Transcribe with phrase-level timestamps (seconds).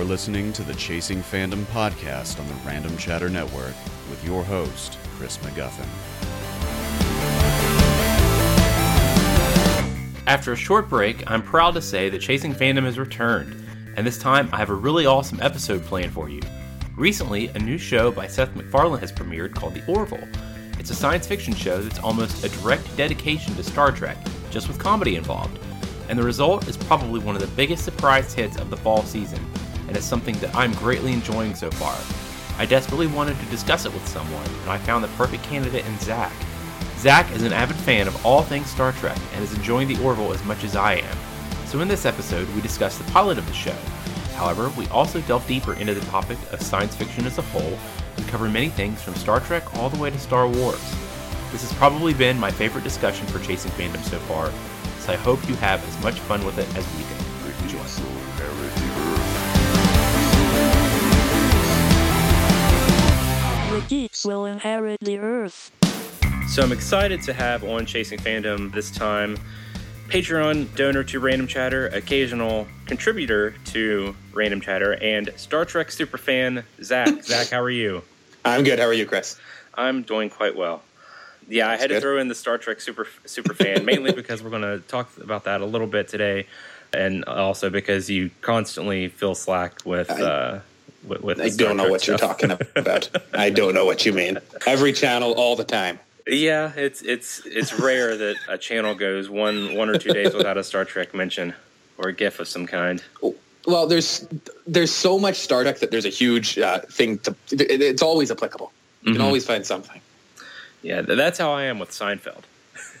[0.00, 3.74] You're listening to the Chasing Fandom podcast on the Random Chatter Network
[4.08, 5.86] with your host, Chris McGuffin.
[10.26, 13.62] After a short break, I'm proud to say that Chasing Fandom has returned,
[13.94, 16.40] and this time I have a really awesome episode planned for you.
[16.96, 20.26] Recently, a new show by Seth MacFarlane has premiered called The Orville.
[20.78, 24.16] It's a science fiction show that's almost a direct dedication to Star Trek,
[24.48, 25.58] just with comedy involved.
[26.08, 29.44] And the result is probably one of the biggest surprise hits of the fall season,
[29.90, 31.98] and it's something that I'm greatly enjoying so far.
[32.60, 35.98] I desperately wanted to discuss it with someone, and I found the perfect candidate in
[35.98, 36.32] Zach.
[36.96, 40.32] Zach is an avid fan of all things Star Trek and is enjoying the Orville
[40.32, 41.16] as much as I am.
[41.66, 43.74] So, in this episode, we discuss the pilot of the show.
[44.36, 47.76] However, we also delve deeper into the topic of science fiction as a whole
[48.16, 50.94] and cover many things from Star Trek all the way to Star Wars.
[51.50, 54.52] This has probably been my favorite discussion for Chasing Fandom so far,
[55.00, 57.29] so I hope you have as much fun with it as we do.
[63.90, 65.72] Geeks will inherit the earth.
[66.48, 69.36] So I'm excited to have on Chasing Fandom this time
[70.08, 77.22] Patreon donor to Random Chatter, occasional contributor to Random Chatter, and Star Trek superfan Zach.
[77.24, 78.02] Zach, how are you?
[78.44, 78.78] I'm good.
[78.78, 79.36] How are you, Chris?
[79.74, 80.84] I'm doing quite well.
[81.48, 84.50] Yeah, I had to throw in the Star Trek super super fan mainly because we're
[84.50, 86.46] going to talk about that a little bit today,
[86.92, 90.08] and also because you constantly fill slack with.
[90.12, 90.60] I- uh,
[91.06, 93.08] with, with I don't know Trek what you're talking about.
[93.34, 94.38] I don't know what you mean.
[94.66, 95.98] Every channel, all the time.
[96.26, 100.56] Yeah, it's it's it's rare that a channel goes one one or two days without
[100.58, 101.54] a Star Trek mention
[101.98, 103.02] or a GIF of some kind.
[103.66, 104.26] Well, there's
[104.66, 107.34] there's so much Star Trek that there's a huge uh, thing to.
[107.50, 108.70] It, it's always applicable.
[109.02, 109.24] You can Mhm.
[109.24, 110.00] always find something.
[110.82, 112.44] Yeah, that's how I am with Seinfeld.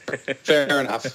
[0.44, 1.06] Fair enough.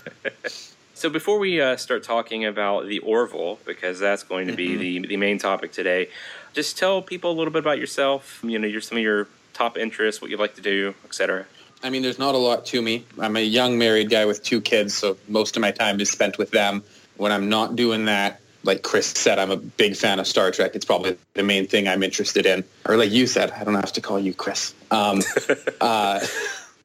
[0.93, 5.07] So before we uh, start talking about the Orville, because that's going to be the
[5.07, 6.09] the main topic today,
[6.55, 8.39] just tell people a little bit about yourself.
[8.43, 11.45] You know, your some of your top interests, what you like to do, etc.
[11.83, 13.05] I mean, there's not a lot to me.
[13.19, 16.37] I'm a young married guy with two kids, so most of my time is spent
[16.37, 16.83] with them.
[17.17, 20.71] When I'm not doing that, like Chris said, I'm a big fan of Star Trek.
[20.73, 22.63] It's probably the main thing I'm interested in.
[22.87, 24.73] Or like you said, I don't have to call you Chris.
[24.89, 25.21] Um,
[25.81, 26.25] uh,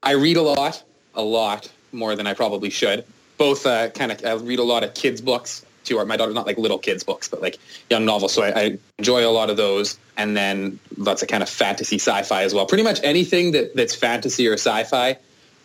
[0.03, 0.83] I read a lot,
[1.15, 3.05] a lot more than I probably should.
[3.39, 5.65] Both uh, kind of, I read a lot of kids' books
[5.95, 7.59] Or my daughter, not like little kids' books, but like
[7.89, 8.33] young novels.
[8.33, 9.99] So I, I enjoy a lot of those.
[10.17, 12.67] And then lots of kind of fantasy sci-fi as well.
[12.67, 15.17] Pretty much anything that, that's fantasy or sci-fi,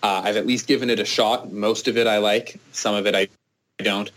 [0.02, 1.52] uh, I've at least given it a shot.
[1.52, 2.60] Most of it I like.
[2.72, 3.28] Some of it I
[3.84, 4.10] don't.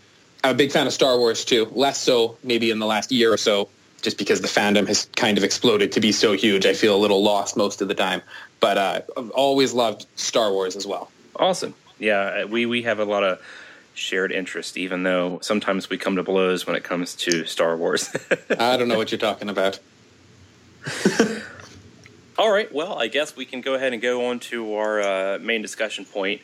[0.43, 1.65] I'm a big fan of Star Wars too.
[1.73, 3.67] Less so maybe in the last year or so,
[4.01, 6.65] just because the fandom has kind of exploded to be so huge.
[6.65, 8.21] I feel a little lost most of the time.
[8.61, 11.11] But uh, I've always loved Star Wars as well.
[11.35, 11.73] Awesome.
[11.97, 13.41] Yeah, we we have a lot of
[13.99, 18.09] shared interest, even though sometimes we come to blows when it comes to Star Wars.
[18.57, 19.79] I don't know what you're talking about.
[22.37, 22.73] All right.
[22.73, 26.05] Well, I guess we can go ahead and go on to our uh, main discussion
[26.05, 26.41] point,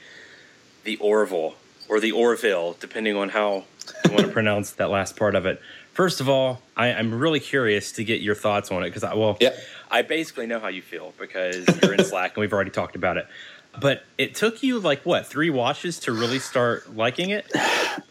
[0.84, 1.56] the Orville
[1.88, 3.64] or the Orville, depending on how
[4.04, 5.62] you want to pronounce that last part of it.
[5.94, 9.14] First of all, I, I'm really curious to get your thoughts on it because I
[9.14, 9.58] well, Yep.
[9.90, 13.16] I basically know how you feel because you're in Slack and we've already talked about
[13.16, 13.28] it.
[13.80, 17.46] But it took you like what three watches to really start liking it?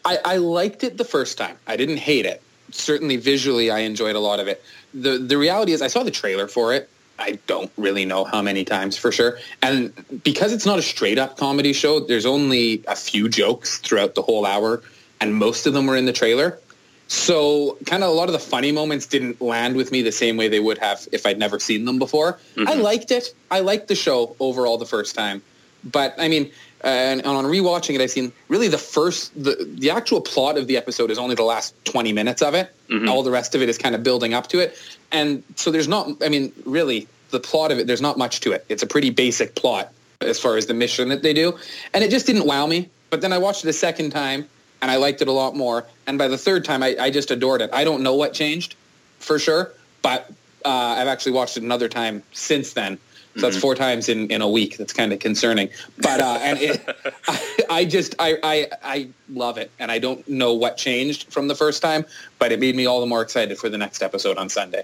[0.05, 1.57] I, I liked it the first time.
[1.67, 2.41] I didn't hate it.
[2.71, 4.63] Certainly visually, I enjoyed a lot of it.
[4.93, 6.89] The the reality is, I saw the trailer for it.
[7.17, 9.39] I don't really know how many times for sure.
[9.61, 9.93] And
[10.23, 14.21] because it's not a straight up comedy show, there's only a few jokes throughout the
[14.21, 14.81] whole hour,
[15.21, 16.59] and most of them were in the trailer.
[17.07, 20.37] So kind of a lot of the funny moments didn't land with me the same
[20.37, 22.39] way they would have if I'd never seen them before.
[22.55, 22.67] Mm-hmm.
[22.67, 23.33] I liked it.
[23.51, 25.41] I liked the show overall the first time.
[25.85, 26.51] But I mean,
[26.83, 30.67] uh, and on rewatching it, I've seen really the first, the, the actual plot of
[30.67, 32.69] the episode is only the last 20 minutes of it.
[33.07, 34.77] All the rest of it is kind of building up to it.
[35.11, 38.51] And so there's not, I mean, really, the plot of it, there's not much to
[38.51, 38.65] it.
[38.69, 39.91] It's a pretty basic plot
[40.21, 41.57] as far as the mission that they do.
[41.93, 42.89] And it just didn't wow me.
[43.09, 44.47] But then I watched it a second time
[44.81, 45.85] and I liked it a lot more.
[46.05, 47.69] And by the third time, I, I just adored it.
[47.73, 48.75] I don't know what changed
[49.19, 49.71] for sure,
[50.01, 50.31] but
[50.63, 52.99] uh, I've actually watched it another time since then.
[53.35, 54.77] So that's four times in, in a week.
[54.77, 55.69] That's kind of concerning.
[55.97, 56.97] But uh, and it,
[57.27, 61.49] I, I just I, I I love it, and I don't know what changed from
[61.49, 62.05] the first time,
[62.39, 64.83] but it made me all the more excited for the next episode on Sunday.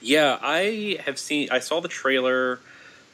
[0.00, 1.48] Yeah, I have seen.
[1.50, 2.60] I saw the trailer.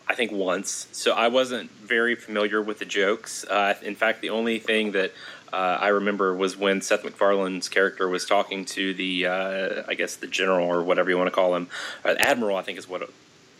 [0.08, 3.44] I think once, so I wasn't very familiar with the jokes.
[3.44, 5.12] Uh, in fact, the only thing that
[5.52, 10.16] uh, I remember was when Seth MacFarlane's character was talking to the, uh, I guess,
[10.16, 11.68] the general or whatever you want to call him,
[12.04, 12.56] uh, admiral.
[12.56, 13.08] I think is what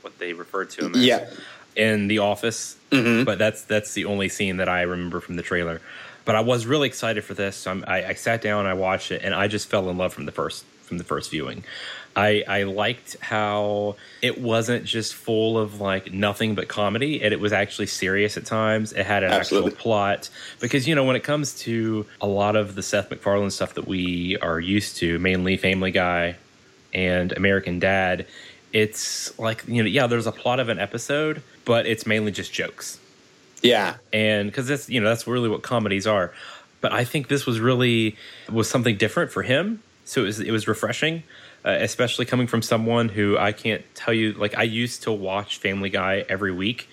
[0.03, 1.05] what they referred to him as.
[1.05, 1.31] Yeah.
[1.75, 2.77] in the office.
[2.91, 3.25] Mhm.
[3.25, 5.81] But that's that's the only scene that I remember from the trailer.
[6.25, 7.57] But I was really excited for this.
[7.57, 10.13] So I'm, I, I sat down, I watched it, and I just fell in love
[10.13, 11.65] from the first from the first viewing.
[12.15, 17.41] I, I liked how it wasn't just full of like nothing but comedy and it
[17.41, 18.93] was actually serious at times.
[18.93, 19.71] It had an Absolutely.
[19.71, 20.29] actual plot
[20.61, 23.87] because you know when it comes to a lot of the Seth MacFarlane stuff that
[23.89, 26.37] we are used to, mainly Family Guy
[26.93, 28.27] and American Dad,
[28.73, 32.53] it's like you know yeah, there's a plot of an episode, but it's mainly just
[32.53, 32.99] jokes.
[33.63, 33.95] Yeah.
[34.13, 36.33] and because that's you know that's really what comedies are.
[36.81, 38.17] But i think this was really
[38.51, 39.83] was something different for him.
[40.05, 41.23] So it was it was refreshing
[41.65, 45.59] uh, especially coming from someone who i can't tell you like i used to watch
[45.59, 46.89] family guy every week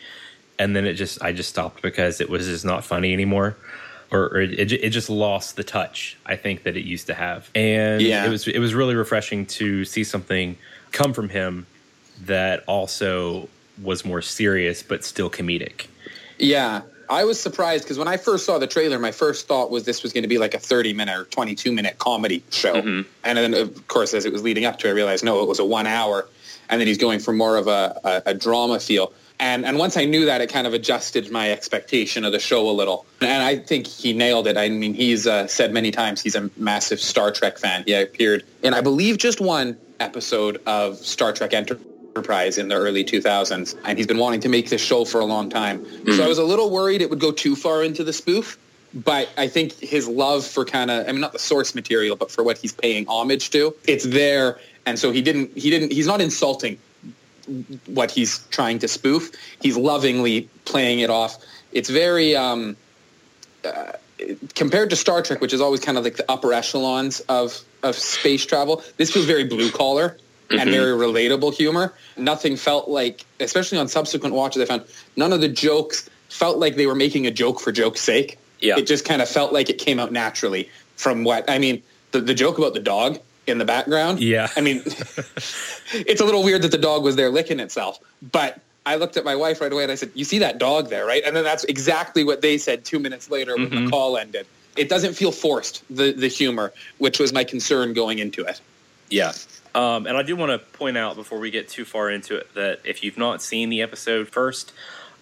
[0.60, 3.58] and then it just i just stopped because it was just not funny anymore.
[4.12, 7.16] Or, or it, it, it just lost the touch i think that it used to
[7.16, 7.50] have.
[7.56, 8.26] And Yeah.
[8.28, 10.56] it was it was really refreshing to see something
[10.92, 11.66] come from him
[12.26, 13.48] that also
[13.82, 15.88] was more serious but still comedic
[16.38, 19.84] Yeah, I was surprised because when I first saw the trailer, my first thought was
[19.84, 22.76] this was going to be like a 30 minute or 22 minute comedy show.
[23.24, 25.48] And then, of course, as it was leading up to it, I realized, no, it
[25.48, 26.28] was a one hour.
[26.70, 29.12] And then he's going for more of a, a, a drama feel.
[29.40, 32.70] And, and once I knew that, it kind of adjusted my expectation of the show
[32.70, 33.06] a little.
[33.22, 34.58] And I think he nailed it.
[34.58, 37.84] I mean, he's uh, said many times he's a massive Star Trek fan.
[37.88, 43.04] He appeared in, I believe, just one episode of Star Trek Enterprise in the early
[43.04, 43.76] 2000s.
[43.86, 45.86] And he's been wanting to make this show for a long time.
[46.16, 48.58] So I was a little worried it would go too far into the spoof.
[48.94, 52.32] But I think his love for kind of, I mean, not the source material, but
[52.32, 54.60] for what he's paying homage to, it's there.
[54.86, 56.80] And so he didn't, he didn't, he's not insulting
[57.86, 59.32] what he's trying to spoof.
[59.62, 61.38] He's lovingly playing it off.
[61.72, 62.76] It's very um,
[63.64, 63.94] uh,
[64.56, 67.96] compared to Star Trek, which is always kind of like the upper echelons of of
[67.96, 68.84] space travel.
[68.98, 70.18] This feels very blue collar
[70.50, 70.72] and mm-hmm.
[70.72, 71.94] very relatable humor.
[72.18, 74.84] Nothing felt like, especially on subsequent watches, I found
[75.16, 78.38] none of the jokes felt like they were making a joke for joke's sake.
[78.60, 78.78] Yeah.
[78.78, 81.82] It just kind of felt like it came out naturally from what I mean.
[82.12, 84.20] The the joke about the dog in the background.
[84.20, 84.48] Yeah.
[84.56, 88.96] I mean, it's a little weird that the dog was there licking itself, but I
[88.96, 91.22] looked at my wife right away and I said, "You see that dog there, right?"
[91.24, 94.48] And then that's exactly what they said two minutes later when the call ended.
[94.76, 98.60] It doesn't feel forced the the humor, which was my concern going into it.
[99.10, 99.34] Yeah.
[99.76, 102.54] Um, and I do want to point out before we get too far into it
[102.56, 104.74] that if you've not seen the episode first,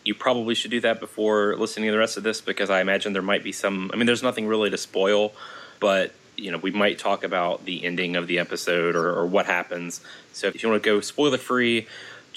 [0.05, 3.11] you probably should do that before listening to the rest of this because I imagine
[3.11, 3.91] there might be some.
[3.93, 5.33] I mean, there's nothing really to spoil,
[5.81, 9.47] but you know, we might talk about the ending of the episode or, or what
[9.47, 9.99] happens.
[10.31, 11.87] So if you want to go spoiler free,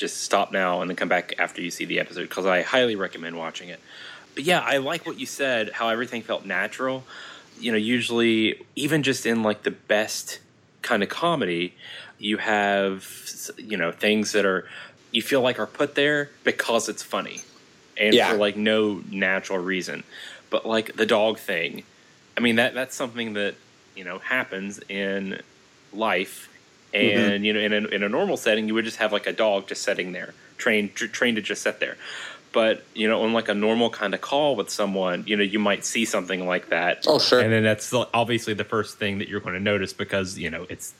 [0.00, 2.96] just stop now and then come back after you see the episode because I highly
[2.96, 3.78] recommend watching it.
[4.34, 7.04] But yeah, I like what you said, how everything felt natural.
[7.58, 10.40] You know, usually, even just in like the best
[10.82, 11.74] kind of comedy,
[12.18, 13.06] you have,
[13.58, 14.66] you know, things that are,
[15.12, 17.42] you feel like are put there because it's funny
[17.98, 18.30] and Yeah.
[18.30, 20.04] for like no natural reason.
[20.48, 21.82] But like the dog thing,
[22.36, 23.56] I mean, that that's something that,
[23.94, 25.42] you know, happens in
[25.92, 26.48] life.
[26.92, 29.32] And, you know, in a, in a normal setting, you would just have like a
[29.32, 31.96] dog just sitting there, trained, tr- trained to just sit there
[32.52, 35.60] but you know on like a normal kind of call with someone you know you
[35.60, 37.38] might see something like that Oh, sure.
[37.38, 40.66] and then that's obviously the first thing that you're going to notice because you know
[40.68, 40.92] it's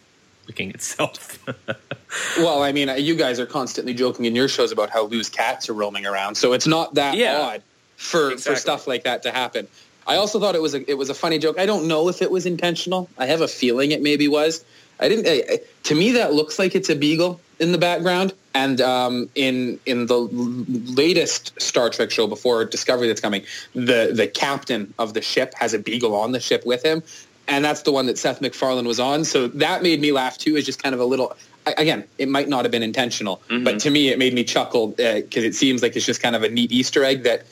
[0.47, 1.45] licking itself
[2.39, 5.29] Well, I mean, uh, you guys are constantly joking in your shows about how loose
[5.29, 7.41] cats are roaming around, so it's not that Yeah.
[7.41, 7.63] odd
[7.97, 8.55] for Exactly.
[8.55, 9.67] for stuff like that to happen.
[10.07, 11.59] I also thought it was a it was a funny joke.
[11.59, 13.09] I don't know if it was intentional.
[13.19, 14.65] I have a feeling it maybe was.
[15.01, 15.27] I didn't.
[15.27, 18.33] I, I- to me, that looks like it's a beagle in the background.
[18.55, 24.27] And um, in in the latest Star Trek show before Discovery that's coming, the the
[24.27, 27.03] captain of the ship has a beagle on the ship with him,
[27.49, 29.25] and that's the one that Seth MacFarlane was on.
[29.25, 30.57] So that made me laugh too.
[30.57, 31.37] Is just kind of a little.
[31.67, 35.45] Again, it might not have been intentional, but to me, it made me chuckle because
[35.45, 37.47] it seems like it's just kind of a neat Easter egg that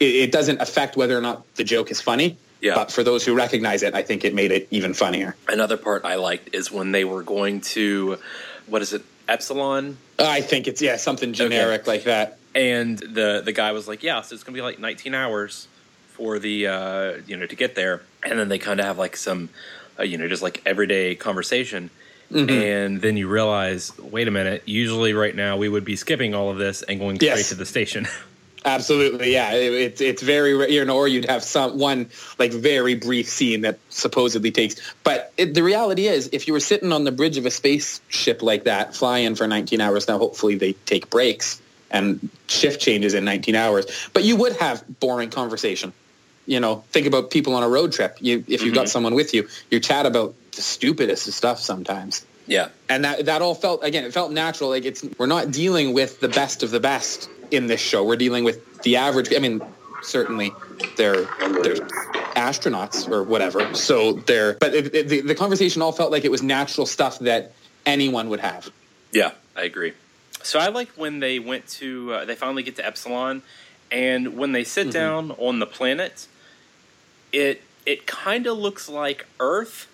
[0.00, 2.36] it, it doesn't affect whether or not the joke is funny.
[2.60, 2.74] Yeah.
[2.74, 5.36] But for those who recognize it, I think it made it even funnier.
[5.48, 8.18] another part i liked is when they were going to
[8.66, 12.38] what is it epsilon I think it's yeah something generic like that.
[12.54, 15.68] and the the guy was like yeah so it's going to be like 19 hours
[16.14, 19.16] for the uh you know to get there and then they kind of have like
[19.16, 19.50] some
[19.98, 21.90] uh, you know just like everyday conversation
[22.30, 26.50] and then you realize wait a minute usually right now we would be skipping all
[26.50, 27.48] of this and going straight Yes.
[27.50, 28.08] to the station
[28.66, 29.52] Absolutely, yeah.
[29.52, 33.60] It, it's it's very you know, or you'd have some one like very brief scene
[33.60, 34.74] that supposedly takes.
[35.04, 38.42] But it, the reality is, if you were sitting on the bridge of a spaceship
[38.42, 43.24] like that, flying for 19 hours, now hopefully they take breaks and shift changes in
[43.24, 43.86] 19 hours.
[44.12, 45.92] But you would have boring conversation.
[46.46, 48.18] You know, think about people on a road trip.
[48.20, 48.88] You if you've got mm-hmm.
[48.88, 53.42] someone with you, you chat about the stupidest of stuff sometimes yeah and that that
[53.42, 56.70] all felt again it felt natural like it's we're not dealing with the best of
[56.70, 59.60] the best in this show we're dealing with the average i mean
[60.02, 60.52] certainly
[60.96, 61.24] they're
[61.62, 61.76] they're
[62.36, 63.74] astronauts or whatever.
[63.74, 67.18] So they're, but it, it, the, the conversation all felt like it was natural stuff
[67.20, 67.52] that
[67.86, 68.70] anyone would have.
[69.10, 69.94] Yeah, I agree.
[70.42, 73.42] So I like when they went to, uh, they finally get to Epsilon,
[73.90, 74.90] and when they sit Mm-hmm.
[74.92, 76.28] down on the planet,
[77.32, 79.88] it it kind of looks like Earth,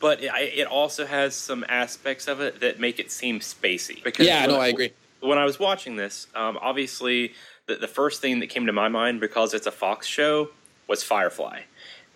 [0.00, 4.02] but it, it also has some aspects of it that make it seem spacey.
[4.02, 4.92] Because Yeah, when- no, I agree.
[5.20, 7.34] When I was watching this, um, obviously
[7.66, 10.50] the, the first thing that came to my mind because it's a Fox show
[10.86, 11.62] was Firefly,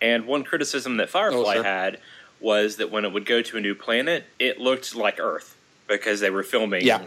[0.01, 1.63] and one criticism that Firefly sure.
[1.63, 1.99] had
[2.39, 6.19] was that when it would go to a new planet, it looked like Earth because
[6.19, 7.01] they were filming Yeah.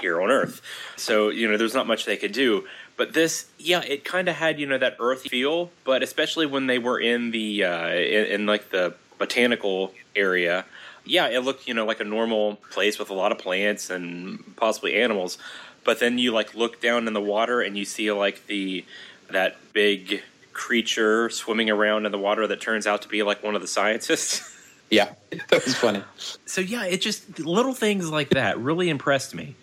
[0.00, 0.62] here on Earth.
[0.96, 2.66] So, you know, there's not much they could do.
[2.96, 6.66] But this, yeah, it kind of had, you know, that Earth feel, but especially when
[6.66, 10.64] they were in the, uh, in, in like the botanical area,
[11.04, 14.56] yeah, it looked, you know, like a normal place with a lot of plants and
[14.56, 15.38] possibly animals.
[15.84, 18.84] But then you like look down in the water and you see like the,
[19.30, 23.54] that big creature swimming around in the water that turns out to be like one
[23.54, 24.56] of the scientists.
[24.90, 26.02] Yeah, that was funny.
[26.46, 29.54] so yeah, it just little things like that really impressed me,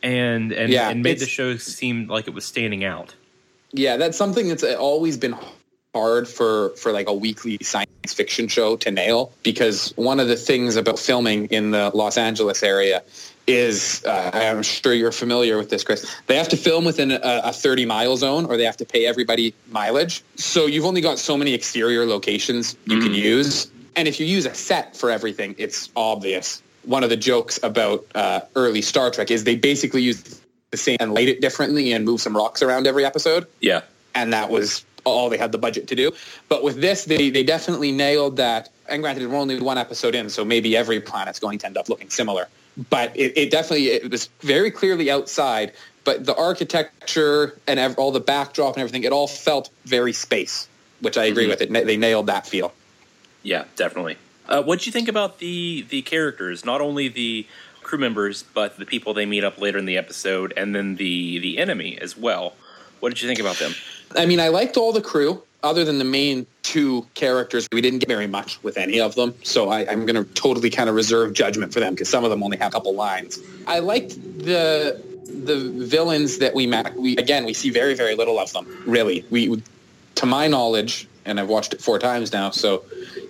[0.00, 3.16] and and, Yeah, and made the show seem like it was standing out.
[3.72, 5.34] Yeah, that's something that's always been
[5.92, 10.36] hard for for like a weekly science fiction show to nail because one of the
[10.36, 13.02] things about filming in the Los Angeles area
[13.46, 16.10] is uh, I'm sure you're familiar with this, Chris.
[16.26, 19.06] They have to film within a, a 30 mile zone, or they have to pay
[19.06, 20.22] everybody mileage.
[20.36, 24.46] So you've only got so many exterior locations you can use, and if you use
[24.46, 26.62] a set for everything, it's obvious.
[26.84, 30.40] One of the jokes about uh, early Star Trek is they basically use
[30.70, 33.82] the same and light it differently and move some rocks around every episode Yeah,
[34.14, 36.12] and that was all they had the budget to do.
[36.48, 38.70] But with this, they, they definitely nailed that.
[38.88, 41.88] And granted, we're only one episode in, so maybe every planet's going to end up
[41.88, 42.48] looking similar.
[42.88, 45.72] But it, it definitely it was very clearly outside.
[46.04, 50.68] But the architecture and ev- all the backdrop and everything, it all felt very space,
[51.00, 51.60] which I agree with.
[51.60, 52.72] It Na- they nailed that feel.
[53.42, 54.16] yeah, definitely.
[54.48, 56.64] Uh, what would you think about the the characters?
[56.64, 57.46] Not only the
[57.82, 61.38] crew members, but the people they meet up later in the episode, and then the
[61.38, 62.54] the enemy as well.
[63.00, 63.74] What did you think about them?
[64.16, 67.68] I mean, I liked all the crew, other than the main two characters.
[67.72, 70.70] We didn't get very much with any of them, so I, I'm going to totally
[70.70, 73.38] kind of reserve judgment for them because some of them only have a couple lines.
[73.66, 75.00] I liked the
[75.44, 76.94] the villains that we met.
[76.96, 78.66] We again, we see very very little of them.
[78.86, 79.62] Really, we,
[80.16, 82.84] to my knowledge, and I've watched it four times now, so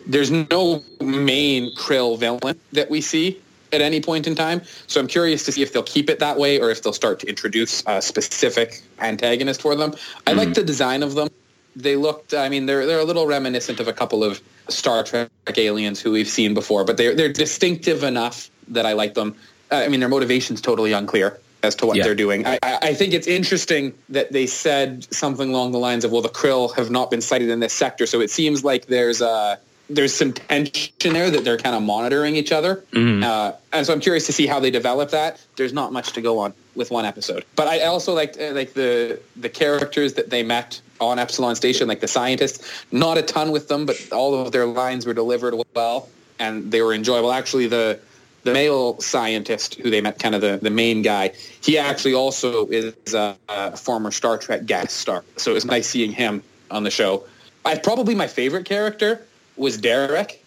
[0.07, 3.41] there's no main Krill villain that we see
[3.73, 4.63] at any point in time.
[4.87, 7.21] So I'm curious to see if they'll keep it that way or if they'll start
[7.21, 9.95] to introduce a specific antagonist for them.
[10.27, 11.29] I like the design of them.
[11.77, 15.31] They looked, I mean, they're they're a little reminiscent of a couple of Star Trek
[15.57, 19.37] aliens who we've seen before, but they're they're distinctive enough that I like them.
[19.71, 22.05] Uh, I mean, their motivation's totally unclear as to what Yeah.
[22.05, 22.45] they're doing.
[22.47, 26.29] I, I think it's interesting that they said something along the lines of, "Well, the
[26.29, 29.57] Krill have not been sighted in this sector," so it seems like there's uh
[29.91, 34.01] there's some tension there that they're kind of monitoring each other, uh, and so I'm
[34.01, 35.45] curious to see how they develop that.
[35.57, 38.73] There's not much to go on with one episode, but I also liked uh, like
[38.75, 42.85] the the characters that they met on Epsilon Station, like the scientists.
[42.93, 46.83] Not a ton with them, but all of their lines were delivered well, and they
[46.83, 47.33] were enjoyable.
[47.33, 48.01] Actually, the
[48.43, 52.67] the male scientist who they met, kind of the, the main guy, he actually also
[52.69, 55.25] is a, a former Star Trek guest star.
[55.37, 57.25] So it was nice seeing him on the show.
[57.65, 59.27] I probably my favorite character
[59.61, 60.45] was Derek,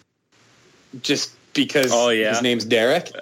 [1.02, 2.30] just because Oh, yeah.
[2.30, 3.06] his name's Derek.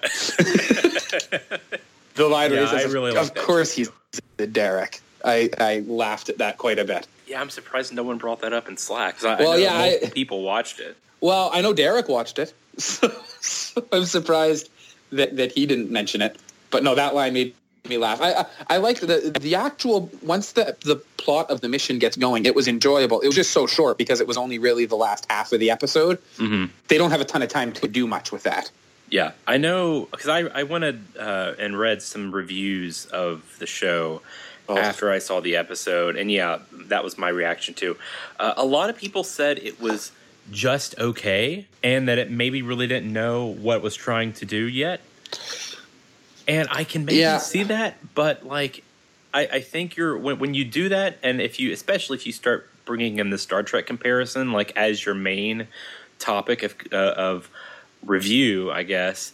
[2.14, 3.90] the line Yeah, is, I of, really of course he's
[4.38, 5.00] the Derek.
[5.24, 7.06] I, I laughed at that quite a bit.
[7.28, 9.22] Yeah, I'm surprised no one brought that up in Slack.
[9.24, 10.96] I, Well, I know yeah, I- people watched it.
[11.20, 13.08] Well, I know Derek watched it, so,
[13.40, 14.70] so I'm surprised
[15.12, 16.36] that, that he didn't mention it.
[16.70, 17.54] But no, that line made
[17.88, 18.20] me laugh.
[18.20, 22.16] I I, I liked the the actual once the the plot of the mission gets
[22.16, 23.20] going, it was enjoyable.
[23.20, 25.70] It was just so short because it was only really the last half of the
[25.70, 26.18] episode.
[26.38, 26.66] Mm-hmm.
[26.88, 28.70] They don't have a ton of time to do much with that.
[29.10, 30.84] Yeah, I know because I I went
[31.18, 34.22] uh, and read some reviews of the show
[34.68, 34.78] Oh.
[34.78, 37.96] after I saw the episode, and yeah, that was my reaction too.
[38.38, 40.12] Uh, a lot of people said it was
[40.52, 44.68] just okay, and that it maybe really didn't know what it was trying to do
[44.68, 45.00] yet.
[46.52, 47.38] And I can maybe Yeah.
[47.38, 48.84] see that, but like,
[49.32, 52.32] I, I think you're when when you do that, and if you especially if you
[52.32, 55.66] start bringing in the Star Trek comparison, like as your main
[56.18, 57.48] topic of uh, of
[58.04, 59.32] review, I guess.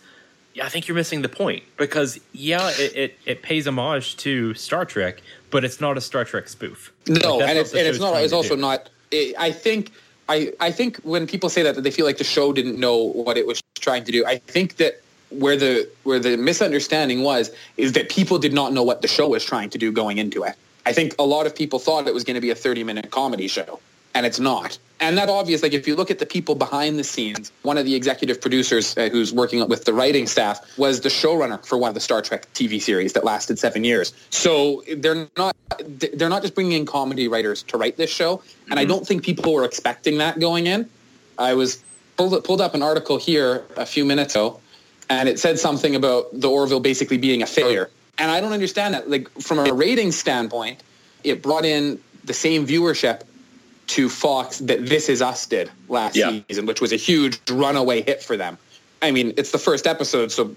[0.55, 4.55] Yeah, I think you're missing the point because yeah, it, it, it pays homage to
[4.55, 5.21] Star Trek,
[5.51, 6.93] but it's not a Star Trek spoof.
[7.09, 8.23] No, Like, and it's and it's not.
[8.23, 8.61] It's also do.
[8.61, 8.89] not.
[9.13, 9.91] I I think
[10.29, 12.97] I I think when people say that, that they feel like the show didn't know
[12.97, 14.25] what it was trying to do.
[14.27, 18.83] I think that where the where the misunderstanding was is that people did not know
[18.83, 20.55] what the show was trying to do going into it.
[20.87, 23.11] I think a lot of people thought it was going to be a 30 minute
[23.11, 23.81] comedy show,
[24.15, 24.79] and it's not.
[25.01, 27.85] and that obvious, like if you look at the people behind the scenes, one of
[27.85, 31.89] the executive producers uh, who's working with the writing staff was the showrunner for one
[31.89, 34.15] of the Star Trek TV series that lasted seven years.
[34.31, 35.55] So they're not
[36.15, 38.79] they're not just bringing in comedy writers to write this show, and mm-hmm.
[38.79, 40.89] I don't think people were expecting that going in.
[41.37, 41.83] I was
[42.17, 44.61] pulled pulled up an article here a few minutes ago,
[45.11, 48.95] and it said something about the Orville basically being a failure, and I don't understand
[48.95, 49.11] that.
[49.11, 50.83] Like from a rating standpoint,
[51.25, 53.23] it brought in the same viewership
[53.89, 56.41] to Fox that This Is Us did last yeah.
[56.49, 58.59] season, which was a huge runaway hit for them.
[59.01, 60.55] I mean, it's the first episode, so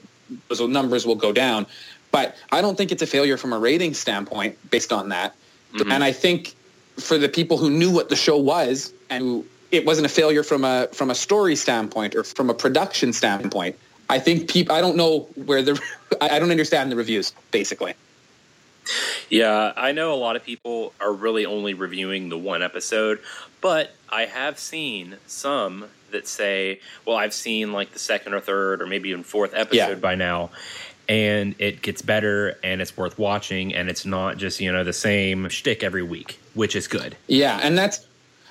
[0.49, 1.65] those numbers will go down.
[2.11, 5.35] But I don't think it's a failure from a rating standpoint based on that.
[5.73, 5.91] Mm-hmm.
[5.91, 6.55] And I think
[6.97, 10.65] for the people who knew what the show was and it wasn't a failure from
[10.65, 13.77] a from a story standpoint or from a production standpoint.
[14.11, 14.75] I think people.
[14.75, 15.81] I don't know where the.
[16.21, 17.93] I don't understand the reviews basically.
[19.29, 23.19] Yeah, I know a lot of people are really only reviewing the one episode,
[23.61, 28.81] but I have seen some that say, well, I've seen like the second or third
[28.81, 29.95] or maybe even fourth episode yeah.
[29.95, 30.49] by now,
[31.07, 34.91] and it gets better and it's worth watching and it's not just, you know, the
[34.91, 37.15] same shtick every week, which is good.
[37.27, 38.05] Yeah, and that's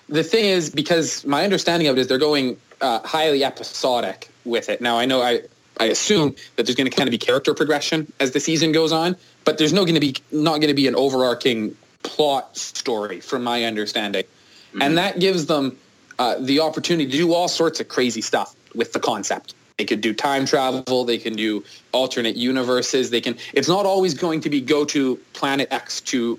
[0.08, 4.68] the thing is because my understanding of it is they're going uh, highly episodic with
[4.68, 4.80] it.
[4.80, 5.42] Now, I know I,
[5.78, 8.92] I assume that there's going to kind of be character progression as the season goes
[8.92, 13.20] on, but there's no going to be not going to be an overarching plot story,
[13.20, 14.82] from my understanding, mm-hmm.
[14.82, 15.76] and that gives them
[16.18, 19.54] uh, the opportunity to do all sorts of crazy stuff with the concept.
[19.78, 21.04] They could do time travel.
[21.04, 23.08] They can do alternate universes.
[23.08, 23.36] They can.
[23.54, 26.38] It's not always going to be go to planet X to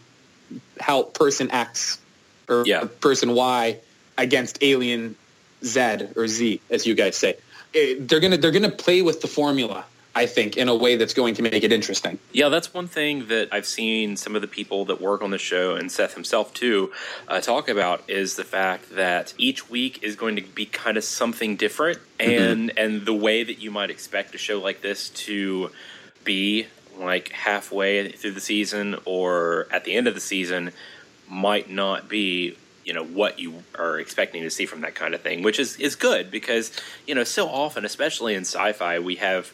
[0.80, 2.00] help person X
[2.48, 2.86] or yeah.
[3.00, 3.80] person Y
[4.18, 5.16] against alien
[5.64, 7.38] Z or Z, as you guys say.
[7.74, 11.14] It, they're gonna they're gonna play with the formula I think, in a way that's
[11.14, 12.20] going to make it interesting.
[12.34, 15.38] Yeah, that's one thing that I've seen some of the people that work on the
[15.38, 16.92] show and Seth himself too
[17.30, 21.06] uh, talk about is the fact that each week is going to be kind of
[21.06, 22.30] something different, mm-hmm.
[22.30, 22.78] and mm-hmm.
[22.78, 25.72] and the way that you might expect a show like this to
[26.26, 30.72] be like halfway through the season or at the end of the season
[31.30, 32.58] might not be
[32.92, 35.78] you know what you are expecting to see from that kind of thing which is
[35.78, 36.74] is good because
[37.08, 39.54] you know so often especially in sci-fi we have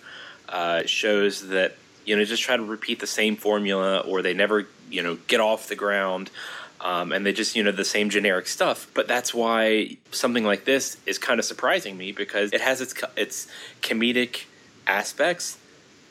[0.49, 4.67] uh, shows that you know just try to repeat the same formula or they never
[4.89, 6.31] you know get off the ground
[6.81, 8.87] um, and they just you know the same generic stuff.
[8.95, 12.95] But that's why something like this is kind of surprising me because it has its
[13.15, 13.47] its
[13.81, 14.45] comedic
[14.87, 15.57] aspects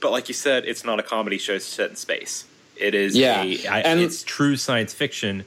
[0.01, 2.45] but like you said it's not a comedy show set in space.
[2.77, 5.45] It is yeah a, I, and it's true science fiction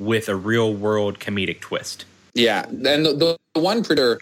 [0.00, 4.20] with a real world comedic twist yeah and the, the one critter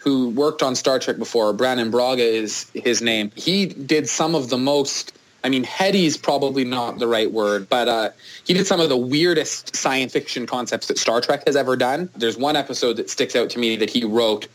[0.00, 3.30] who worked on Star Trek before, Brannon Braga is his name.
[3.36, 5.12] He did some of the most,
[5.44, 8.10] I mean, heady's probably not the right word, but uh,
[8.44, 12.08] he did some of the weirdest science fiction concepts that Star Trek has ever done.
[12.16, 14.48] There's one episode that sticks out to me that he wrote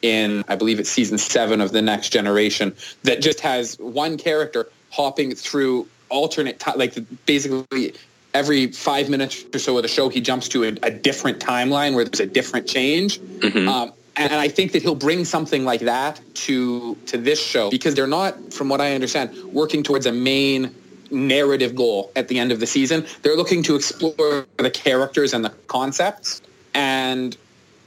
[0.00, 4.68] in, I believe it's season seven of The Next Generation, that just has one character
[4.90, 7.94] hopping through alternate, time, like basically
[8.34, 11.94] every five minutes or so of the show, he jumps to a, a different timeline
[11.94, 13.20] where there's a different change.
[13.20, 13.68] Mm-hmm.
[13.68, 17.94] Um, and I think that he'll bring something like that to to this show because
[17.94, 20.74] they're not, from what I understand, working towards a main
[21.10, 23.06] narrative goal at the end of the season.
[23.22, 26.42] They're looking to explore the characters and the concepts.
[26.74, 27.36] And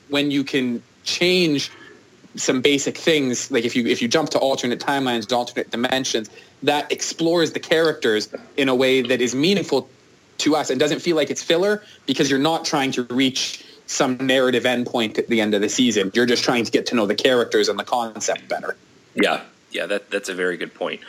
[0.09, 1.71] when you can change
[2.35, 6.29] some basic things, like if you if you jump to alternate timelines, alternate dimensions,
[6.63, 9.89] that explores the characters in a way that is meaningful
[10.39, 14.17] to us and doesn't feel like it's filler because you're not trying to reach some
[14.17, 16.11] narrative endpoint at the end of the season.
[16.13, 18.75] You're just trying to get to know the characters and the concept better.
[19.15, 21.01] Yeah, yeah, that that's a very good point.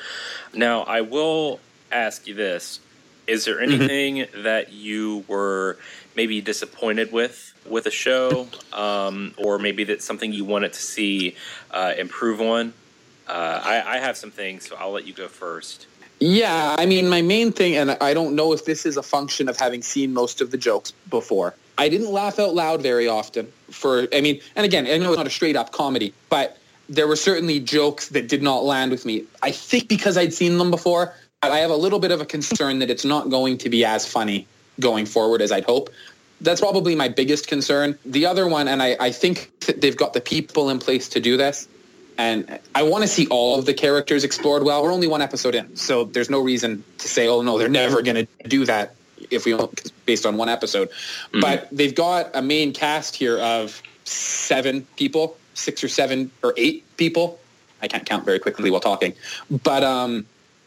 [0.55, 1.61] Now, I will
[1.93, 2.81] ask you this:
[3.27, 3.73] Is there mm-hmm.
[3.73, 4.43] anything mm-hmm.
[4.45, 5.79] that you were
[6.17, 11.37] maybe disappointed with with a show, um, or maybe that's something you wanted to see
[11.71, 12.73] uh, improve on?
[13.27, 15.87] Uh, I, I have some things, so I'll let you go first.
[16.21, 19.49] Yeah, I mean, my main thing, and I don't know if this is a function
[19.49, 21.55] of having seen most of the jokes before.
[21.77, 23.53] I didn't laugh out loud very often.
[23.71, 27.07] For I mean, and again, I know it's not a straight up comedy, but there
[27.07, 29.25] were certainly jokes that did not land with me.
[29.43, 32.81] I think because I'd seen them before, I have a little bit of a concern
[32.81, 34.47] that it's not going to be as funny
[34.81, 35.91] going forward as I'd hope.
[36.41, 37.99] That's probably my biggest concern.
[38.05, 41.21] The other one, and I, I think that they've got the people in place to
[41.21, 41.69] do this,
[42.19, 44.83] and I want to see all of the characters explored well.
[44.83, 48.03] We're only one episode in, so there's no reason to say, oh, no, they're never
[48.03, 48.97] going to do that
[49.31, 49.57] if we
[50.05, 50.91] based on one episode.
[50.91, 51.41] Mm-hmm.
[51.41, 56.85] But they've got a main cast here of seven people, six or seven or eight
[56.97, 57.39] people.
[57.81, 59.15] I can't count very quickly while talking.
[59.63, 60.27] But um,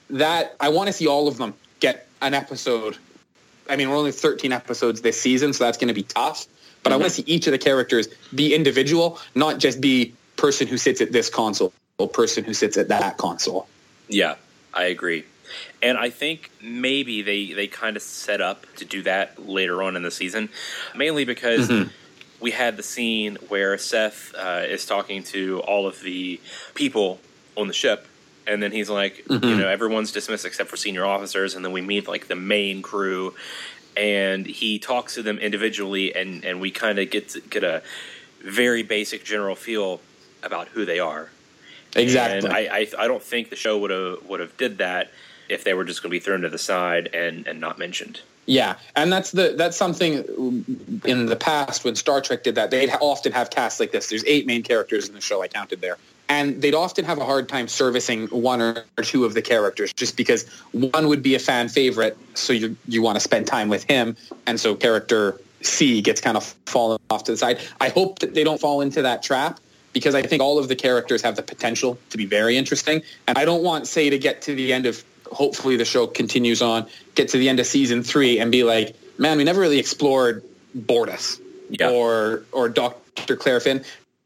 [0.10, 2.98] that I want to see all of them get an episode.
[3.70, 6.48] I mean, we're only 13 episodes this season, so that's going to be tough.
[6.84, 10.68] But I want to see each of the characters be individual, not just be person
[10.68, 13.68] who sits at this console or person who sits at that console.
[14.10, 14.36] Yeah,
[14.74, 15.24] I agree.
[15.82, 19.96] And I think maybe they, they kind of set up to do that later on
[19.96, 20.50] in the season,
[20.96, 21.90] mainly because Mm-hmm.
[22.40, 26.40] we had the scene where Seth uh, is talking to all of the
[26.74, 27.20] people
[27.56, 28.08] on the ship.
[28.48, 29.46] And then he's like, Mm-hmm.
[29.46, 31.54] you know, everyone's dismissed except for senior officers.
[31.56, 33.36] And then we meet like the main crew,
[33.98, 37.84] and he talks to them individually, and, and we kind of get get a
[38.44, 40.00] very basic general feel
[40.44, 41.30] about who they are.
[41.96, 42.50] Exactly.
[42.50, 45.12] I, I, I don't think the show would have would have did that
[45.50, 48.22] if they were just going to be thrown to the side and, and not mentioned.
[48.46, 50.16] Yeah, and that's the that's something
[51.06, 52.72] in the past when Star Trek did that.
[52.72, 54.08] They'd often have casts like this.
[54.08, 55.44] There's eight main characters in the show.
[55.44, 59.36] I counted there, and they'd often have a hard time servicing one or two of
[59.36, 63.20] the characters just because one would be a fan favorite, so you you want to
[63.20, 67.38] spend time with him, and so character C gets kind of fallen off to the
[67.38, 67.60] side.
[67.80, 69.60] I hope that they don't fall into that trap
[69.94, 73.38] because I think all of the characters have the potential to be very interesting, and
[73.38, 76.86] I don't want say to get to the end of hopefully the show continues on,
[77.16, 80.44] get to the end of season three and be like, man, we never really explored
[80.78, 81.90] Bortus Yeah.
[81.90, 83.36] or or Dr.
[83.36, 83.84] Claire Finn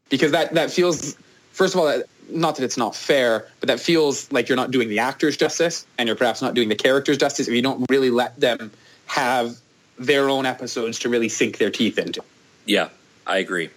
[0.10, 1.16] because that that feels
[1.54, 4.72] first of all that- not that it's not fair, but that feels like you're not
[4.72, 7.86] doing the actors justice and you're perhaps not doing the characters justice if you don't
[7.88, 8.72] really let them
[9.06, 9.56] have
[10.00, 12.24] their own episodes to really sink their teeth into.
[12.66, 12.90] Yeah,
[13.28, 13.70] I agree.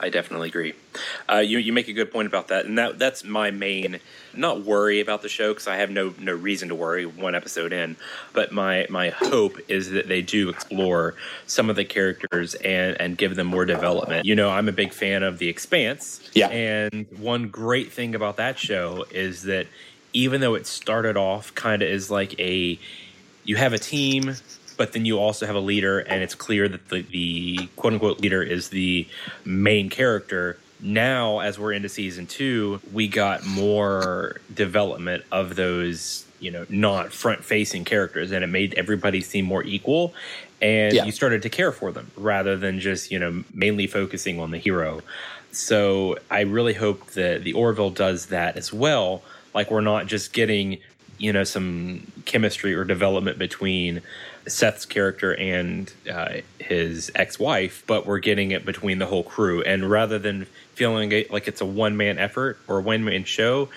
[0.00, 0.74] I definitely agree.
[1.30, 4.00] Uh, you you make a good point about that, and that that's my main
[4.34, 7.72] not worry about the show because I have no no reason to worry one episode
[7.72, 7.96] in,
[8.32, 11.14] but my my hope is that they do explore
[11.46, 14.24] some of the characters and and give them more development.
[14.26, 16.48] You know, I'm a big fan of The Expanse, Yeah.
[16.48, 19.66] and one great thing about that show is that
[20.12, 22.78] even though it started off kind of as like a
[23.44, 24.34] you have a team
[24.78, 28.20] but then you also have a leader and it's clear that the, the quote unquote
[28.20, 29.06] leader is the
[29.44, 30.56] main character.
[30.80, 37.12] Now as we're into season two we got more development of those you know not
[37.12, 40.14] front facing characters and it made everybody seem more equal
[40.62, 41.04] and Yeah.
[41.04, 44.58] you started to care for them rather than just you know mainly focusing on the
[44.58, 45.00] hero.
[45.50, 49.22] So i really hope that the orville does that as well.
[49.54, 50.78] Like we're not just getting
[51.18, 54.02] you know some chemistry or development between
[54.48, 59.62] Seth's character and uh, his ex-wife, but we're getting it between the whole crew.
[59.62, 63.68] And rather than feeling it like it's a one-man effort or a one-man show,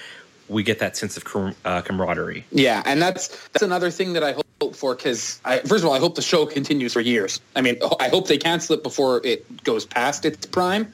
[0.48, 2.46] we get that sense of com- uh, camaraderie.
[2.52, 6.00] Yeah, and that's that's another thing that I hope for because first of all, I
[6.00, 7.40] hope the show continues for years.
[7.56, 10.92] I mean, I hope they cancel it before it goes past its prime.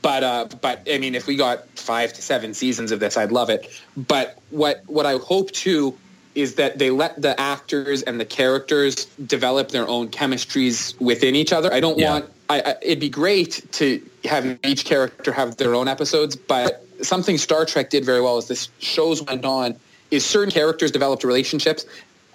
[0.00, 3.32] But uh, but I mean, if we got five to seven seasons of this, I'd
[3.32, 3.68] love it.
[3.96, 5.98] But what what I hope too
[6.34, 11.52] is that they let the actors and the characters develop their own chemistries within each
[11.52, 11.72] other.
[11.72, 12.12] I don't Yeah.
[12.12, 12.30] want.
[12.48, 17.38] I, I, it'd be great to have each character have their own episodes, but something
[17.38, 19.76] Star Trek did very well as this shows went on
[20.10, 21.86] is certain characters developed relationships,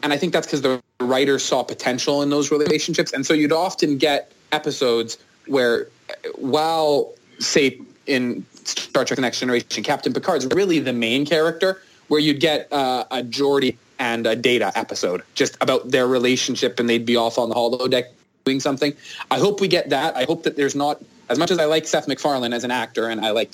[0.01, 3.51] and I think that's because the writers saw potential in those relationships, and so you'd
[3.51, 5.87] often get episodes where,
[6.35, 12.19] while say in Star Trek: The Next Generation, Captain Picard's really the main character, where
[12.19, 17.05] you'd get uh, a Geordi and a Data episode just about their relationship, and they'd
[17.05, 18.05] be off on the holodeck
[18.45, 18.93] doing something.
[19.31, 20.15] I hope we get that.
[20.15, 23.09] I hope that there's not as much as I like Seth MacFarlane as an actor
[23.09, 23.51] and I like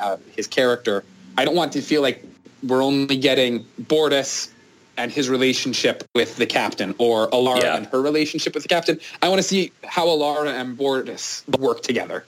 [0.00, 1.04] uh, his character.
[1.38, 2.24] I don't want to feel like
[2.66, 4.50] we're only getting Bortus
[4.96, 7.76] and his relationship with the captain or Alara Yeah.
[7.76, 8.98] and her relationship with the captain.
[9.22, 12.24] I want to see how Alara and Bortus work together.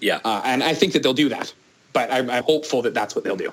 [0.00, 1.52] Yeah, Uh, and I think that they'll do that.
[1.92, 3.52] But I'm, I'm hopeful that that's what they'll do.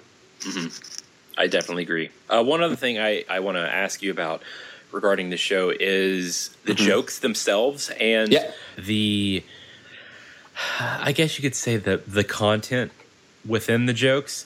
[1.38, 2.10] I definitely agree.
[2.30, 4.42] Uh, one other thing I, I want to ask you about
[4.92, 8.52] regarding the show is the jokes themselves and Yeah.
[8.78, 9.44] the,
[10.80, 12.92] I guess you could say the the content
[13.46, 14.46] within the jokes.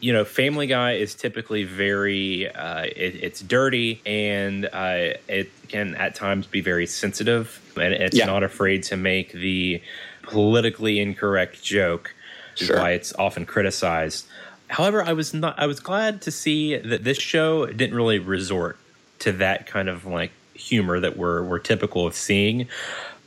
[0.00, 5.94] You know, Family Guy is typically very uh, it, it's dirty and uh, it can
[5.94, 8.26] at times be very sensitive, and it's Yeah.
[8.26, 9.80] not afraid to make the
[10.22, 12.12] politically incorrect joke,
[12.52, 12.78] which is Sure.
[12.80, 14.26] why it's often criticized.
[14.74, 15.56] However, I was not.
[15.56, 18.76] I was glad to see that this show didn't really resort
[19.20, 22.66] to that kind of like humor that we're we're typical of seeing.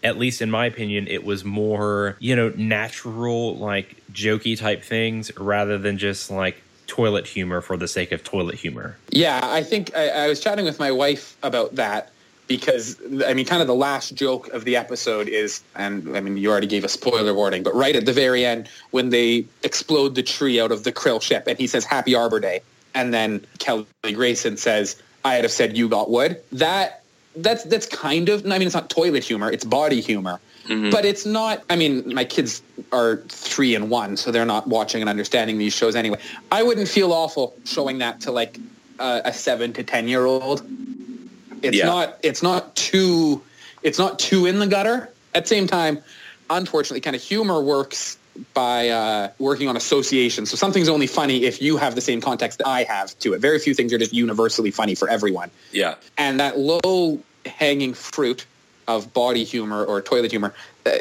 [0.04, 5.32] At least in my opinion, it was more you know natural, like jokey type things,
[5.38, 8.98] rather than just like toilet humor for the sake of toilet humor.
[9.10, 12.12] Yeah, I think I, I was chatting with my wife about that
[12.48, 16.38] because I mean, kind of the last joke of the episode is, and I mean,
[16.38, 20.16] you already gave a spoiler warning, but right at the very end when they explode
[20.16, 22.62] the tree out of the krill ship, and he says "Happy Arbor Day,"
[22.94, 27.04] and then Kelly Grayson says, "I'd have said you got wood." That
[27.36, 30.40] that's that's kind of I mean, it's not toilet humor; it's body humor.
[30.92, 31.64] But it's not.
[31.70, 35.74] I mean, my kids are three and one, so they're not watching and understanding these
[35.74, 36.20] shows anyway.
[36.52, 38.60] I wouldn't feel awful showing that to like
[39.00, 40.68] uh, a seven to ten year old.
[41.64, 41.86] It's Yeah.
[41.86, 42.18] not.
[42.24, 43.42] It's not too.
[43.84, 45.10] It's not too in the gutter.
[45.34, 46.00] At the same time,
[46.50, 48.18] unfortunately, kind of humor works
[48.54, 50.46] by uh, working on association.
[50.46, 53.40] So something's only funny if you have the same context that I have to it.
[53.42, 55.96] Very few things are just universally funny for everyone Yeah.
[56.18, 58.46] and that low hanging fruit
[58.88, 60.54] of body humor or toilet humor
[60.86, 60.92] uh,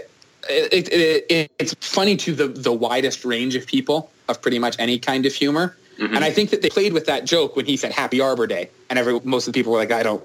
[0.49, 4.77] it, it, it, it's funny to the, the widest range of people of pretty much
[4.79, 7.77] any kind of humor and i think that they played with that joke when he
[7.77, 10.23] said happy arbor day and every most of the people were like i don't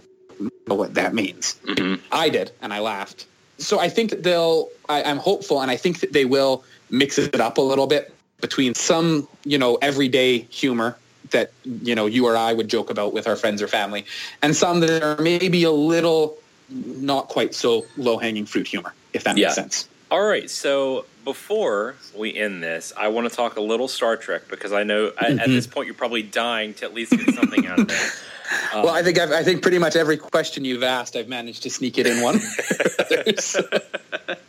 [0.67, 1.95] know what that means mm-hmm.
[2.11, 3.25] i did and i laughed
[3.57, 7.17] so i think that they'll I, i'm hopeful and i think that they will mix
[7.17, 10.97] it up a little bit between some you know everyday humor
[11.31, 14.05] that you know you or I would joke about with our friends or family,
[14.41, 16.37] and some that are maybe a little
[16.69, 19.53] not quite so low hanging fruit humor, if that makes Yeah.
[19.53, 19.87] sense.
[20.09, 20.49] All right.
[20.49, 24.83] So before we end this, I want to talk a little Star Trek because I
[24.83, 25.51] know at, at mm-hmm.
[25.51, 28.21] this point you're probably dying to at least get something out of it.
[28.73, 31.69] well, I think I've, I think pretty much every question you've asked, I've managed to
[31.69, 32.39] sneak it in one.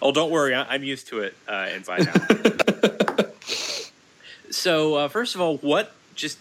[0.00, 0.54] Oh, don't worry.
[0.54, 3.24] I, I'm used to it uh, inside now.
[4.50, 6.38] so, uh, first of all, what just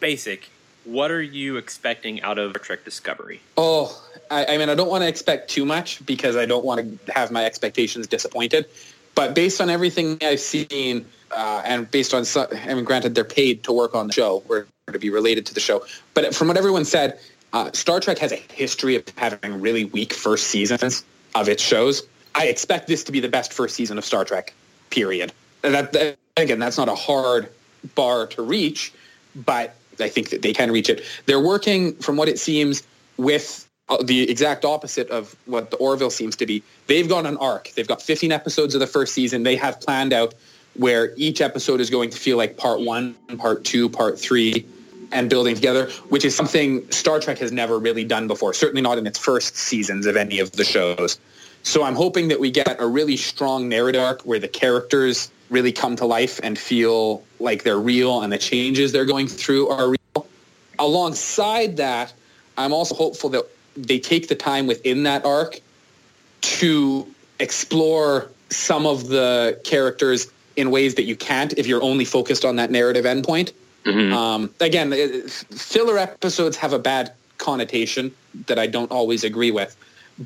[0.00, 0.48] basic?
[0.84, 3.40] What are you expecting out of Trek Discovery?
[3.56, 7.06] Oh, I, I mean, I don't want to expect too much because I don't want
[7.06, 8.66] to have my expectations disappointed.
[9.14, 13.64] But based on everything I've seen, uh, and based on, I mean, granted, they're paid
[13.64, 15.84] to work on the show or to be related to the show.
[16.14, 17.18] But from what everyone said,
[17.52, 22.06] uh, Star Trek has a history of having really weak first seasons of its shows.
[22.34, 24.52] I expect this to be the best first season of Star Trek,
[24.90, 25.32] period.
[25.62, 27.48] That, that again, that's not a hard
[27.94, 28.92] bar to reach,
[29.34, 31.04] but I think that they can reach it.
[31.26, 32.82] They're working, from what it seems,
[33.16, 36.62] with uh, the exact opposite of what the Orville seems to be.
[36.86, 37.70] They've got an arc.
[37.70, 39.42] They've got 15 episodes of the first season.
[39.42, 40.34] They have planned out
[40.74, 44.66] where each episode is going to feel like part one, part two, part three,
[45.12, 48.98] and building together, which is something Star Trek has never really done before, certainly not
[48.98, 51.18] in its first seasons of any of the shows.
[51.62, 55.72] So I'm hoping that we get a really strong narrative arc where the characters really
[55.72, 59.90] come to life and feel like they're real and the changes they're going through are
[59.90, 60.26] real.
[60.78, 62.12] Alongside that,
[62.56, 63.44] I'm also hopeful that
[63.76, 65.60] they take the time within that arc
[66.40, 67.06] to
[67.38, 72.56] explore some of the characters in ways that you can't if you're only focused on
[72.56, 73.52] that narrative endpoint.
[73.86, 74.92] Um, again,
[75.28, 78.12] filler episodes have a bad connotation
[78.46, 79.76] that I don't always agree with,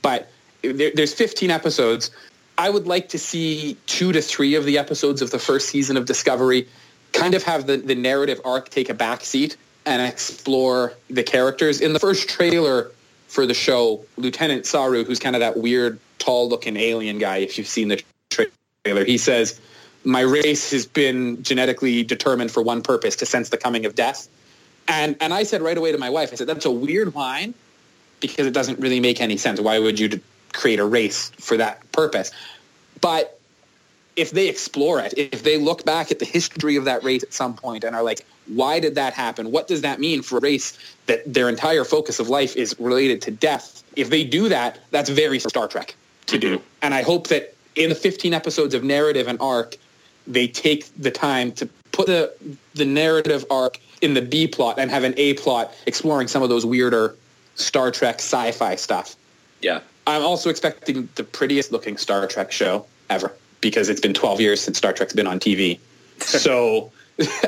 [0.02, 0.30] but
[0.62, 2.10] there, there's 15 episodes.
[2.58, 5.96] I would like to see two to three of the episodes of the first season
[5.96, 6.68] of Discovery
[7.12, 11.80] kind of have the, the narrative arc take a back seat and explore the characters.
[11.80, 12.90] In the first trailer
[13.28, 17.66] for the show, Lieutenant Saru, who's kind of that weird, tall-looking alien guy, if you've
[17.66, 18.46] seen the tra-
[18.84, 19.60] trailer, he says,
[20.04, 24.28] my race has been genetically determined for one purpose, to sense the coming of death.
[24.88, 27.54] And, and I said right away to my wife, I said, that's a weird line
[28.20, 29.60] because it doesn't really make any sense.
[29.60, 30.20] Why would you
[30.52, 32.30] create a race for that purpose?
[33.00, 33.38] But
[34.16, 37.32] if they explore it, if they look back at the history of that race at
[37.32, 39.50] some point and are like, why did that happen?
[39.50, 43.22] What does that mean for a race that their entire focus of life is related
[43.22, 43.82] to death?
[43.96, 45.94] If they do that, that's very Star Trek
[46.26, 46.56] to do.
[46.56, 46.66] Mm-hmm.
[46.82, 49.76] And I hope that in the 15 episodes of narrative and arc,
[50.26, 52.32] they take the time to put the
[52.74, 56.48] the narrative arc in the B plot and have an A plot exploring some of
[56.48, 57.14] those weirder
[57.54, 59.16] Star Trek sci-fi stuff.
[59.60, 59.80] Yeah.
[60.06, 64.60] I'm also expecting the prettiest looking Star Trek show ever because it's been 12 years
[64.60, 65.78] since Star Trek's been on TV.
[66.18, 66.92] So,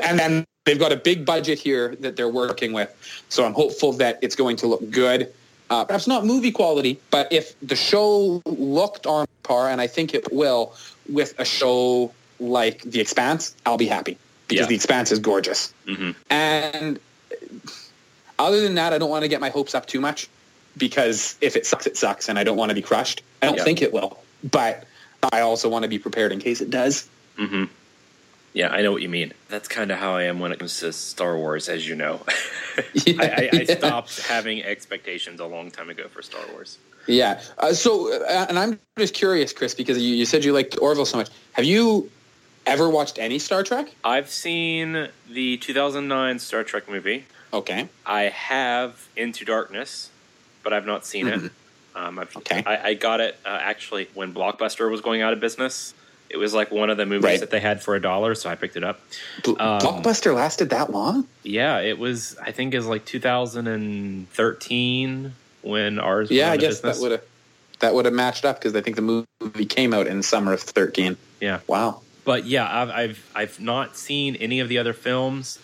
[0.03, 2.93] and then they've got a big budget here that they're working with.
[3.29, 5.31] So I'm hopeful that it's going to look good.
[5.69, 10.13] Uh, perhaps not movie quality, but if the show looked on par, and I think
[10.13, 10.75] it will,
[11.07, 14.17] with a show like The Expanse, I'll be happy
[14.47, 14.67] because Yeah.
[14.67, 15.73] The Expanse is gorgeous.
[16.29, 16.99] And
[18.37, 20.27] other than that, I don't want to get my hopes up too much
[20.77, 23.21] because if it sucks, it sucks, and I don't want to be crushed.
[23.41, 23.63] I don't Yeah.
[23.63, 24.19] think it will,
[24.49, 24.85] but
[25.31, 27.07] I also want to be prepared in case it does.
[28.53, 29.33] Yeah, I know what you mean.
[29.49, 32.21] That's kind of how I am when it comes to Star Wars, as you know.
[32.77, 33.77] I, I, I Yeah.
[33.77, 36.77] stopped having expectations a long time ago for Star Wars.
[37.05, 37.41] Yeah.
[37.57, 41.05] Uh, so, uh, and I'm just curious, Chris, because you, you said you liked Orville
[41.05, 41.29] so much.
[41.53, 42.09] Have you
[42.65, 43.93] ever watched any Star Trek?
[44.03, 47.25] I've seen the 2009 Star Trek movie.
[47.53, 47.87] Okay.
[48.05, 50.09] I have Into Darkness,
[50.63, 51.51] but I've not seen it.
[51.97, 52.61] Um, I've, Okay.
[52.65, 55.93] I, I got it uh, actually when Blockbuster was going out of business.
[56.29, 57.39] It was like one of the movies Right.
[57.39, 58.99] that they had for a dollar, so I picked it up.
[59.47, 61.25] Um, Blockbuster lasted that long?
[61.43, 62.35] Yeah, it was.
[62.43, 66.29] I think it was like 2013 when ours.
[66.31, 66.97] Yeah, I of guess business.
[66.97, 67.21] that would have.
[67.79, 70.59] that would have matched up because I think the movie came out in summer of
[70.61, 71.15] 13.
[71.39, 71.61] Yeah.
[71.67, 72.01] Wow.
[72.25, 75.59] But yeah, I've, I've I've not seen any of the other films,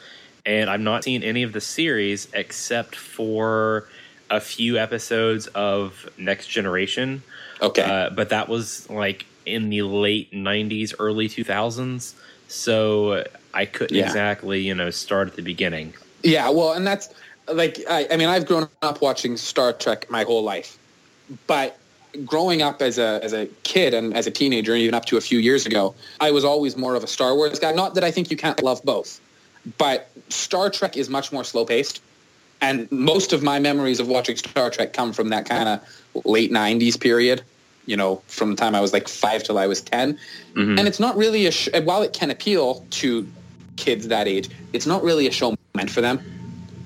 [0.45, 3.87] and I've not seen any of the series except for
[4.29, 7.23] a few episodes of Next Generation.
[7.61, 7.83] Okay.
[7.83, 12.13] Uh, but that was like in the late '90s, early 2000s,
[12.47, 14.05] so I couldn't Yeah.
[14.05, 15.93] exactly you know start at the beginning.
[16.23, 17.09] Yeah, well, and that's
[17.51, 20.77] like I, I mean I've grown up watching Star Trek my whole life,
[21.47, 21.77] but
[22.25, 25.17] growing up as a as a kid and as a teenager, and even up to
[25.17, 27.71] a few years ago, I was always more of a Star Wars guy.
[27.71, 29.19] Not that I think you can't love both,
[29.77, 32.01] but Star Trek is much more slow paced,
[32.61, 36.51] and most of my memories of watching Star Trek come from that kind of late
[36.51, 37.41] '90s period.
[37.85, 40.77] You know, from the time I was like five till I was 10 mm-hmm.
[40.77, 43.27] and it's not really a sh- while it can appeal to
[43.75, 46.40] kids that age, it's not really a show meant for them.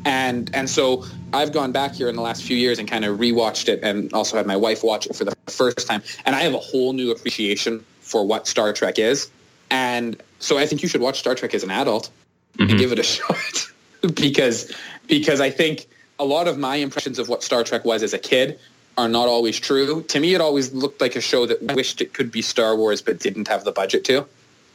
[0.05, 3.17] And and so I've gone back here in the last few years and kind of
[3.17, 6.03] rewatched it and also had my wife watch it for the first time.
[6.25, 9.29] And I have a whole new appreciation for what Star Trek is.
[9.71, 12.11] And so I think you should watch Star Trek as an adult
[12.59, 13.71] and give it a shot
[14.13, 14.71] because
[15.07, 15.87] because I think
[16.19, 18.59] a lot of my impressions of what Star Trek was as a kid
[18.97, 20.03] are not always true.
[20.03, 23.01] To me, it always looked like a show that wished it could be Star Wars
[23.01, 24.25] but didn't have the budget to,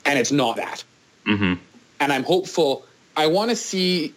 [0.04, 0.84] and it's not that
[1.26, 1.54] Mm-hmm.
[2.00, 2.84] and I'm hopeful.
[3.16, 4.14] I want to see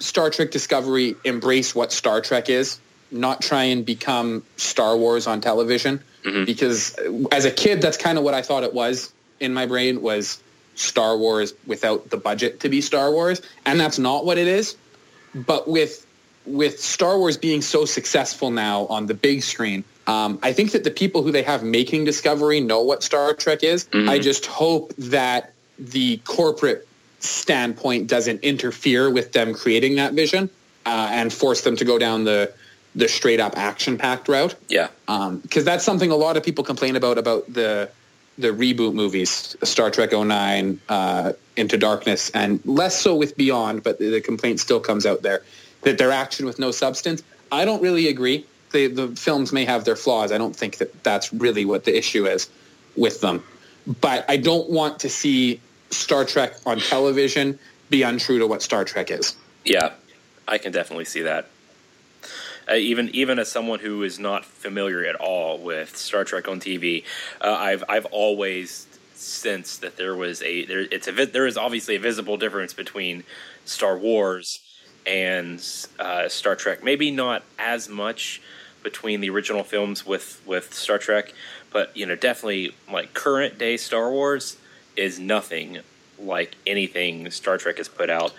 [0.00, 2.78] Star Trek Discovery embrace what Star Trek is,
[3.10, 6.00] not try and become Star Wars on television.
[6.44, 6.96] Because
[7.30, 10.42] as a kid, that's kind of what I thought it was in my brain was
[10.74, 14.76] Star Wars without the budget to be Star Wars, and that's not what it is.
[15.34, 16.04] But with
[16.44, 20.84] with Star Wars being so successful now on the big screen, um, I think that
[20.84, 23.88] the people who they have making Discovery know what Star Trek is.
[24.08, 26.86] I just hope that the corporate
[27.26, 30.48] standpoint doesn't interfere with them creating that vision
[30.84, 32.52] uh, and force them to go down the
[32.94, 34.88] the straight up action packed route Yeah.
[35.42, 37.90] because that's something a lot of people complain about about the
[38.38, 43.98] the reboot movies, Star Trek 09, uh, Into Darkness, and less so with Beyond, but
[43.98, 45.42] the, the complaint still comes out there
[45.82, 47.22] that they're action with no substance.
[47.50, 48.44] I don't really agree.
[48.72, 50.32] The the films may have their flaws.
[50.32, 52.48] I don't think that that's really what the issue is
[52.96, 53.42] with them.
[54.00, 55.60] But I don't want to see
[55.90, 57.58] Star Trek on television
[57.90, 59.36] be untrue to what Star Trek is.
[59.64, 59.92] Yeah,
[60.46, 61.48] I can definitely see that.
[62.68, 66.60] Uh, even even as someone who is not familiar at all with Star Trek on
[66.60, 67.04] TV,
[67.40, 71.96] uh, I've I've always sensed that there was a there it's a there is obviously
[71.96, 73.24] a visible difference between
[73.64, 74.60] Star Wars
[75.06, 75.64] and
[76.00, 76.82] uh, Star Trek.
[76.82, 78.42] Maybe not as much
[78.82, 81.32] between the original films with with Star Trek,
[81.72, 84.56] but you know definitely like current day Star Wars
[84.96, 85.80] is nothing
[86.18, 88.32] like anything Star Trek has put out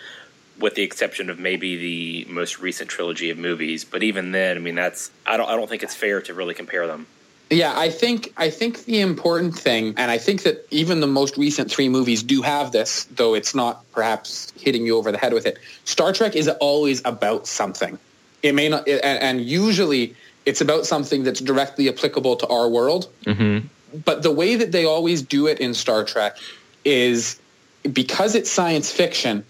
[0.59, 3.85] with the exception of maybe the most recent trilogy of movies.
[3.85, 6.53] But even then, I mean, that's I don't I don't think it's fair to really
[6.53, 7.07] compare them.
[7.49, 11.37] Yeah, I think I think the important thing, and I think that even the most
[11.37, 15.33] recent three movies do have this, though it's not perhaps hitting you over the head
[15.33, 15.57] with it.
[15.85, 17.97] Star Trek is always about something.
[18.43, 20.15] It may not, and, and usually
[20.45, 23.09] it's about something that's directly applicable to our world.
[23.25, 23.67] Mm-hmm.
[24.05, 26.37] But the way that they always do it in Star Trek
[26.83, 27.39] is
[27.91, 29.45] because it's science fiction.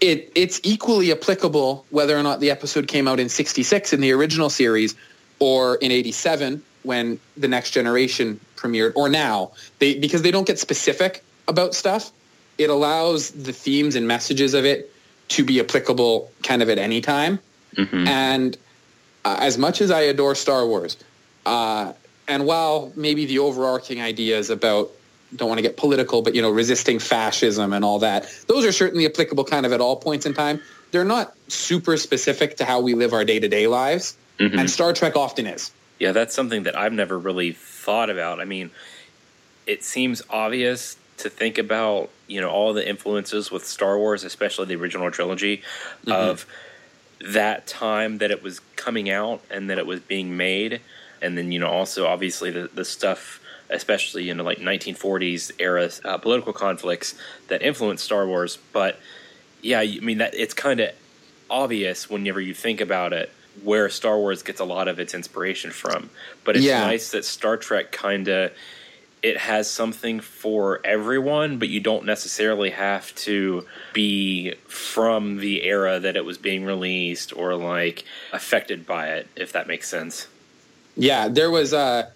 [0.00, 4.12] It it's equally applicable whether or not the episode came out in '66 in the
[4.12, 4.94] original series
[5.40, 10.58] or in 87 when the next generation premiered or now they because they don't get
[10.58, 12.12] specific about stuff
[12.56, 14.92] it allows the themes and messages of it
[15.28, 17.38] to be applicable kind of at any time
[18.08, 18.56] and
[19.24, 20.96] uh, as much as i adore star wars
[21.46, 21.92] uh,
[22.30, 24.90] and while maybe the overarching ideas about
[25.36, 28.72] don't want to get political but you know resisting fascism and all that those are
[28.72, 30.60] certainly applicable kind of at all points in time.
[30.90, 34.16] They're not super specific to how we live our day-to-day lives.
[34.38, 34.58] Mm-hmm.
[34.58, 35.70] And star trek often is.
[35.98, 38.40] Yeah, that's something that I've never really thought about.
[38.40, 38.70] I mean,
[39.66, 44.66] it seems obvious to think about, you know, all the influences with Star Wars, especially
[44.66, 46.12] the original trilogy, mm-hmm.
[46.12, 46.46] of
[47.20, 50.80] that time that it was coming out and that it was being made.
[51.22, 55.90] And then, you know, also obviously the, the stuff, especially, you know, like 1940s era
[56.04, 57.14] uh, political conflicts
[57.48, 58.58] that influenced Star Wars.
[58.72, 58.98] But
[59.62, 60.90] yeah, I mean, that it's kind of
[61.50, 63.30] obvious whenever you think about it
[63.62, 66.08] where Star Wars gets a lot of its inspiration from.
[66.44, 66.80] But it's Yeah.
[66.80, 68.52] nice that Star Trek kind of
[69.22, 76.00] it has something for everyone, but you don't necessarily have to be from the era
[76.00, 80.26] that it was being released or like affected by it, if that makes sense.
[80.96, 82.10] Yeah, there was uh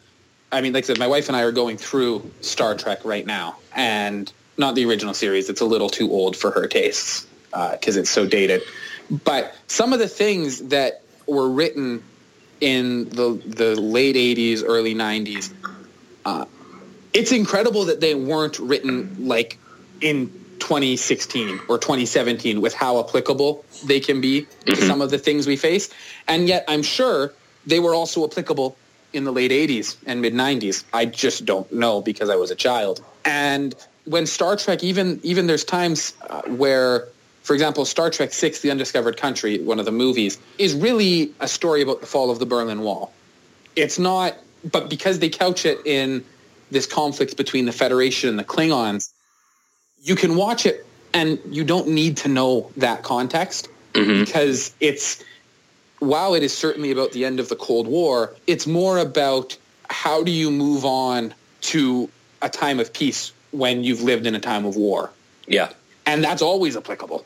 [0.53, 3.27] I mean, like I said, my wife and I are going through Star Trek right
[3.27, 5.51] now, and not the original series.
[5.51, 8.62] It's a little too old for her tastes because it's so dated.
[9.11, 12.03] But some of the things that were written
[12.61, 15.53] in the the late 80s, early 90s.
[16.25, 16.47] Uh,
[17.12, 19.59] it's incredible that they weren't written like
[20.01, 25.47] in 2016 or 2017 with how applicable they can be to some of the things
[25.47, 25.91] we face.
[26.27, 27.33] And yet I'm sure
[27.67, 28.77] they were also applicable
[29.12, 30.85] in the late 80s and mid 90s.
[30.93, 33.03] I just don't know because I was a child.
[33.25, 37.09] And when Star Trek, even even there's times uh, where,
[37.43, 41.49] for example, Star Trek Six: The Undiscovered Country, one of the movies, is really a
[41.49, 43.12] story about the fall of the Berlin Wall.
[43.77, 44.37] It's not,
[44.71, 46.25] but because they couch it in
[46.71, 49.12] this conflict between the Federation and the Klingons,
[50.03, 55.23] you can watch it and you don't need to know that context because it's
[56.07, 59.57] while it is certainly about the end of the Cold War, it's more about
[59.88, 62.11] how do you move on to
[62.42, 65.11] a time of peace when you've lived in a time of war.
[65.46, 65.70] Yeah.
[66.07, 67.24] And that's always applicable.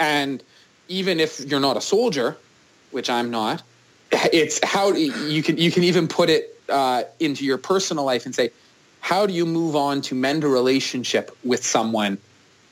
[0.00, 0.42] And
[0.88, 2.36] even if you're not a soldier,
[2.90, 3.62] which I'm not,
[4.12, 8.34] it's how you can you can even put it uh, into your personal life and
[8.34, 8.50] say,
[9.00, 12.16] how do you move on to mend a relationship with someone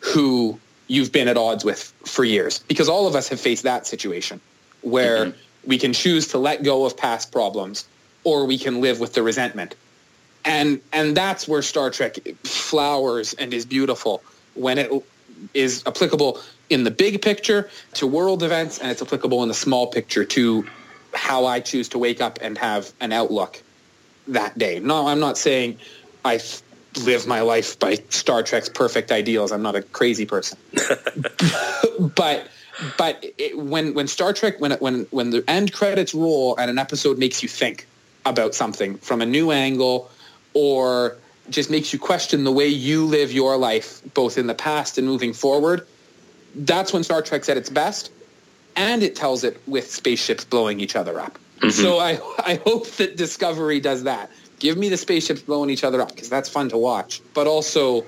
[0.00, 2.60] who you've been at odds with for years?
[2.60, 4.40] Because all of us have faced that situation
[4.82, 5.68] where mm-hmm.
[5.68, 7.86] we can choose to let go of past problems
[8.24, 9.74] or we can live with the resentment.
[10.44, 14.22] And and that's where Star Trek flowers and is beautiful
[14.54, 14.90] when it
[15.54, 19.86] is applicable in the big picture to world events and it's applicable in the small
[19.86, 20.66] picture to
[21.14, 23.62] how I choose to wake up and have an outlook
[24.28, 24.80] that day.
[24.80, 25.78] No, I'm not saying
[26.24, 26.40] I
[27.04, 29.52] live my life by Star Trek's perfect ideals.
[29.52, 30.58] I'm not a crazy person.
[32.14, 32.48] but
[32.96, 36.78] but it, when when Star Trek when when when the end credits roll and an
[36.78, 37.86] episode makes you think
[38.24, 40.10] about something from a new angle
[40.54, 41.16] or
[41.50, 45.06] just makes you question the way you live your life both in the past and
[45.06, 45.86] moving forward
[46.54, 48.10] that's when Star Trek's at its best.
[48.76, 51.38] And it tells it with spaceships blowing each other up.
[51.58, 51.70] Mm-hmm.
[51.70, 54.30] So I I hope that Discovery does that.
[54.58, 57.20] Give me the spaceships blowing each other up because that's fun to watch.
[57.34, 58.04] But also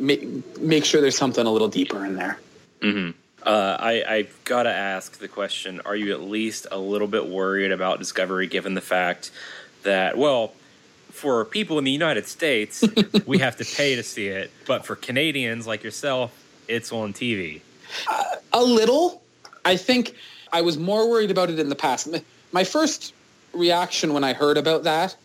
[0.00, 0.24] make
[0.58, 2.38] make sure there's something a little deeper in there
[2.80, 3.10] mm-hmm.
[3.48, 7.26] Uh, I, I've got to ask the question Are you at least a little bit
[7.26, 9.30] worried about Discovery given the fact
[9.84, 10.52] that, well,
[11.08, 12.84] for people in the United States,
[13.26, 16.30] we have to pay to see it, but for Canadians like yourself,
[16.68, 17.62] it's on TV?
[18.52, 19.22] A little.
[19.64, 20.14] I think
[20.52, 22.06] I was more worried about it in the past.
[22.52, 23.14] My first
[23.54, 25.16] reaction when I heard about that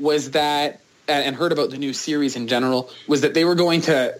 [0.00, 3.82] was that, and heard about the new series in general, was that they were going
[3.82, 4.18] to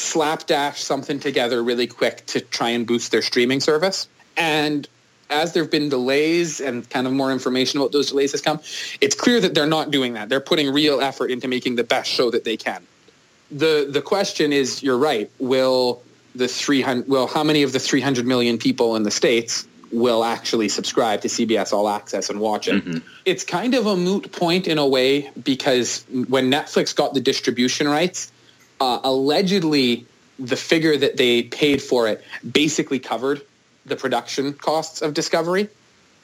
[0.00, 4.08] slapdash something together really quick to try and boost their streaming service.
[4.36, 4.88] And
[5.28, 8.60] as there have been delays and kind of more information about those delays has come,
[9.00, 10.28] it's clear that they're not doing that.
[10.28, 12.84] They're putting real effort into making the best show that they can.
[13.50, 15.30] The the question is, you're right.
[15.38, 16.02] Will
[16.34, 20.68] the 300 well how many of the 300 million people in the states will actually
[20.68, 22.84] subscribe to CBS All Access and watch it.
[22.84, 22.98] Mm-hmm.
[23.24, 27.88] It's kind of a moot point in a way because when Netflix got the distribution
[27.88, 28.30] rights,
[28.80, 30.06] uh, allegedly
[30.38, 33.42] the figure that they paid for it basically covered
[33.86, 35.68] the production costs of Discovery.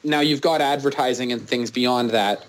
[0.03, 2.45] Now you've got advertising and things beyond that,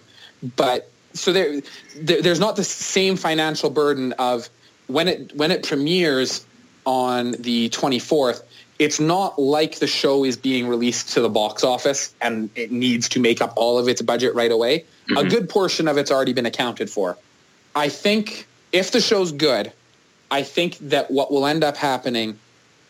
[0.56, 1.60] but so there,
[1.96, 4.48] there there's not the same financial burden of
[4.86, 6.46] when it when it premieres
[6.84, 8.42] on the 24th
[8.78, 13.08] it's not like the show is being released to the box office and it needs
[13.10, 14.84] to make up all of its budget right away.
[15.16, 17.16] A good portion of it's already been accounted for.
[17.74, 19.72] I think if the show's good
[20.30, 22.38] i think that what will end up happening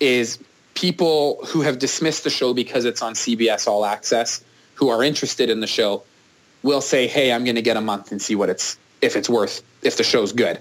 [0.01, 0.39] is
[0.74, 4.43] people who have dismissed the show because it's on cbs all access
[4.74, 6.03] who are interested in the show
[6.62, 9.28] will say hey i'm going to get a month and see what it's if it's
[9.28, 10.61] worth if the show's good.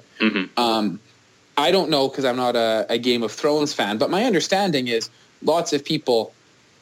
[0.58, 1.00] Um,
[1.58, 4.88] I don't know because I'm not a, a Game of Thrones fan, but my understanding
[4.88, 5.10] is
[5.42, 6.34] lots of people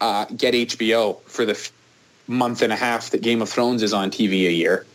[0.02, 1.72] uh, get HBO for the f-
[2.28, 4.86] month and a half that Game of Thrones is on TV a year,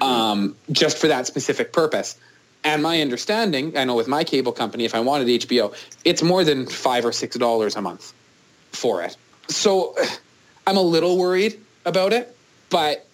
[0.00, 2.16] um, just for that specific purpose.
[2.64, 6.44] And my understanding, I know with my cable company, if I wanted HBO, it's more
[6.44, 8.12] than five or six dollars a month
[8.70, 9.16] for it.
[9.48, 9.96] So
[10.66, 12.36] I'm a little worried about it,
[12.70, 13.06] but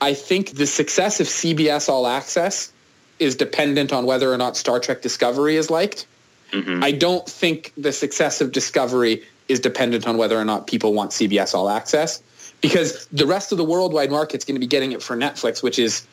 [0.00, 2.72] I think the success of CBS All Access
[3.18, 6.06] is dependent on whether or not Star Trek Discovery is liked.
[6.52, 6.82] Mm-hmm.
[6.82, 11.10] I don't think the success of Discovery is dependent on whether or not people want
[11.10, 12.22] CBS All Access
[12.60, 15.78] because the rest of the worldwide market's going to be getting it for Netflix, which
[15.78, 16.06] is,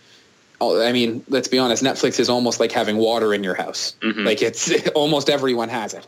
[0.60, 3.95] I mean, let's be honest, Netflix is almost like having water in your house.
[4.01, 6.05] Like it's almost everyone has it.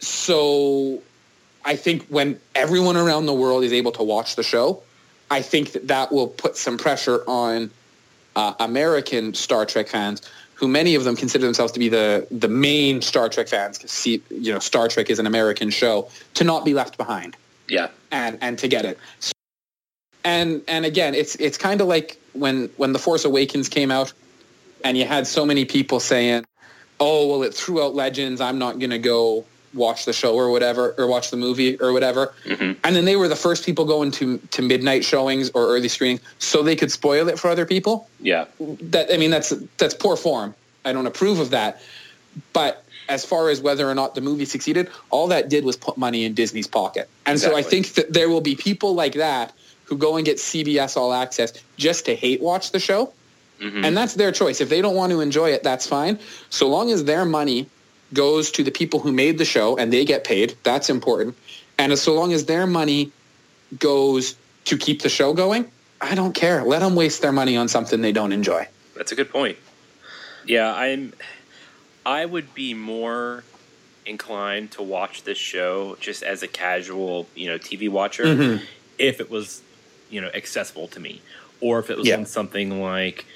[0.00, 1.02] So
[1.64, 4.82] I think when everyone around the world is able to watch the show,
[5.30, 7.70] I think that that will put some pressure on
[8.36, 10.20] uh, American Star Trek fans,
[10.54, 13.90] who many of them consider themselves to be the the main Star Trek fans, because
[13.92, 17.36] see, you know, Star Trek is an American show, to not be left behind
[17.68, 17.88] Yeah.
[18.10, 18.98] and and to get it.
[20.24, 24.12] And and again, it's it's kind of like when when the Force Awakens came out,
[24.82, 26.46] and you had so many people saying,
[26.98, 28.40] "Oh, well, it threw out Legends.
[28.40, 29.44] I'm not gonna go
[29.74, 32.78] watch the show or whatever, or watch the movie or whatever." Mm-hmm.
[32.82, 36.20] And then they were the first people going to to midnight showings or early screenings,
[36.38, 38.46] so they could spoil it for other people Yeah.
[38.58, 40.54] that I mean that's that's poor form.
[40.84, 41.82] I don't approve of that.
[42.52, 45.98] But as far as whether or not the movie succeeded, all that did was put
[45.98, 47.08] money in Disney's pocket.
[47.26, 49.52] And so I think that there will be people like that
[49.84, 53.12] who go and get CBS All Access just to hate watch the show.
[53.60, 54.60] And that's their choice.
[54.60, 56.18] If they don't want to enjoy it, that's fine.
[56.50, 57.66] So long as their money
[58.12, 61.34] goes to the people who made the show and they get paid, that's important.
[61.78, 63.10] And as so long as their money
[63.78, 66.62] goes to keep the show going, I don't care.
[66.62, 68.68] Let them waste their money on something they don't enjoy.
[68.96, 69.56] That's a good point.
[70.46, 71.14] Yeah, I'm.
[72.04, 73.44] I would be more
[74.04, 78.64] inclined to watch this show just as a casual, you know, TV watcher Mm-hmm.
[78.98, 79.62] if it was,
[80.14, 81.20] you know, accessible to me,
[81.60, 82.16] or if it was Yeah.
[82.16, 83.26] on something like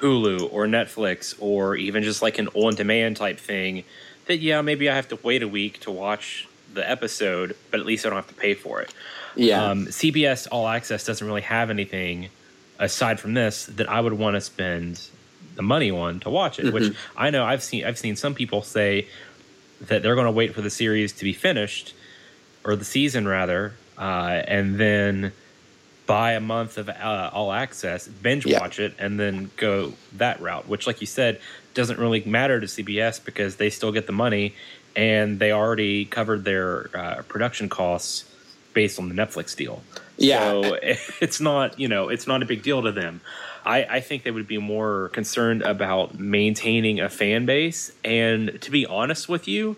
[0.00, 3.84] Hulu or Netflix, or even just like an on-demand type thing.
[4.26, 7.86] That yeah, maybe I have to wait a week to watch the episode, but at
[7.86, 8.92] least I don't have to pay for it.
[9.36, 9.64] Yeah.
[9.70, 12.30] Um, CBS All Access doesn't really have anything
[12.78, 15.00] aside from this that I would want to spend
[15.54, 16.72] the money on to watch it.
[16.72, 17.84] Which I know I've seen.
[17.84, 19.06] I've seen some people say
[19.82, 21.94] that they're going to wait for the series to be finished
[22.64, 25.32] or the season rather, uh, and then
[26.06, 28.60] buy a month of uh, All Access, binge Yeah.
[28.60, 30.68] watch it, and then go that route.
[30.68, 31.40] Which, like you said,
[31.74, 34.54] doesn't really matter to CBS because they still get the money
[34.96, 38.24] and they already covered their uh, production costs
[38.74, 39.82] based on the Netflix deal.
[40.16, 40.38] Yeah.
[40.38, 40.78] So
[41.20, 43.20] it's not, you know, it's not a big deal to them.
[43.64, 47.92] I, I think they would be more concerned about maintaining a fan base.
[48.04, 49.76] And to be honest with you,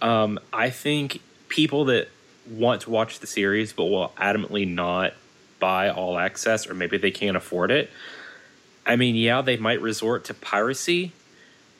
[0.00, 2.08] um, I think people that
[2.50, 5.14] want to watch the series but will adamantly not
[5.62, 7.88] buy all access or maybe they can't afford it.
[8.84, 11.12] I mean, yeah, they might resort to piracy,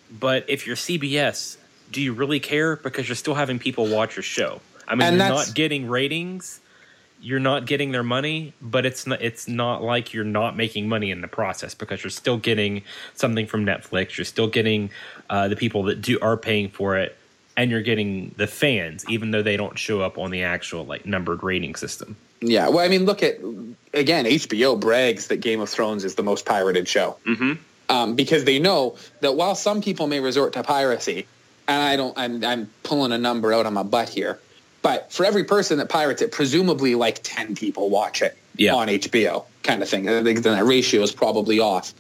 [0.09, 1.57] but if you're CBS,
[1.91, 2.77] do you really care?
[2.77, 4.61] Because you're still having people watch your show.
[4.87, 6.61] I mean, And you're not getting ratings,
[7.21, 11.11] you're not getting their money, but it's not it's not like you're not making money
[11.11, 14.17] in the process because you're still getting something from Netflix.
[14.17, 14.91] You're still getting
[15.29, 17.17] uh, the people that do are paying for it,
[17.57, 21.05] and you're getting the fans, even though they don't show up on the actual like
[21.05, 22.17] numbered rating system.
[22.43, 23.39] Yeah, well, I mean, look at
[23.95, 27.53] again, HBO brags that Game of Thrones is the most pirated show Mm-hmm.
[27.89, 31.27] um, because they know that while some people may resort to piracy,
[31.69, 34.39] and I don't, I'm, I'm pulling a number out on my butt here,
[34.83, 38.75] but for every person that pirates it, presumably like ten people watch it Yeah.
[38.75, 40.09] on HBO, kind of thing.
[40.09, 41.95] I think that ratio is probably off.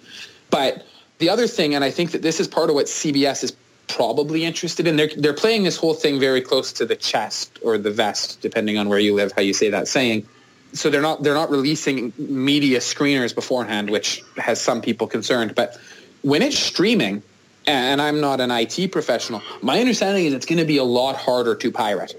[0.51, 0.84] But
[1.18, 3.53] the other thing, and I think that this is part of what CBS is
[3.89, 4.97] probably interested in.
[4.97, 8.78] They're they're playing this whole thing very close to the chest or the vest, depending
[8.78, 10.26] on where you live, how you say that saying.
[10.72, 15.55] So they're not they're not releasing media screeners beforehand, which has some people concerned.
[15.55, 15.78] But
[16.22, 17.22] when it's streaming,
[17.66, 21.16] and I'm not an IT professional, my understanding is it's going to be a lot
[21.16, 22.14] harder to pirate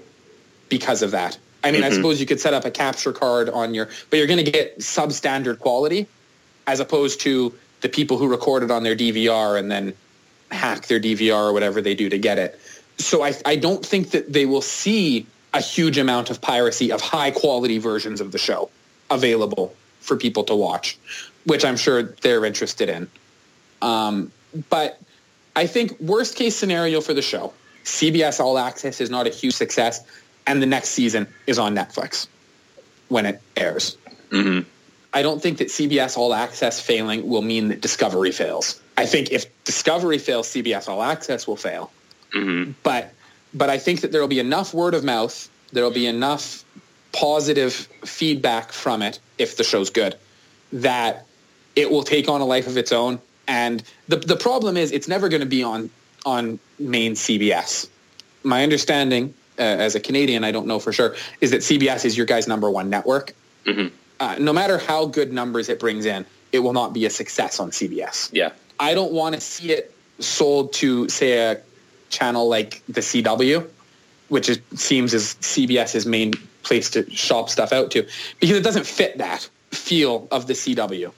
[0.68, 1.38] because of that.
[1.62, 1.96] I mean, I mm-hmm.
[1.96, 4.78] suppose you could set up a capture card on your, but you're going to get
[4.78, 6.06] substandard quality
[6.66, 9.94] as opposed to the people who record it on their DVR and then
[10.50, 12.58] hack their DVR or whatever they do to get it.
[12.98, 17.00] So I, I don't think that they will see a huge amount of piracy of
[17.00, 18.70] high quality versions of the show
[19.10, 20.98] available for people to watch,
[21.44, 23.08] which I'm sure they're interested in.
[23.82, 24.32] Um,
[24.68, 25.00] but
[25.56, 27.52] I think worst case scenario for the show,
[27.84, 30.00] CBS All Access is not a huge success,
[30.46, 32.26] and the next season is on Netflix
[33.08, 33.96] when it airs.
[35.14, 38.80] I don't think that CBS All Access failing will mean that Discovery fails.
[38.98, 41.92] I think if Discovery fails, CBS All Access will fail.
[42.82, 43.14] But
[43.54, 46.64] but I think that there will be enough word of mouth, there will be enough
[47.12, 47.72] positive
[48.04, 50.16] feedback from it if the show's good
[50.72, 51.26] that
[51.76, 53.20] it will take on a life of its own.
[53.46, 55.90] And the the problem is it's never going to be on
[56.26, 57.88] on main CBS.
[58.42, 62.16] My understanding uh, as a Canadian, I don't know for sure, is that CBS is
[62.16, 63.34] your guy's number one network.
[64.20, 67.58] Uh, no matter how good numbers it brings in, it will not be a success
[67.58, 68.30] on CBS.
[68.32, 68.52] Yeah.
[68.78, 71.60] I don't want to see it sold to, say, a
[72.10, 73.68] channel like the CW,
[74.28, 78.06] which is, seems is CBS's main place to shop stuff out to,
[78.40, 81.12] because it doesn't fit that feel of the CW.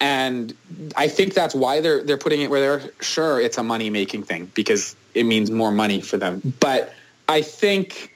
[0.00, 0.54] And
[0.96, 4.24] I think that's why they're they're putting it where they're sure it's a money making
[4.24, 6.42] thing because it means more money for them.
[6.58, 6.92] But
[7.28, 8.12] I think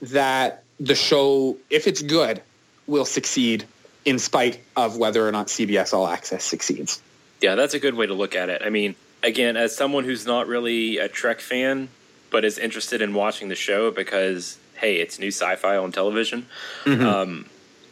[0.00, 2.40] that the show, if it's good,
[2.86, 3.64] will succeed
[4.04, 7.02] in spite of whether or not CBS All Access succeeds.
[7.40, 8.62] Yeah, that's a good way to look at it.
[8.64, 11.88] I mean, again, as someone who's not really a Trek fan,
[12.30, 16.46] but is interested in watching the show because, hey, it's new sci fi on television,
[16.86, 17.46] um,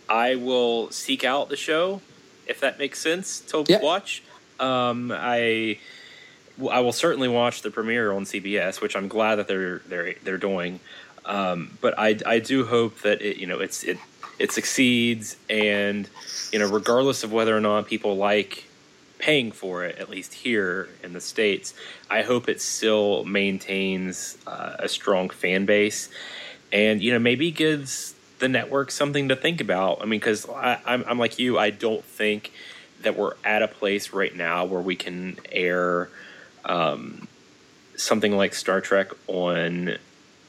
[0.09, 2.01] I will seek out the show
[2.47, 4.23] if that makes sense to watch.
[4.61, 5.79] Um, I
[6.71, 10.39] I will certainly watch the premiere on CBS, which I'm glad that they're they're they're
[10.39, 10.81] doing.
[11.25, 13.99] Um, but I I do hope that it you know it's it
[14.39, 16.09] it succeeds, and
[16.53, 18.65] you know regardless of whether or not people like
[19.19, 21.75] paying for it, at least here in the states,
[22.11, 26.09] I hope it still maintains uh, a strong fan base,
[26.73, 30.03] and you know maybe gives the network something to think about.
[30.03, 32.53] I mean, because I'm I'm like you, I don't think
[33.03, 36.09] that we're at a place right now where we can air
[36.65, 37.29] um,
[37.97, 39.97] something like Star Trek on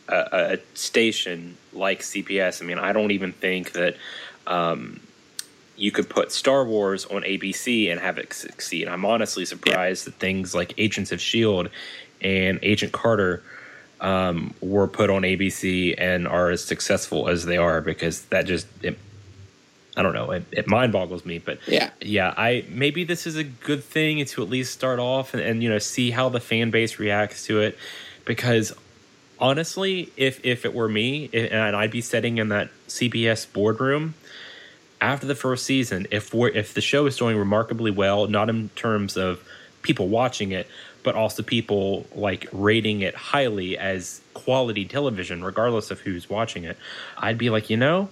[0.08, 2.62] a, a station like CBS.
[2.62, 3.96] I mean, I don't even think that
[4.48, 5.00] um,
[5.78, 8.88] you could put Star Wars on ABC and have it succeed.
[8.88, 11.70] I'm honestly surprised that things like Agents of Shield
[12.22, 13.44] and Agent Carter
[14.02, 18.68] um, were put on ABC and are as successful as they are because that just
[18.84, 18.98] it,
[19.98, 21.40] I don't know it, it mind boggles me.
[21.40, 21.90] But Yeah.
[22.02, 25.64] yeah, I maybe this is a good thing to at least start off and, and
[25.64, 27.78] you know see how the fan base reacts to it
[28.26, 28.74] because
[29.40, 34.14] honestly, if if it were me and I'd be sitting in that CBS boardroom
[35.02, 38.70] after the first season, if we're if the show is doing remarkably well, not in
[38.70, 39.44] terms of
[39.82, 40.68] people watching it,
[41.04, 46.78] but also people like rating it highly as quality television, regardless of who's watching it,
[47.18, 48.10] I'd be like, you know,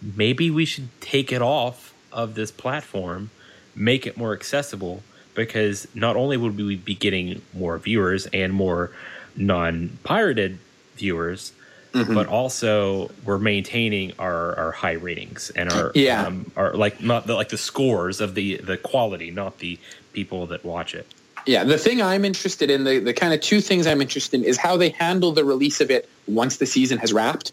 [0.00, 3.30] maybe we should take it off of this platform,
[3.74, 5.02] make it more accessible,
[5.34, 8.90] because not only would we be getting more viewers and more
[9.36, 10.58] non-pirated
[10.96, 11.52] viewers,
[11.92, 16.26] but also we're maintaining our, our high ratings and our Yeah.
[16.26, 19.78] um, our like not the like the scores of the the quality, not the
[20.12, 21.06] people that watch it.
[21.44, 24.46] Yeah, the thing I'm interested in, the, the kind of two things I'm interested in,
[24.46, 27.52] is how they handle the release of it once the season has wrapped.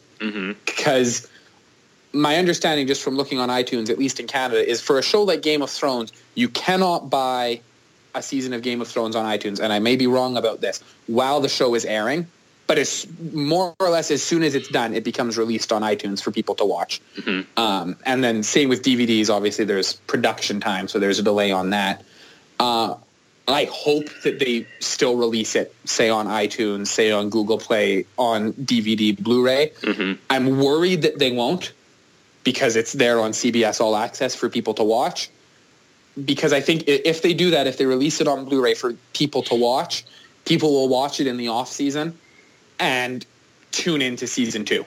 [0.66, 1.28] Because
[2.14, 5.24] my understanding, just from looking on iTunes, at least in Canada, is for a show
[5.24, 7.62] like Game of Thrones, you cannot buy
[8.16, 10.84] a season of Game of Thrones on iTunes, and I may be wrong about this,
[11.08, 12.28] while the show is airing.
[12.68, 16.22] But it's more or less as soon as it's done, it becomes released on iTunes
[16.22, 17.02] for people to watch.
[17.58, 19.28] Um, and then same with DVDs.
[19.32, 22.04] Obviously, there's production time, so there's a delay on that.
[22.60, 22.96] Uh,
[23.48, 28.54] I hope that they still release it, say on iTunes, say on Google Play, on
[28.54, 29.72] DVD, Blu-ray.
[30.30, 31.74] I'm worried that they won't
[32.44, 35.32] because it's there on CBS All Access for people to watch.
[36.26, 39.42] Because I think if they do that, if they release it on Blu-ray for people
[39.44, 40.04] to watch,
[40.46, 42.18] people will watch it in the off season
[42.80, 43.26] and
[43.72, 44.86] tune into season 2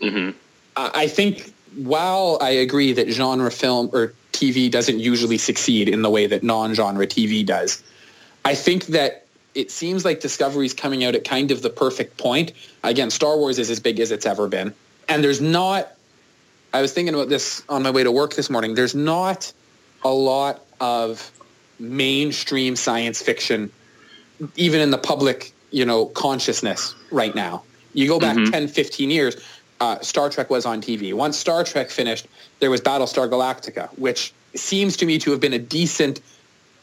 [0.00, 0.36] mm-hmm.
[0.76, 6.02] I I think while I agree that genre film or TV doesn't usually succeed in
[6.02, 7.82] the way that non-genre TV does,
[8.44, 12.52] I think that it seems like Discovery's coming out at kind of the perfect point.
[12.82, 14.74] Again, Star Wars is as big as it's ever been.
[15.08, 15.94] And there's not
[16.74, 18.74] I was thinking about this on my way to work this morning.
[18.74, 19.52] There's not
[20.02, 21.30] a lot of
[21.78, 23.70] mainstream science fiction
[24.56, 27.62] even in the public, you know, consciousness right now.
[27.92, 29.36] You go back 10, 15 years,
[29.80, 31.14] uh, Star Trek was on TV.
[31.14, 32.26] Once Star Trek finished,
[32.60, 36.20] there was Battlestar Galactica, which seems to me to have been a decent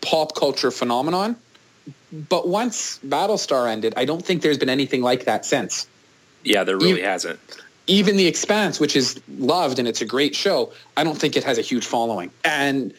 [0.02, 1.36] pop culture phenomenon.
[2.30, 5.88] But once Battlestar ended, I don't think there's been anything like that since.
[6.44, 7.40] Yeah, there really You- hasn't.
[7.88, 11.44] Even The Expanse, which is loved and it's a great show, I don't think it
[11.44, 12.32] has a huge following.
[12.46, 12.94] And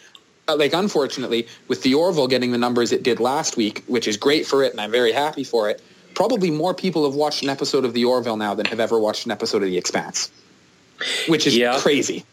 [0.48, 4.16] Uh, like, unfortunately, with the Orville getting the numbers it did last week, which is
[4.16, 5.80] great for it, and I'm very happy for it,
[6.14, 9.24] probably more people have watched an episode of the Orville now than have ever watched
[9.24, 10.30] an episode of The Expanse,
[11.28, 11.78] which is Yeah.
[11.78, 12.24] crazy.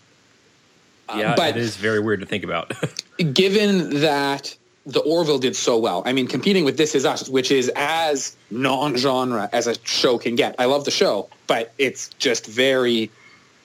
[1.15, 2.73] Yeah, uh, but- it is very weird to think about.
[3.33, 4.55] given that
[4.85, 8.35] the Orville did so well, I mean, competing with This Is Us, which is as
[8.49, 10.55] non-genre as a show can get.
[10.57, 13.11] I love the show, but it's just very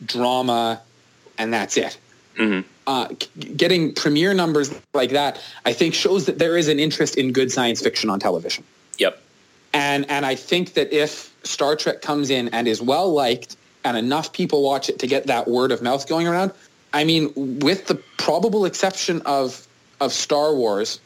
[0.04, 0.82] drama,
[1.38, 1.96] and that's it.
[2.38, 2.68] Mm-hmm.
[2.86, 3.08] Uh,
[3.56, 7.50] getting premiere numbers like that, I think, shows that there is an interest in good
[7.50, 8.62] science fiction on television.
[8.98, 9.20] yep.
[9.72, 13.96] And and I think that if Star Trek comes in and is well liked and
[13.96, 16.52] enough people watch it to get that word of mouth going around,
[16.92, 19.66] I mean, with the probable exception of
[20.00, 21.00] of Star Wars,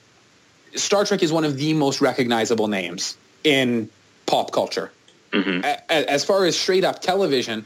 [0.75, 3.89] Star Trek is one of the most recognizable names in
[4.27, 4.91] pop culture.
[5.33, 7.65] A- a- As far as straight up television,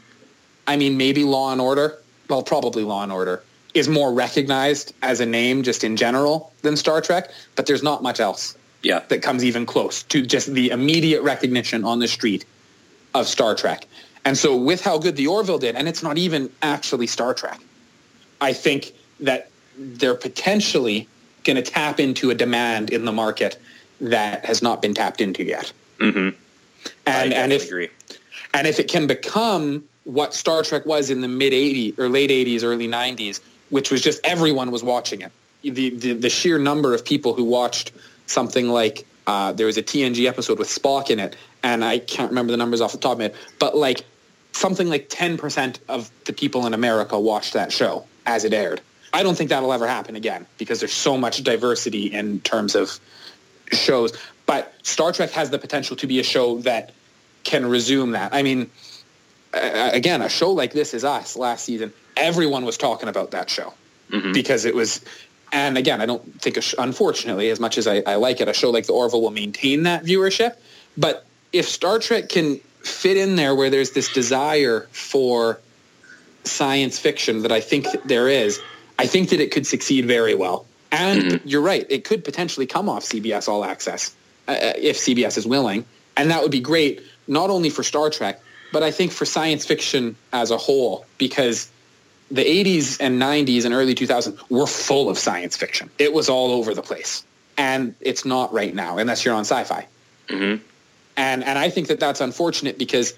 [0.66, 1.98] I mean, maybe Law and Order,
[2.28, 3.42] well, probably Law and Order
[3.75, 8.03] is more recognized as a name just in general than Star Trek, but there's not
[8.03, 9.01] much else Yeah.
[9.09, 12.45] that comes even close to just the immediate recognition on the street
[13.14, 13.87] of Star Trek.
[14.25, 17.61] And so with how good the Orville did, and it's not even actually Star Trek,
[18.41, 21.09] I think that they're potentially
[21.45, 23.59] going to tap into a demand in the market
[24.01, 25.73] that has not been tapped into yet.
[25.99, 26.37] Mm-hmm.
[27.07, 27.89] I And, and if agree.
[28.55, 32.31] and if it can become what Star Trek was in the mid 80s or late
[32.31, 33.41] 80s, early 90s,
[33.73, 35.33] which was just everyone was watching it.
[35.62, 37.91] The, the, the sheer number of people who watched
[38.27, 42.29] something like uh, there was a TNG episode with Spock in it, and I can't
[42.29, 44.05] remember the numbers off the top of my head, but like
[44.53, 48.83] something like 10% of the people in America watched that show as it aired.
[49.14, 53.01] I don't think that'll ever happen again because there's so much diversity in terms of
[53.73, 54.12] shows.
[54.45, 56.93] But Star Trek has the potential to be a show that
[57.43, 58.35] can resume that.
[58.35, 58.70] I mean,
[59.53, 63.74] again, a show like This Is Us last season, everyone was talking about that show
[64.32, 65.00] because it was.
[65.55, 68.48] And again, I don't think, a sh- unfortunately, as much as I, I like it,
[68.48, 70.57] a show like The Orville will maintain that viewership.
[70.96, 75.61] But if Star Trek can fit in there where there's this desire for
[76.44, 78.61] science fiction that I think that there is,
[78.98, 80.64] I think that it could succeed very well.
[80.90, 84.14] And you're right, it could potentially come off CBS All Access
[84.48, 85.84] uh, uh, if CBS is willing.
[86.16, 88.40] And that would be great, not only for Star Trek,
[88.73, 91.70] but I think for science fiction as a whole, because
[92.31, 95.91] the 80s and 90s and early 2000s were full of science fiction.
[95.99, 97.25] It was all over the place.
[97.59, 99.87] And it's not right now, unless you're on sci-fi.
[100.29, 100.62] Mm-hmm.
[101.16, 103.12] And, and I think that that's unfortunate because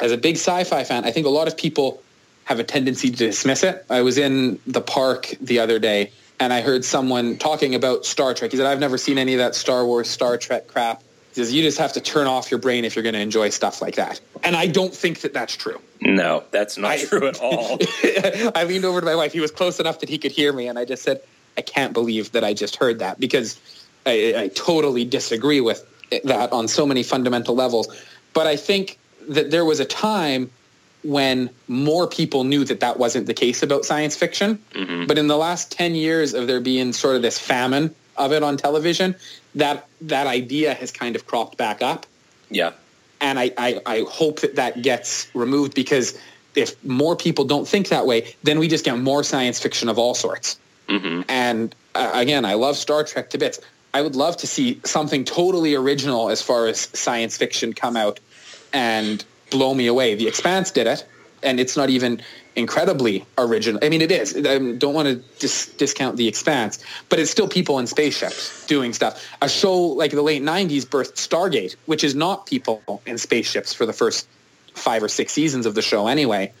[0.00, 2.00] as a big sci-fi fan, I think a lot of people
[2.44, 3.84] have a tendency to dismiss it.
[3.90, 8.34] I was in the park the other day and I heard someone talking about Star
[8.34, 8.52] Trek.
[8.52, 11.02] He said, I've never seen any of that Star Wars, Star Trek crap.
[11.32, 13.48] He says, you just have to turn off your brain if you're going to enjoy
[13.48, 14.20] stuff like that.
[14.44, 15.80] And I don't think that that's true.
[16.00, 17.78] No, that's not I- true at all.
[18.54, 19.32] I leaned over to my wife.
[19.32, 20.68] He was close enough that he could hear me.
[20.68, 21.22] And I just said,
[21.56, 23.58] I can't believe that I just heard that because
[24.04, 25.86] I, I totally disagree with
[26.24, 27.88] that on so many fundamental levels.
[28.34, 30.50] But I think that there was a time
[31.04, 34.58] when more people knew that that wasn't the case about science fiction.
[34.72, 35.06] Mm-hmm.
[35.06, 38.42] But in the last 10 years of there being sort of this famine of it
[38.42, 39.16] on television,
[39.54, 42.06] that, that idea has kind of cropped back up
[42.50, 42.72] yeah.
[43.20, 46.18] and I, I, I hope that that gets removed because
[46.54, 49.98] if more people don't think that way, then we just get more science fiction of
[49.98, 50.58] all sorts.
[51.28, 53.60] And uh, again, I love Star Trek to bits.
[53.94, 58.20] I would love to see something totally original as far as science fiction come out
[58.72, 60.14] and blow me away.
[60.14, 61.06] The Expanse did it,
[61.42, 62.20] and it's not even
[62.56, 63.80] incredibly original.
[63.82, 64.36] I mean, it is.
[64.36, 66.78] I don't want to dis- discount The Expanse,
[67.08, 69.26] but it's still people in spaceships doing stuff.
[69.40, 73.86] A show like the late 90s birthed Stargate, which is not people in spaceships for
[73.86, 74.28] the first
[74.74, 76.52] five or six seasons of the show anyway.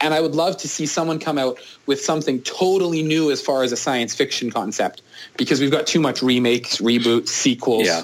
[0.00, 3.62] And I would love to see someone come out with something totally new as far
[3.62, 5.00] as a science fiction concept
[5.38, 8.02] because we've got too much remakes, reboots, sequels Yeah.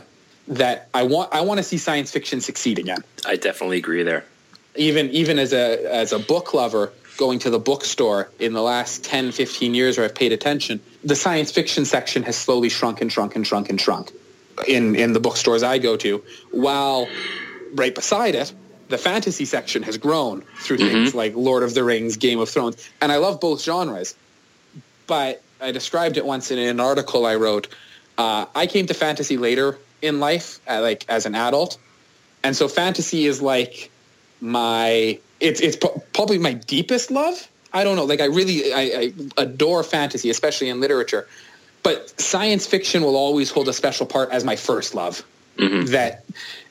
[0.49, 3.05] that I want I want to see science fiction succeed again.
[3.27, 4.25] I definitely agree there.
[4.77, 9.05] Even even as a as a book lover going to the bookstore in the last
[9.05, 13.13] 10 15 years where I've paid attention, the science fiction section has slowly shrunk and
[13.13, 14.13] shrunk and shrunk and shrunk
[14.67, 17.09] in in the bookstores I go to while
[17.75, 18.53] right beside it
[18.93, 22.91] the fantasy section has grown through things like Lord of the Rings, Game of Thrones,
[23.01, 24.15] and I love both genres.
[25.07, 27.69] But I described it once in an article I wrote.
[28.19, 31.79] Uh, I came to fantasy later in life, uh, like as an adult,
[32.45, 33.91] and so fantasy is like
[34.43, 35.77] my it's it's
[36.13, 37.49] probably my deepest love.
[37.73, 41.27] I don't know, like I really I, I adore fantasy, especially in literature.
[41.83, 45.25] But science fiction will always hold a special part as my first love.
[45.57, 45.93] Mm-hmm.
[45.93, 46.25] That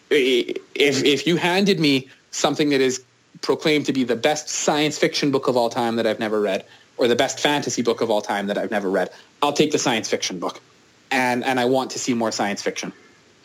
[0.10, 3.04] if if you handed me something that is
[3.42, 6.66] proclaimed to be the best science fiction book of all time that I've never read,
[6.98, 9.10] or the best fantasy book of all time that I've never read,
[9.42, 10.62] I'll take the science fiction book.
[11.10, 12.94] And and I want to see more science fiction.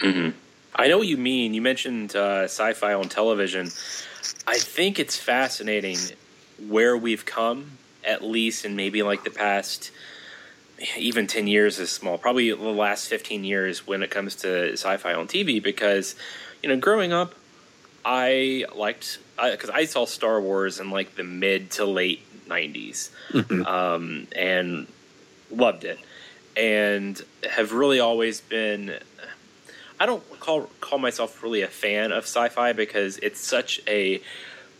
[0.00, 0.30] Mm-hmm.
[0.78, 1.54] I know what you mean.
[1.54, 3.66] You mentioned uh, sci-fi on television.
[4.46, 5.96] I think it's fascinating
[6.68, 9.90] where we've come, at least in maybe like the past
[10.98, 15.14] even 10 years is small probably the last 15 years when it comes to sci-fi
[15.14, 16.14] on tv because
[16.62, 17.34] you know growing up
[18.04, 23.10] i liked because I, saw star wars in like the mid to late 90s
[23.66, 24.86] um, and
[25.50, 25.98] loved it
[26.56, 27.20] and
[27.50, 28.98] have really always been
[30.00, 34.20] i don't call call myself really a fan of sci-fi because it's such a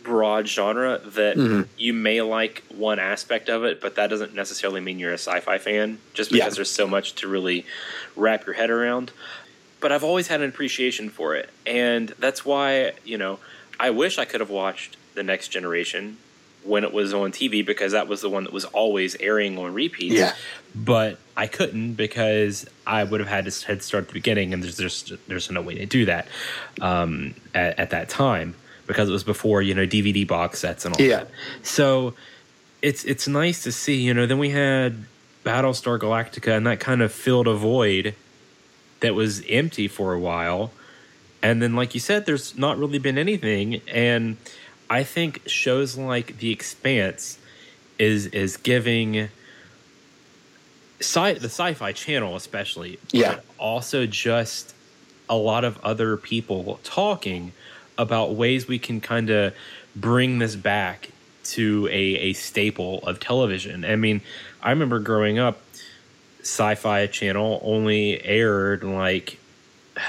[0.07, 1.63] broad genre that mm-hmm.
[1.77, 5.59] you may like one aspect of it, but that doesn't necessarily mean you're a sci-fi
[5.59, 6.55] fan just because Yeah.
[6.55, 7.67] there's so much to really
[8.15, 9.11] wrap your head around.
[9.81, 13.41] But I've always had an appreciation for it, and that's why you know
[13.81, 16.19] I wish I could have watched the Next Generation
[16.63, 19.75] when it was on TV because that was the one that was always airing on
[19.75, 20.13] repeat.
[20.13, 20.35] Yeah.
[20.75, 24.63] but I couldn't because I would have had to head start at the beginning, and
[24.63, 26.29] there's there's there's no way to do that
[26.81, 28.55] um, at, at that time
[28.87, 31.19] because it was before you know DVD box sets and all Yeah.
[31.25, 31.31] that.
[31.63, 32.15] So
[32.83, 33.97] it's it's nice to see.
[34.01, 35.05] You know, then we had
[35.45, 38.15] Battlestar Galactica, and that kind of filled a void
[39.01, 40.71] that was empty for a while.
[41.43, 43.81] And then, like you said, there's not really been anything.
[43.87, 44.39] And
[44.89, 47.39] I think shows like The Expanse
[47.99, 49.29] is is giving
[51.01, 53.35] sci the Sci-Fi Channel especially, Yeah.
[53.35, 54.75] but also just
[55.29, 57.53] a lot of other people talking
[57.99, 59.55] about ways we can kind of
[59.95, 61.09] bring this back
[61.45, 63.85] to a, a staple of television.
[63.85, 64.21] I mean,
[64.63, 65.61] I remember growing up,
[66.41, 69.39] Sci-Fi Channel only aired like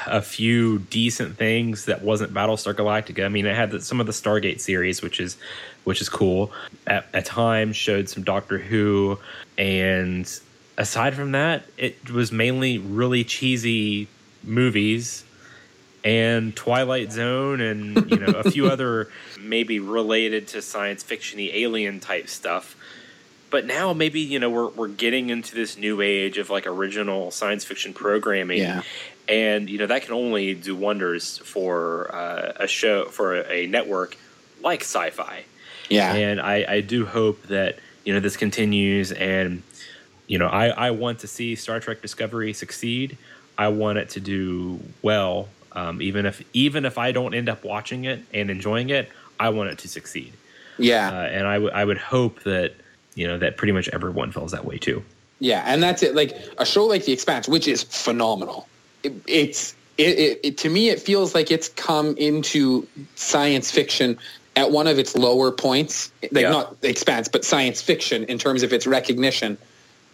[0.06, 3.26] a few decent things that wasn't Battlestar Galactica.
[3.26, 5.38] I mean, it had the, some of the Stargate series, which is
[5.86, 6.52] which is cool.
[6.86, 9.18] At, at times, showed some Doctor Who,
[9.58, 10.28] and
[10.78, 14.08] aside from that, it was mainly really cheesy
[14.44, 15.24] movies
[16.04, 19.10] and Twilight Zone, and you know a few other
[19.40, 22.76] maybe related to science fictiony alien type stuff.
[23.50, 27.32] But now maybe you know we're we're getting into this new age of like original
[27.32, 28.82] science fiction programming, Yeah.
[29.28, 33.68] and you know that can only do wonders for uh, a show for a, a
[33.68, 34.18] network
[34.64, 35.44] like Sci-Fi.
[35.90, 36.14] Yeah.
[36.14, 39.64] And I, I do hope that you know this continues, and
[40.28, 43.18] you know I, I want to see Star Trek Discovery succeed.
[43.58, 47.64] I want it to do well, um, even if even if I don't end up
[47.64, 49.10] watching it and enjoying it.
[49.40, 50.34] I want it to succeed,
[50.80, 51.10] yeah.
[51.10, 52.74] uh, and I would I would hope that
[53.14, 55.04] you know that pretty much everyone feels that way too.
[55.40, 56.16] Yeah, and that's it.
[56.16, 58.68] Like a show like The Expanse, which is phenomenal.
[59.04, 64.18] It, it's it, it, it to me, it feels like it's come into science fiction
[64.56, 66.12] at one of its lower points.
[66.24, 66.50] Like Yeah.
[66.50, 69.58] not The Expanse, but science fiction in terms of its recognition.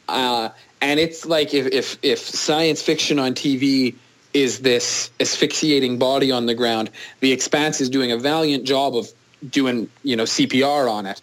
[0.07, 0.49] Uh,
[0.81, 3.95] and it's like if, if if science fiction on TV
[4.33, 6.89] is this asphyxiating body on the ground,
[7.19, 9.07] The Expanse is doing a valiant job of
[9.49, 11.21] doing you know CPR on it.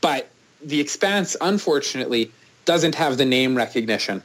[0.00, 0.28] But
[0.62, 2.32] the expanse unfortunately
[2.64, 4.22] doesn't have the name recognition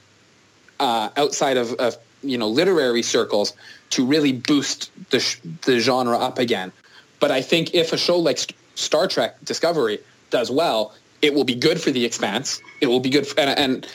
[0.80, 3.54] uh, outside of, of you know literary circles
[3.92, 6.72] to really boost the sh- the genre up again.
[7.20, 10.94] But i think if a show like St- star trek discovery does well
[11.24, 13.88] it will be good for the expanse it will be good for, and, and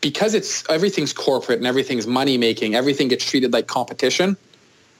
[0.00, 4.36] because it's everything's corporate and everything's money making everything gets treated like competition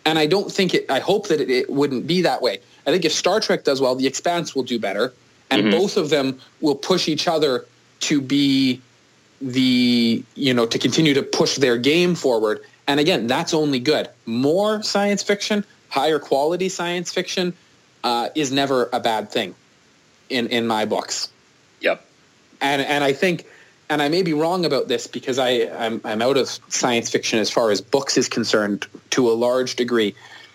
[0.08, 0.90] and I don't think it.
[0.90, 2.60] I hope that it, it wouldn't be that way.
[2.86, 5.12] I think if Star Trek does well, The Expanse will do better,
[5.50, 7.66] and both of them will push each other
[8.00, 8.80] to be
[9.40, 12.62] the you know to continue to push their game forward.
[12.86, 14.08] And again, that's only good.
[14.24, 17.52] More science fiction, higher quality science fiction,
[18.02, 19.54] uh, is never a bad thing
[20.30, 21.28] in in my books.
[22.60, 23.46] And and I think,
[23.88, 27.38] and I may be wrong about this because I I'm, I'm out of science fiction
[27.38, 30.14] as far as books is concerned to a large degree,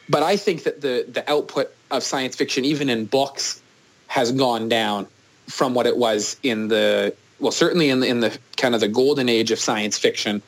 [0.10, 3.62] but I think that the the output of science fiction, even in books,
[4.08, 5.08] has gone down
[5.48, 8.88] from what it was in the well, certainly in the in the kind of the
[8.88, 10.42] golden age of science fiction,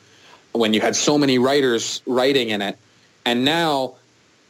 [0.52, 2.78] when you had so many writers writing in it,
[3.24, 3.94] and now,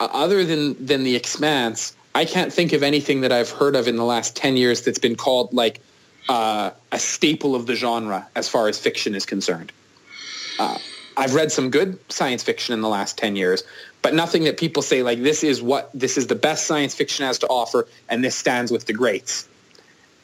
[0.01, 3.89] uh, other than than the Expanse, I can't think of anything that I've heard of
[3.89, 5.81] in the last ten years that's been called like
[6.29, 9.73] uh, a staple of the genre as far as fiction is concerned.
[10.59, 10.79] Uh,
[11.17, 13.63] I've read some good science fiction in the last 10 years,
[14.03, 17.25] but nothing that people say like this is what this is the best science fiction
[17.25, 19.49] has to offer and this stands with the greats.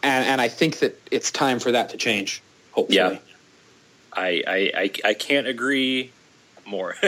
[0.02, 2.42] And, and I think that it's time for that to change,
[2.72, 2.96] hopefully.
[2.96, 3.18] Yeah.
[4.12, 6.10] I, I, I, I can't agree
[6.66, 6.96] more.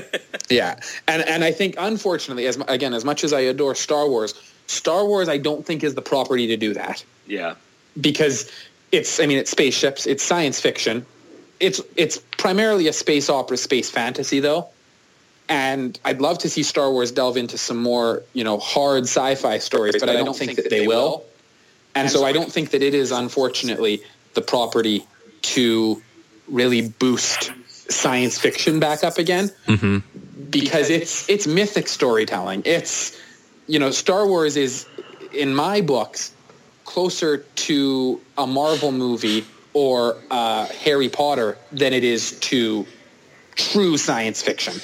[0.50, 0.78] Yeah,
[1.08, 4.34] and and I think unfortunately, as again, as much as I adore Star Wars,
[4.66, 7.02] Star Wars I don't think is the property to do that.
[7.26, 7.54] yeah.
[7.98, 8.50] because
[8.94, 11.04] it's I mean it's spaceships, it's science fiction.
[11.60, 14.68] It's it's primarily a space opera, space fantasy though.
[15.48, 19.58] And I'd love to see Star Wars delve into some more, you know, hard sci-fi
[19.58, 21.24] stories, but I don't think that they will.
[21.94, 25.06] And so I don't think that it is unfortunately the property
[25.42, 26.02] to
[26.48, 29.98] really boost science fiction back up again mm-hmm.
[30.48, 32.62] because it's it's mythic storytelling.
[32.64, 33.20] It's
[33.66, 34.86] you know, Star Wars is
[35.32, 36.32] in my books
[36.94, 42.86] closer to a Marvel movie or uh, Harry Potter than it is to
[43.56, 44.74] true science fiction.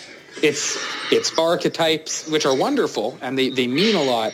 [0.43, 0.77] It's
[1.13, 4.33] it's archetypes which are wonderful and they, they mean a lot,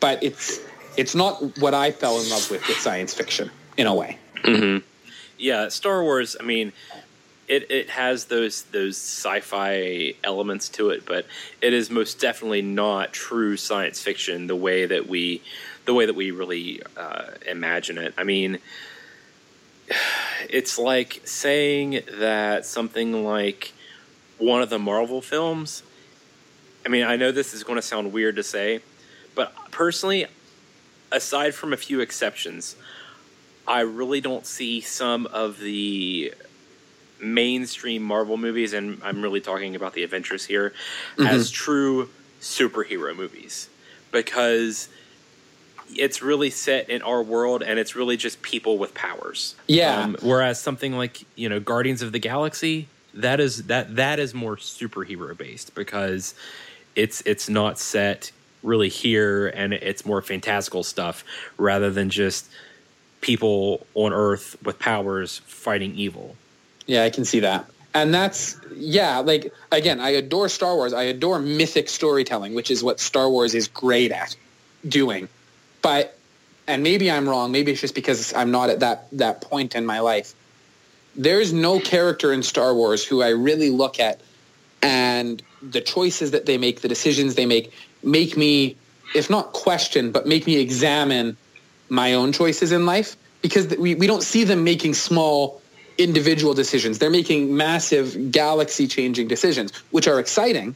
[0.00, 0.58] but it's
[0.96, 4.18] it's not what I fell in love with with science fiction in a way.
[5.38, 6.36] Yeah, Star Wars.
[6.40, 6.72] I mean,
[7.48, 11.26] it it has those those sci-fi elements to it, but
[11.60, 15.42] it is most definitely not true science fiction the way that we
[15.84, 18.14] the way that we really uh, imagine it.
[18.16, 18.58] I mean,
[20.48, 23.72] it's like saying that something like
[24.38, 25.82] one of the Marvel films.
[26.86, 28.80] I mean, I know this is going to sound weird to say,
[29.34, 30.26] but personally,
[31.10, 32.76] aside from a few exceptions,
[33.66, 36.34] I really don't see some of the
[37.24, 40.72] mainstream Marvel movies, and I'm really talking about the Avengers here,
[41.18, 42.10] as true
[42.40, 43.68] superhero movies.
[44.12, 44.88] Because
[45.96, 49.54] it's really set in our world and it's really just people with powers.
[49.66, 50.00] Yeah.
[50.00, 54.34] Um, whereas something like you know Guardians of the Galaxy, that is that that is
[54.34, 56.34] more superhero based because
[56.94, 61.24] it's it's not set really here and it's more fantastical stuff
[61.58, 62.48] rather than just
[63.20, 66.36] people on Earth with powers fighting evil.
[66.86, 67.66] Yeah, I can see that.
[67.94, 70.92] And that's yeah, like again, I adore Star Wars.
[70.92, 74.36] I adore mythic storytelling, which is what Star Wars is great at
[74.86, 75.28] doing.
[75.80, 76.18] But
[76.66, 79.86] and maybe I'm wrong, maybe it's just because I'm not at that that point in
[79.86, 80.34] my life.
[81.16, 84.20] There's no character in Star Wars who I really look at
[84.82, 87.72] and the choices that they make, the decisions they make
[88.02, 88.76] make me
[89.14, 91.36] if not question, but make me examine
[91.88, 95.60] my own choices in life because we, we don't see them making small
[95.98, 96.98] individual decisions.
[96.98, 100.74] They're making massive galaxy changing decisions, which are exciting,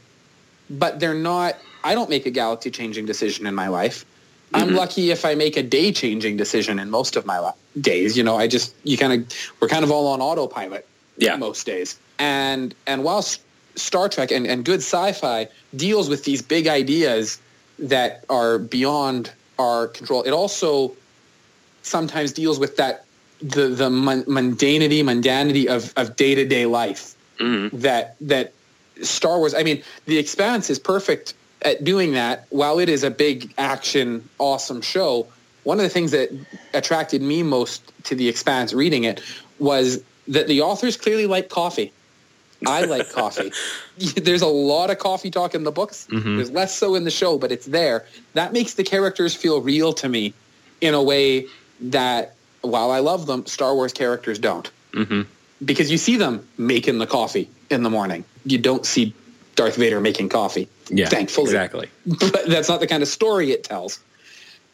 [0.69, 4.05] but they're not, I don't make a galaxy changing decision in my life.
[4.53, 4.77] I'm mm-hmm.
[4.77, 8.17] lucky if I make a day changing decision in most of my li- days.
[8.17, 11.35] You know, I just, you kind of, we're kind of all on autopilot Yeah.
[11.35, 11.99] most days.
[12.17, 13.23] And, and while
[13.75, 17.39] Star Trek and, and good sci-fi deals with these big ideas
[17.77, 20.95] that are beyond our control, it also
[21.83, 23.05] sometimes deals with that
[23.41, 27.15] the the mun- mundanity, mundanity of of day to day life.
[27.39, 27.79] Mm-hmm.
[27.79, 28.53] That that
[29.01, 29.53] Star Wars.
[29.53, 32.45] I mean, The Expanse is perfect at doing that.
[32.49, 35.27] While it is a big action, awesome show,
[35.63, 36.29] one of the things that
[36.73, 39.21] attracted me most to The Expanse reading it
[39.57, 41.91] was that the authors clearly like coffee.
[42.65, 43.51] I like coffee.
[43.97, 46.07] There's a lot of coffee talk in the books.
[46.11, 46.37] Mm-hmm.
[46.37, 48.05] There's less so in the show, but it's there.
[48.33, 50.33] That makes the characters feel real to me
[50.81, 51.47] in a way
[51.81, 54.69] that, while I love them, Star Wars characters don't.
[54.93, 55.21] Mm-hmm.
[55.63, 58.23] Because you see them making the coffee in the morning.
[58.45, 59.13] You don't see
[59.55, 60.69] Darth Vader making coffee.
[60.89, 61.89] Yeah, thankfully exactly.
[62.05, 63.99] but that's not the kind of story it tells.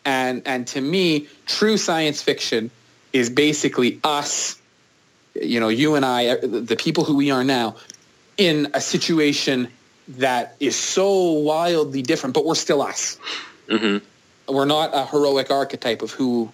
[0.05, 2.69] And and to me, true science fiction
[3.11, 4.59] is basically us,
[5.33, 7.77] you know, you and I, the people who we are now,
[8.37, 9.69] in a situation
[10.07, 13.17] that is so wildly different, but we're still us.
[14.47, 16.51] We're not a heroic archetype of who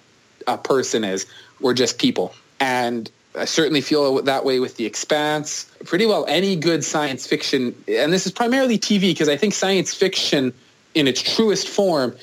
[0.48, 1.26] a person is.
[1.60, 2.34] We're just people.
[2.60, 5.66] And I certainly feel that way with The Expanse.
[5.86, 9.94] Pretty well any good science fiction, and this is primarily TV because I think science
[9.94, 10.54] fiction
[10.94, 12.16] in its truest form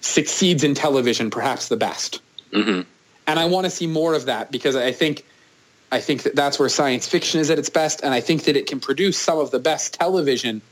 [0.00, 2.20] succeeds in television perhaps the best.
[2.52, 2.82] Mm-hmm.
[3.26, 5.24] And I want to see more of that because I think
[5.90, 8.56] I think that that's where science fiction is at its best, and I think that
[8.56, 10.62] it can produce some of the best television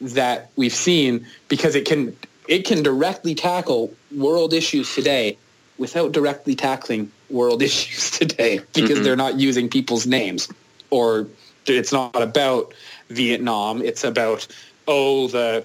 [0.00, 2.16] that we've seen because it can
[2.48, 5.38] it can directly tackle world issues today
[5.78, 10.48] without directly tackling world issues today because they're not using people's names
[10.90, 11.26] or
[11.66, 12.74] it's not about
[13.08, 13.82] Vietnam.
[13.82, 14.46] It's about
[14.86, 15.64] oh the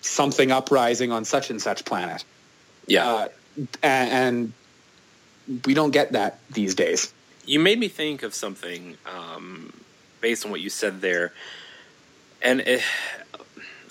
[0.00, 2.24] something uprising on such and such planet.
[2.86, 3.06] Yeah.
[3.06, 3.28] uh,
[3.82, 4.52] and, and
[5.64, 7.12] we don't get that these days.
[7.44, 9.72] You made me think of something um,
[10.20, 11.32] based on what you said there,
[12.42, 12.82] and it,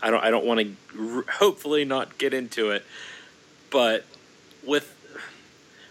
[0.02, 2.86] I don't I don't want to r- hopefully not get into it,
[3.72, 4.06] but
[4.64, 4.94] with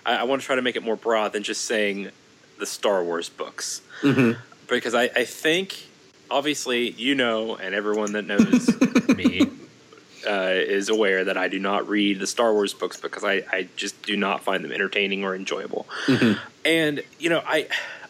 [0.06, 2.10] I, I want to try to make it more broad than just saying
[2.58, 3.82] the Star Wars books
[4.68, 5.86] because I, I think
[6.30, 8.70] obviously you know and everyone that knows
[9.16, 9.42] me
[10.26, 13.68] uh, is aware that I do not read the Star Wars books because I, I
[13.76, 15.86] just do not find them entertaining or enjoyable.
[16.64, 17.68] And you know, I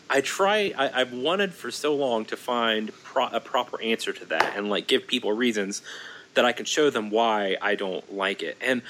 [0.09, 4.25] I try I, I've wanted for so long to find pro- a proper answer to
[4.27, 5.83] that and like give people reasons
[6.35, 8.57] that I can show them why I don't like it.
[8.61, 8.83] And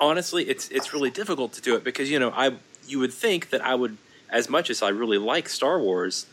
[0.00, 2.56] honestly, it's it's really difficult to do it because you know I
[2.86, 3.96] you would think that I would
[4.30, 6.26] as much as I really like Star Wars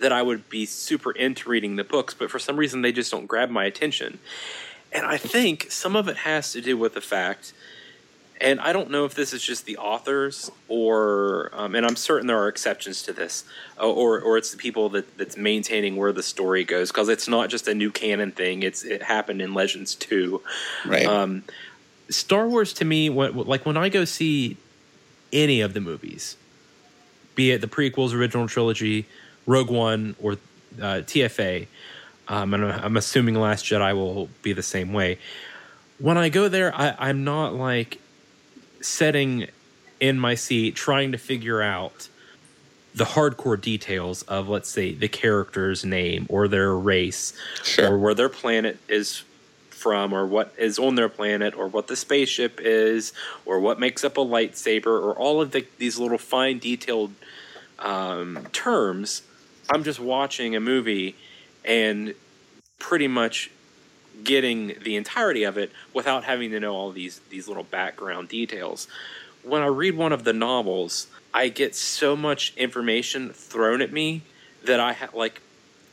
[0.00, 3.10] that I would be super into reading the books, but for some reason they just
[3.10, 4.18] don't grab my attention.
[4.92, 7.52] And I think some of it has to do with the fact,
[8.40, 12.26] and I don't know if this is just the authors or, um, and I'm certain
[12.26, 13.44] there are exceptions to this,
[13.80, 17.28] uh, or or it's the people that that's maintaining where the story goes because it's
[17.28, 18.62] not just a new canon thing.
[18.62, 20.42] It's it happened in Legends too.
[20.84, 21.44] right Um,
[22.08, 24.56] Star Wars to me, when, like when I go see
[25.32, 26.36] any of the movies,
[27.34, 29.06] be it the prequels, original trilogy,
[29.46, 31.66] Rogue One, or uh, TFA,
[32.28, 35.18] um, and I'm, I'm assuming Last Jedi will be the same way.
[35.98, 38.00] When I go there, I, I'm not like
[38.80, 39.48] sitting
[40.00, 42.08] in my seat trying to figure out
[42.94, 47.32] the hardcore details of, let's say, the character's name or their race
[47.64, 47.92] Sure.
[47.92, 49.24] or where their planet is
[49.84, 53.12] from or what is on their planet or what the spaceship is
[53.44, 57.12] or what makes up a lightsaber or all of the, these little fine detailed
[57.78, 59.22] um, terms
[59.70, 61.14] i'm just watching a movie
[61.64, 62.14] and
[62.78, 63.50] pretty much
[64.22, 68.86] getting the entirety of it without having to know all these these little background details.
[69.42, 74.22] When I read one of the novels, I get so much information thrown at me
[74.64, 75.40] that I ha- like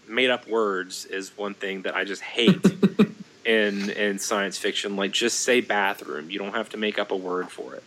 [0.07, 2.61] made up words is one thing that I just hate
[3.45, 4.95] in in science fiction.
[4.95, 6.29] Like just say bathroom.
[6.29, 7.83] You don't have to make up a word for it.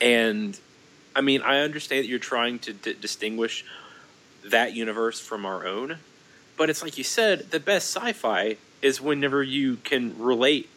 [0.00, 0.58] And
[1.14, 3.64] I mean, I understand that you're trying to d- distinguish
[4.44, 5.98] that universe from our own,
[6.56, 10.68] but it's like you said, the best sci-fi is whenever you can relate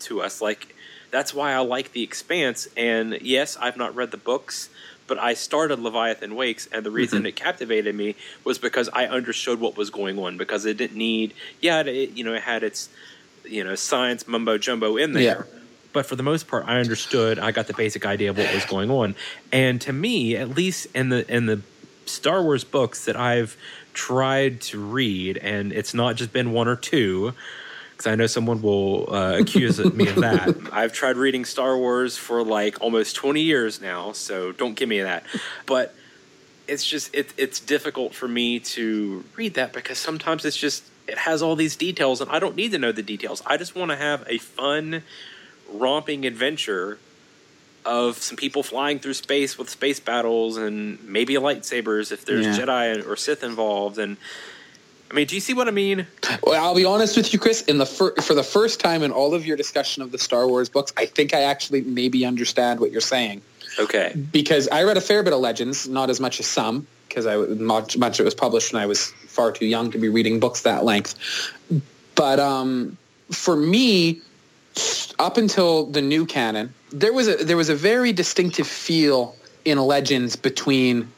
[0.00, 0.40] to us.
[0.40, 0.74] Like
[1.10, 2.66] that's why I like The Expanse.
[2.76, 4.68] And yes, I've not read the books,
[5.06, 7.26] but I started Leviathan Wakes, and the reason Mm-hmm.
[7.26, 10.36] it captivated me was because I understood what was going on.
[10.38, 12.88] Because it didn't need, yeah, it, you know, it had its,
[13.44, 15.22] you know, science mumbo jumbo in there.
[15.22, 15.60] Yeah.
[15.92, 17.38] But for the most part, I understood.
[17.38, 19.14] I got the basic idea of what was going on,
[19.52, 21.60] and to me, at least in the in the
[22.06, 23.56] Star Wars books that I've
[23.92, 27.32] tried to read, and it's not just been one or two,
[27.92, 30.56] because I know someone will uh, accuse me of that.
[30.72, 35.00] I've tried reading Star Wars for like almost 20 years now, so don't give me
[35.00, 35.24] that.
[35.66, 35.94] But
[36.66, 41.18] it's just it, it's difficult for me to read that because sometimes it's just it
[41.18, 43.42] has all these details and I don't need to know the details.
[43.46, 45.02] I just want to have a fun
[45.72, 46.98] romping adventure
[47.84, 52.64] of some people flying through space with space battles and maybe lightsabers if there's Yeah.
[52.64, 54.16] Jedi or Sith involved and
[55.10, 56.06] I mean, do you see what I mean?
[56.42, 57.62] Well, I'll be honest with you, Chris.
[57.62, 60.48] In the fir- for the first time in all of your discussion of the Star
[60.48, 63.42] Wars books, I think I actually maybe understand what you're saying
[63.78, 64.12] Okay.
[64.32, 67.36] because I read a fair bit of Legends, not as much as some, because I
[67.62, 70.62] much much it was published when I was far too young to be reading books
[70.62, 71.14] that length.
[72.16, 72.96] But um,
[73.30, 74.20] for me,
[75.18, 79.78] up until the new canon, there was a there was a very distinctive feel in
[79.78, 81.08] Legends between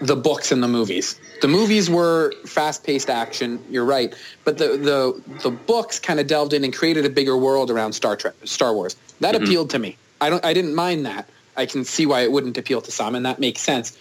[0.00, 1.18] the books and the movies.
[1.40, 3.64] The movies were fast-paced action.
[3.70, 7.36] You're right, but the the the books kind of delved in and created a bigger
[7.36, 8.96] world around Star Trek, Star Wars.
[9.20, 9.96] That appealed to me.
[10.20, 10.44] I don't.
[10.44, 11.28] I didn't mind that.
[11.56, 13.98] I can see why it wouldn't appeal to some, and that makes sense.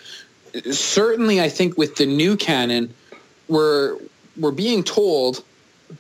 [0.71, 2.93] Certainly, I think with the new canon,
[3.47, 3.97] we're
[4.37, 5.43] we're being told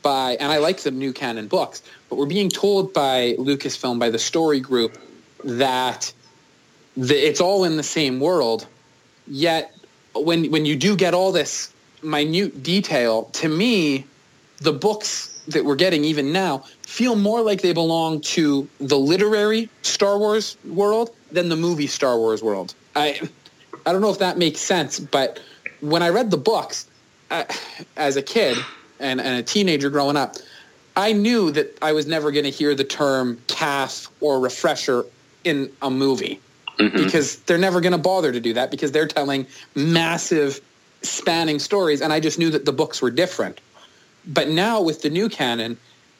[0.01, 4.09] by, and I like the new canon books, but we're being told by Lucasfilm, by
[4.09, 4.97] the story group,
[5.43, 6.13] that
[6.95, 8.67] the, it's all in the same world.
[9.27, 9.75] Yet,
[10.15, 11.73] when when you do get all this
[12.03, 14.05] minute detail, to me,
[14.59, 19.69] the books that we're getting even now feel more like they belong to the literary
[19.81, 22.73] Star Wars world than the movie Star Wars world.
[22.95, 23.21] I
[23.87, 25.39] I don't know if that makes sense, but
[25.79, 26.87] when I read the books
[27.31, 27.45] uh,
[27.95, 28.57] as a kid
[28.99, 30.35] and, and a teenager growing up,
[30.97, 35.05] I knew that I was never going to hear the term caf or refresher
[35.45, 36.41] in a movie
[36.77, 40.59] because they're never going to bother to do that because they're telling massive
[41.01, 43.61] spanning stories and I just knew that the books were different.
[44.27, 45.77] But now with the new canon,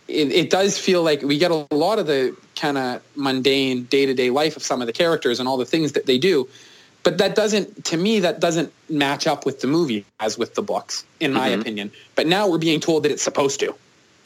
[0.08, 4.30] it, it does feel like we get a lot of the kind of mundane day-to-day
[4.30, 6.48] life of some of the characters and all the things that they do.
[7.08, 10.62] But that doesn't, to me, that doesn't match up with the movie as with the
[10.62, 11.62] books, in my mm-hmm.
[11.62, 11.92] opinion.
[12.16, 13.74] But now we're being told that it's supposed to.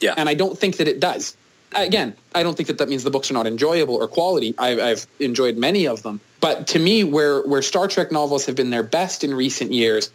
[0.00, 0.14] Yeah.
[0.16, 1.36] And I don't think that it does.
[1.76, 4.56] Again, I don't think that that means the books are not enjoyable or quality.
[4.58, 6.20] I've, I've enjoyed many of them.
[6.40, 10.10] But to me, where, where Star Trek novels have been their best in recent years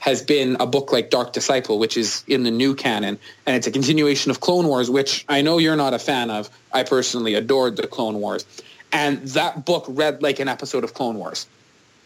[0.00, 3.20] has been a book like Dark Disciple, which is in the new canon.
[3.46, 6.50] And it's a continuation of Clone Wars, which I know you're not a fan of.
[6.72, 8.44] I personally adored the Clone Wars.
[8.92, 11.46] And that book read like an episode of Clone Wars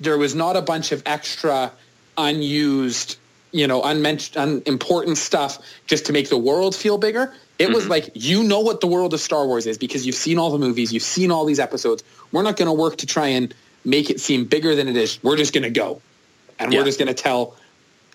[0.02, 1.72] there was not a bunch of extra
[2.18, 3.16] unused,
[3.52, 7.32] you know, unmentioned, unimportant stuff just to make the world feel bigger.
[7.58, 7.90] It was mm-hmm.
[7.90, 10.58] like, you know what the world of Star Wars is because you've seen all the
[10.58, 12.02] movies, you've seen all these episodes.
[12.32, 13.54] We're not going to work to try and
[13.84, 15.22] make it seem bigger than it is.
[15.22, 16.00] We're just going to go.
[16.58, 16.80] And Yeah.
[16.80, 17.56] we're just going to tell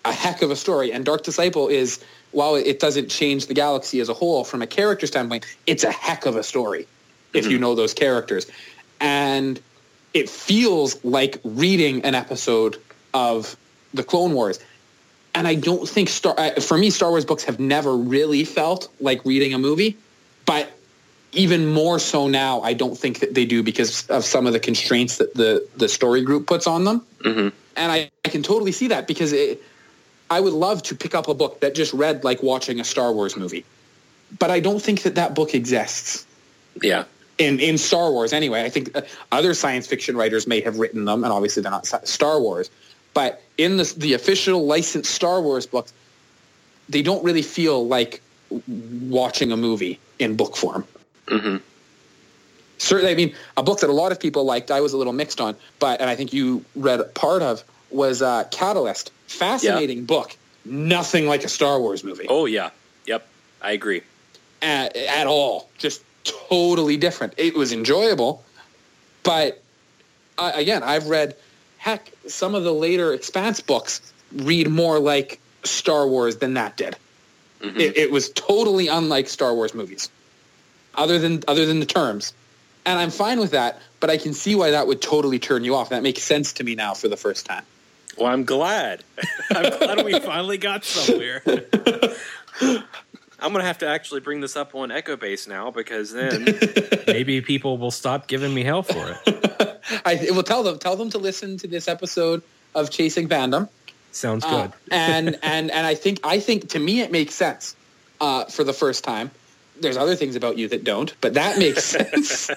[0.03, 0.91] a heck of a story.
[0.91, 1.99] And Dark Disciple is,
[2.31, 5.91] while it doesn't change the galaxy as a whole from a character standpoint, it's a
[5.91, 6.88] heck of a story
[7.34, 7.61] if you mm-hmm.
[7.61, 8.47] know those characters.
[8.99, 9.59] And
[10.14, 12.78] it feels like reading an episode
[13.14, 13.56] of
[13.94, 14.60] the Clone Wars.
[15.36, 19.24] And I don't think Star for me Star Wars books have never really felt like
[19.26, 19.98] reading a movie,
[20.46, 20.72] but
[21.34, 24.60] even more so now I don't think that they do because of some of the
[24.60, 27.06] constraints that the the story group puts on them.
[27.24, 27.52] Mhm.
[27.76, 29.62] And I, I can totally see that because it,
[30.30, 33.14] I would love to pick up a book that just read like watching a Star
[33.14, 33.66] Wars movie.
[34.40, 36.26] But I don't think that that book exists
[36.82, 37.04] Yeah.
[37.38, 38.64] In in Star Wars anyway.
[38.64, 39.01] I think uh,
[39.31, 42.69] other science fiction writers may have written them, and obviously they're not Star Wars.
[43.14, 45.93] But in the the official licensed Star Wars books,
[46.89, 48.22] they don't really feel like
[49.09, 50.85] watching a movie in book form.
[51.27, 51.61] Mhm.
[52.80, 55.14] Certainly, I mean, a book that a lot of people liked, I was a little
[55.14, 59.11] mixed on, but and I think you read part of was uh, Catalyst.
[59.27, 60.35] Fascinating book.
[60.64, 62.27] Nothing like a Star Wars movie.
[62.30, 62.69] Oh yeah.
[63.07, 63.27] Yep.
[63.61, 64.01] I agree.
[64.61, 65.69] at, at all.
[65.77, 66.03] Just
[66.49, 67.34] totally different.
[67.38, 68.44] It was enjoyable,
[69.24, 69.62] but
[70.38, 71.36] uh, again, I've read,
[71.78, 74.02] heck, some of the later Expanse books
[74.34, 76.95] read more like Star Wars than that did.
[77.60, 80.10] It, it was totally unlike Star Wars movies,
[80.94, 82.34] other than other than the terms,
[82.86, 83.82] and I'm fine with that.
[83.99, 85.90] But I can see why that would totally turn you off.
[85.90, 87.64] That makes sense to me now for the first time.
[88.16, 89.04] Well, I'm glad.
[89.49, 91.41] I'm glad we finally got somewhere.
[93.39, 96.45] I'm gonna have to actually bring this up on Echo Base now because then
[97.07, 99.81] maybe people will stop giving me hell for it.
[100.05, 102.41] I will tell them tell them to listen to this episode
[102.76, 103.69] of Chasing Fandom.
[104.11, 104.73] Sounds Uh, good.
[104.91, 107.76] and and and I think I think to me it makes sense
[108.19, 109.31] uh, for the first time.
[109.80, 112.49] There's other things about you that don't, but that makes sense.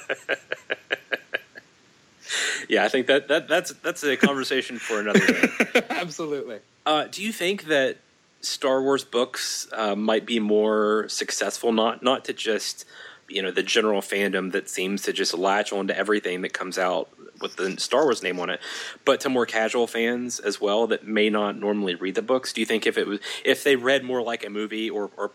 [2.69, 5.83] Yeah, I think that, that that's that's a conversation for another day.
[5.91, 6.61] Absolutely.
[6.87, 7.97] Uh, do you think that
[8.41, 11.73] Star Wars books uh, might be more successful?
[11.73, 12.85] Not not to just
[13.29, 17.09] you know the general fandom that seems to just latch onto everything that comes out
[17.41, 18.61] with the Star Wars name on it,
[19.05, 22.53] but to more casual fans as well that may not normally read the books.
[22.53, 25.31] Do you think if it was if they read more like a movie or or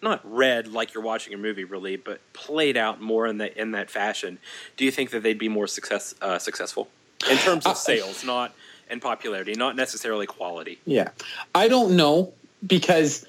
[0.00, 3.72] not read like you're watching a movie really, but played out more in that in
[3.72, 4.38] that fashion,
[4.76, 6.88] do you think that they'd be more success uh, successful
[7.30, 8.54] in terms of sales, not
[8.90, 10.78] and popularity, not necessarily quality?
[10.84, 11.10] Yeah.
[11.54, 12.32] I don't know
[12.66, 13.26] because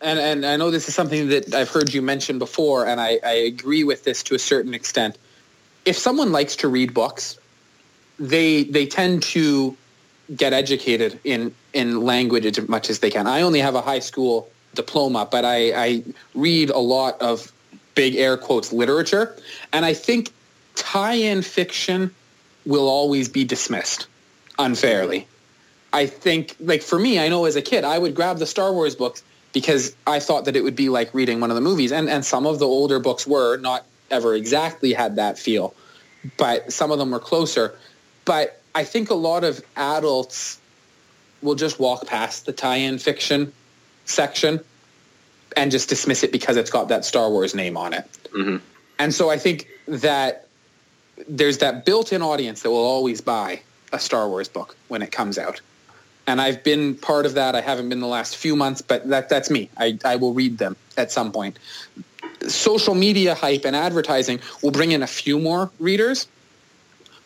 [0.00, 3.18] and and I know this is something that I've heard you mention before and I,
[3.24, 5.18] I agree with this to a certain extent.
[5.84, 7.38] If someone likes to read books,
[8.18, 9.76] they they tend to
[10.34, 13.26] get educated in in language as much as they can.
[13.26, 17.52] I only have a high school diploma, but I, I read a lot of
[17.94, 19.36] big air quotes literature,
[19.72, 20.32] and I think
[20.74, 22.14] tie-in fiction
[22.64, 24.06] will always be dismissed
[24.58, 25.26] unfairly.
[25.92, 28.72] I think, like for me, I know as a kid, I would grab the Star
[28.72, 31.92] Wars books because I thought that it would be like reading one of the movies,
[31.92, 35.74] and and some of the older books were not ever exactly had that feel,
[36.38, 37.74] but some of them were closer.
[38.24, 40.58] But I think a lot of adults
[41.42, 43.52] will just walk past the tie-in fiction
[44.04, 44.60] section
[45.56, 48.08] and just dismiss it because it's got that Star Wars name on it.
[48.34, 48.56] Mm-hmm.
[48.98, 50.46] And so I think that
[51.28, 53.60] there's that built-in audience that will always buy
[53.92, 55.60] a Star Wars book when it comes out.
[56.26, 57.54] And I've been part of that.
[57.54, 59.70] I haven't been the last few months, but that that's me.
[59.76, 61.58] I, I will read them at some point.
[62.46, 66.28] Social media hype and advertising will bring in a few more readers,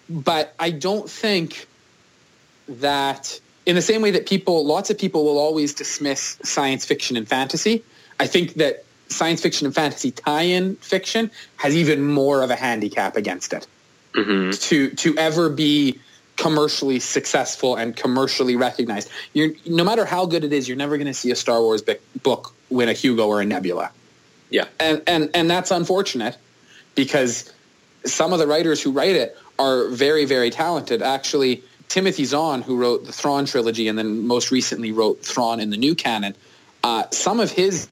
[0.09, 1.67] but I don't think
[2.69, 7.17] that in the same way that people, lots of people will always dismiss science fiction
[7.17, 7.83] and fantasy,
[8.19, 13.17] I think that science fiction and fantasy tie-in fiction has even more of a handicap
[13.17, 13.67] against it.
[14.15, 14.51] Mm-hmm.
[14.51, 16.01] To to ever be
[16.37, 21.07] commercially successful and commercially recognized, you're no matter how good it is, you're never going
[21.07, 21.83] to see a Star Wars
[22.23, 23.91] book win a Hugo or a Nebula,
[24.51, 24.67] Yeah.
[24.79, 26.37] and and and that's unfortunate
[26.95, 27.53] because
[28.05, 31.03] some of the writers who write it are very very talented.
[31.03, 35.71] Actually, Timothy Zahn, who wrote the Thrawn trilogy and then most recently wrote Thrawn in
[35.71, 36.35] the new canon,
[36.85, 37.89] uh, some of his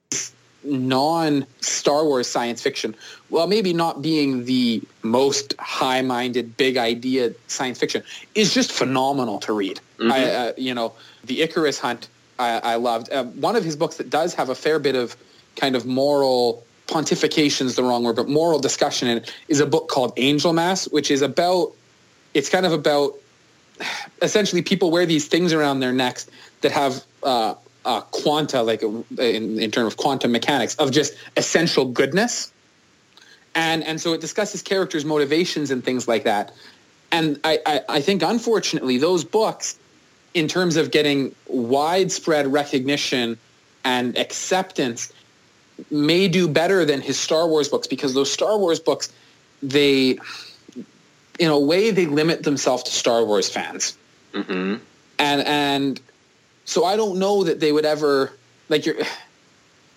[0.64, 2.94] non-Star Wars science fiction,
[3.30, 8.02] well, maybe not being the most high-minded, big idea science fiction,
[8.34, 9.80] is just phenomenal to read.
[10.00, 10.92] I, uh, you know,
[11.24, 12.08] the Icarus Hunt,
[12.38, 13.10] I, I loved.
[13.10, 15.16] Uh, one of his books that does have a fair bit of
[15.56, 19.66] kind of moral pontification is the wrong word, but moral discussion in it is a
[19.66, 21.72] book called Angelmass, which is about.
[22.34, 23.14] It's kind of about
[24.22, 26.26] essentially people wear these things around their necks
[26.62, 27.54] that have uh,
[27.84, 32.52] uh, quanta, like uh, in, in terms of quantum mechanics, of just essential goodness.
[33.54, 36.52] And, and so it discusses characters' motivations and things like that.
[37.12, 39.78] And I, I, I think, unfortunately, those books,
[40.32, 43.38] in terms of getting widespread recognition
[43.84, 45.12] and acceptance,
[45.90, 49.12] may do better than his Star Wars books because those Star Wars books,
[49.62, 50.18] they,
[51.38, 53.96] in a way, they limit themselves to Star Wars fans
[54.32, 54.82] Mm-hmm.
[55.20, 56.00] and and
[56.64, 58.32] so I don't know that they would ever
[58.68, 58.96] like you're.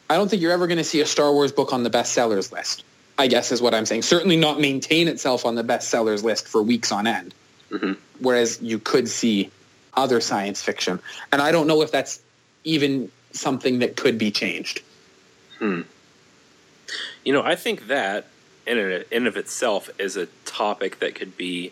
[0.10, 2.52] I don't think you're ever going to see a Star Wars book on the bestsellers
[2.52, 2.84] list.
[3.18, 4.04] I guess is what I'm saying.
[4.04, 7.34] Certainly not maintain itself on the bestsellers list for weeks on end.
[7.72, 7.98] Mhm.
[8.20, 9.50] Whereas you could see
[9.96, 11.00] other science fiction,
[11.32, 12.20] and I don't know if that's
[12.64, 14.82] even something that could be changed.
[15.60, 15.82] Hmm.
[17.26, 18.28] You know, I think that
[18.66, 21.72] in and in of itself is a topic that could be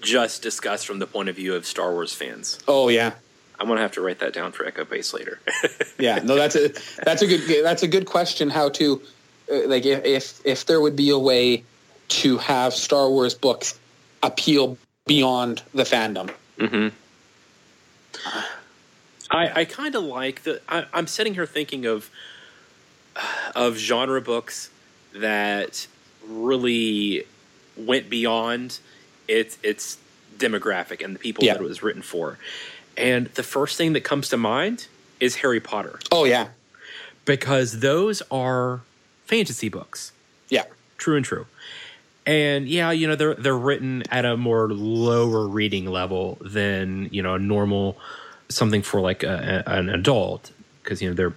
[0.00, 2.58] just discussed from the point of view of Star Wars fans.
[2.68, 3.12] Oh yeah,
[3.58, 5.38] I'm gonna have to write that down for Echo Base later.
[5.98, 6.16] yeah.
[6.16, 6.68] No, that's a
[7.04, 8.50] that's a good that's a good question.
[8.50, 9.00] How to
[9.50, 11.64] uh, like if, if if there would be a way
[12.08, 13.78] to have Star Wars books
[14.22, 14.76] appeal
[15.06, 16.30] beyond the fandom.
[16.58, 16.88] mm-hmm.
[19.30, 20.60] I, I kind of like the.
[20.68, 22.10] I, I'm sitting here thinking of
[23.54, 24.70] of genre books
[25.14, 25.86] that
[26.26, 27.24] really
[27.76, 28.78] went beyond
[29.28, 29.98] its its
[30.36, 31.54] demographic and the people Yeah.
[31.54, 32.38] that it was written for.
[32.96, 34.86] And the first thing that comes to mind
[35.20, 36.48] is Harry Potter Oh yeah,
[37.24, 38.82] because those are
[39.26, 40.12] fantasy books.
[40.48, 40.64] yeah,
[40.98, 41.46] True and true.
[42.26, 47.22] And yeah, you know they're they're written at a more lower reading level than you
[47.22, 47.98] know a normal
[48.48, 50.52] something for like a, a- an adult
[50.82, 51.34] because you know they're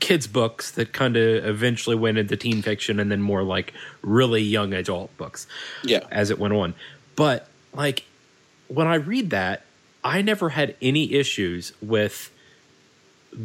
[0.00, 3.72] kids books that kind of eventually went into teen fiction and then more like
[4.02, 5.46] really young adult books
[5.84, 6.00] yeah.
[6.10, 6.74] as it went on.
[7.16, 8.04] But like
[8.68, 9.62] when I read that,
[10.02, 12.30] I never had any issues with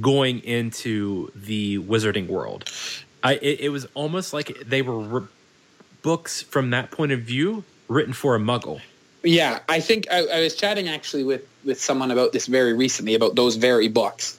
[0.02, 2.70] going into the wizarding world.
[3.24, 5.28] I it, it was almost like they were re-
[6.02, 8.82] books from that point of view written for a muggle.
[9.24, 13.16] Yeah, I think I, I was chatting actually with, with someone about this very recently
[13.16, 14.38] about those very books.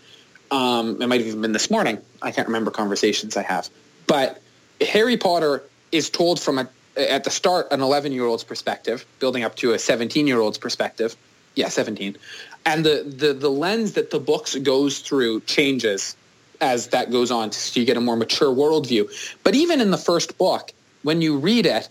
[0.52, 1.98] Um, it might have even been this morning.
[2.22, 3.68] I can't remember conversations I have.
[4.06, 4.40] But
[4.80, 9.42] Harry Potter is told from a at the start an 11 year old's perspective, building
[9.42, 11.16] up to a 17 year old's perspective.
[11.56, 12.16] Yeah, 17.
[12.64, 16.16] And the, the the lens that the books goes through changes
[16.60, 19.36] as that goes on, so you get a more mature worldview.
[19.42, 20.72] But even in the first book,
[21.02, 21.88] when you read it,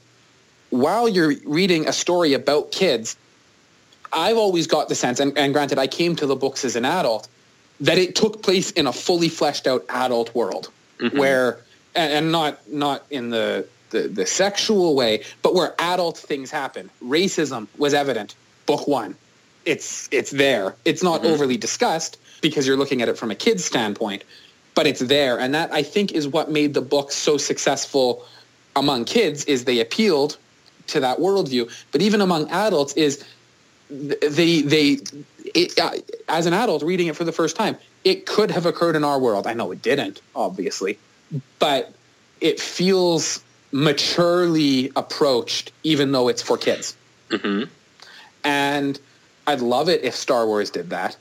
[0.69, 3.15] while you're reading a story about kids,
[4.11, 6.85] I've always got the sense, and, and granted, I came to the books as an
[6.85, 7.27] adult,
[7.81, 11.17] that it took place in a fully fleshed out adult world mm-hmm.
[11.17, 11.59] where,
[11.93, 16.89] and, and not not in the, the the sexual way, but where adult things happen.
[17.03, 18.35] Racism was evident.
[18.65, 19.15] Book one,
[19.65, 20.75] it's it's there.
[20.85, 24.23] It's not overly discussed because you're looking at it from a kid's standpoint,
[24.75, 28.25] but it's there, and that I think is what made the book so successful
[28.75, 29.45] among kids.
[29.45, 30.37] Is they appealed
[30.87, 33.23] to that worldview, but even among adults is
[33.89, 34.99] they they
[35.53, 35.91] it, uh,
[36.27, 39.19] as an adult reading it for the first time, it could have occurred in our
[39.19, 39.47] world.
[39.47, 40.99] I know it didn't, obviously,
[41.59, 41.93] but
[42.41, 46.95] it feels maturely approached, even though it's for kids.
[48.43, 48.99] And
[49.47, 51.17] I'd love it if Star Wars did that.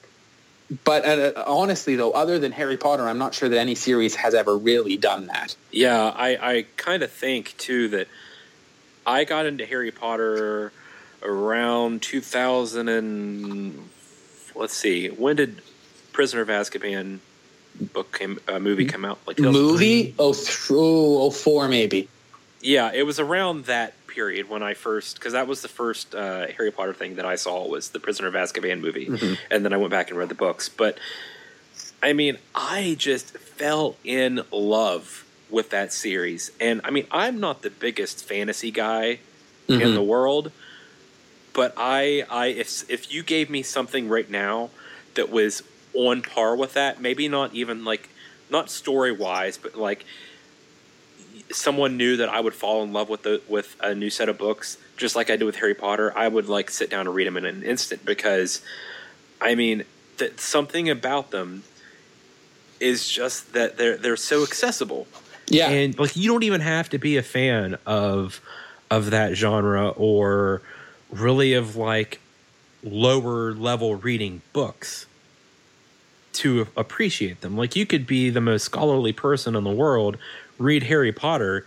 [0.84, 4.34] But uh, honestly, though, other than Harry Potter, I'm not sure that any series has
[4.34, 5.54] ever really done that.
[5.70, 8.08] Yeah, I, I kind of think too that
[9.06, 10.72] I got into Harry Potter
[11.22, 13.88] around 2000 and
[14.54, 15.60] let's see, when did
[16.12, 17.18] Prisoner of Azkaban
[17.92, 19.18] book came uh, movie come out?
[19.26, 19.72] Like 2003?
[19.72, 20.14] Movie?
[20.18, 22.08] Oh, through oh four maybe.
[22.62, 26.46] Yeah, it was around that period when I first because that was the first uh,
[26.56, 29.06] Harry Potter thing that I saw was the Prisoner of Azkaban movie,
[29.50, 30.68] and then I went back and read the books.
[30.68, 30.98] But
[32.02, 37.62] I mean, I just fell in love with that series, and I mean, I'm not
[37.62, 39.18] the biggest fantasy guy
[39.68, 40.52] in the world,
[41.52, 44.70] but I, I if if you gave me something right now
[45.14, 45.62] that was
[45.94, 48.08] on par with that, maybe not even like
[48.50, 50.04] not story wise, but like
[51.54, 54.36] someone knew that I would fall in love with the with a new set of
[54.38, 57.26] books, just like I did with Harry Potter, I would like sit down and read
[57.26, 58.60] them in an instant because,
[59.40, 59.84] I mean,
[60.18, 61.62] that something about them
[62.80, 65.06] is just that they're they're so accessible,
[65.48, 65.70] Yeah.
[65.70, 68.40] and like you don't even have to be a fan of
[68.90, 70.60] of that genre or
[71.10, 72.20] really of like
[72.82, 75.06] lower level reading books
[76.34, 77.56] to appreciate them.
[77.56, 80.16] Like you could be the most scholarly person in the world,
[80.58, 81.66] read Harry Potter,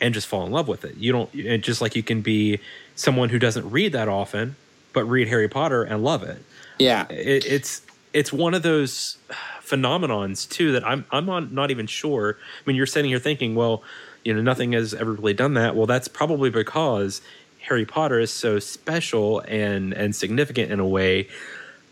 [0.00, 0.96] and just fall in love with it.
[0.96, 2.60] You don't just like you can be
[2.94, 4.56] someone who doesn't read that often,
[4.92, 6.42] but read Harry Potter and love it.
[6.78, 7.06] yeah.
[7.10, 9.18] It, it's it's one of those
[9.62, 12.38] phenomenons too that I'm I'm not, not even sure.
[12.38, 13.82] I mean, you're sitting here thinking, well,
[14.24, 15.76] you know, nothing has ever really done that.
[15.76, 17.20] Well, that's probably because
[17.60, 21.28] Harry Potter is so special and and significant in a way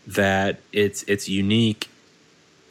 [0.07, 1.89] that it's it's unique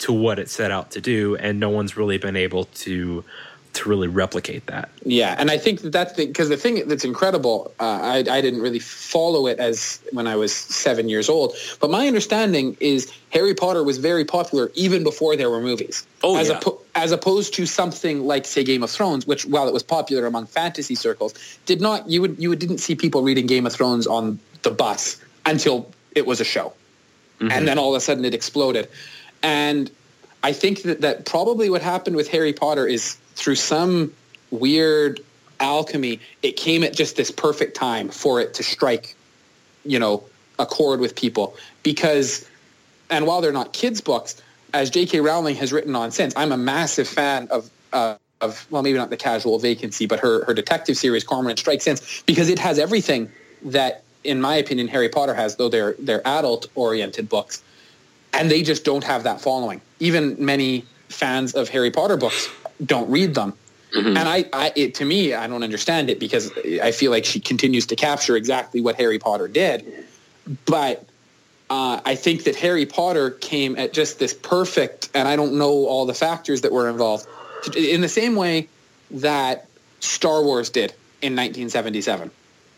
[0.04, 3.24] to what it set out to do, and no one's really been able to
[3.72, 4.90] to really replicate that.
[5.02, 7.72] Yeah, and I think that that's because the thing that's incredible.
[7.80, 11.90] Uh, I, I didn't really follow it as when I was seven years old, but
[11.90, 16.06] my understanding is Harry Potter was very popular even before there were movies.
[16.22, 16.60] Oh, as yeah.
[16.60, 20.26] oppo- as opposed to something like say Game of Thrones, which while it was popular
[20.26, 21.32] among fantasy circles,
[21.64, 25.18] did not you would you didn't see people reading Game of Thrones on the bus
[25.46, 26.74] until it was a show,
[27.40, 28.86] and then all of a sudden it exploded,
[29.44, 29.90] and
[30.42, 34.12] I think that, that probably what happened with Harry Potter is through some
[34.50, 35.20] weird
[35.60, 39.14] alchemy, it came at just this perfect time for it to strike,
[39.84, 40.24] you know,
[40.58, 41.56] a chord with people.
[41.82, 42.48] Because,
[43.10, 44.40] and while they're not kids' books,
[44.72, 45.20] as J.K.
[45.20, 49.10] Rowling has written on since, I'm a massive fan of, uh, of well, maybe not
[49.10, 53.30] the casual vacancy, but her, her detective series, Cormoran Strike Since, because it has everything
[53.62, 57.62] that, in my opinion, Harry Potter has, though they're, they're adult-oriented books
[58.34, 59.80] and they just don't have that following.
[60.00, 62.48] Even many fans of Harry Potter books
[62.84, 63.54] don't read them.
[63.94, 66.50] And I, I it, to me, I don't understand it because
[66.82, 70.04] I feel like she continues to capture exactly what Harry Potter did.
[70.66, 71.04] But
[71.70, 75.86] uh, I think that Harry Potter came at just this perfect, and I don't know
[75.86, 77.26] all the factors that were involved,
[77.76, 78.68] in the same way
[79.12, 79.68] that
[80.00, 80.90] Star Wars did
[81.22, 82.30] in 1977.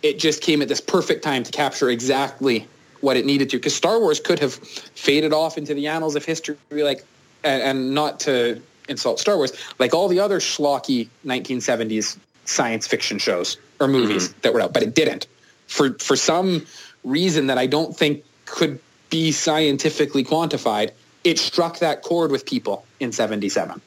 [0.02, 2.68] It just came at this perfect time to capture exactly
[3.00, 6.24] what it needed to, because Star Wars could have faded off into the annals of
[6.24, 7.04] history, like,
[7.44, 13.18] and, and not to insult Star Wars, like all the other schlocky 1970s science fiction
[13.18, 15.26] shows or movies that were out, but it didn't.
[15.66, 16.66] For for some
[17.04, 18.78] reason that I don't think could
[19.10, 20.92] be scientifically quantified,
[21.24, 23.80] it struck that chord with people in 77.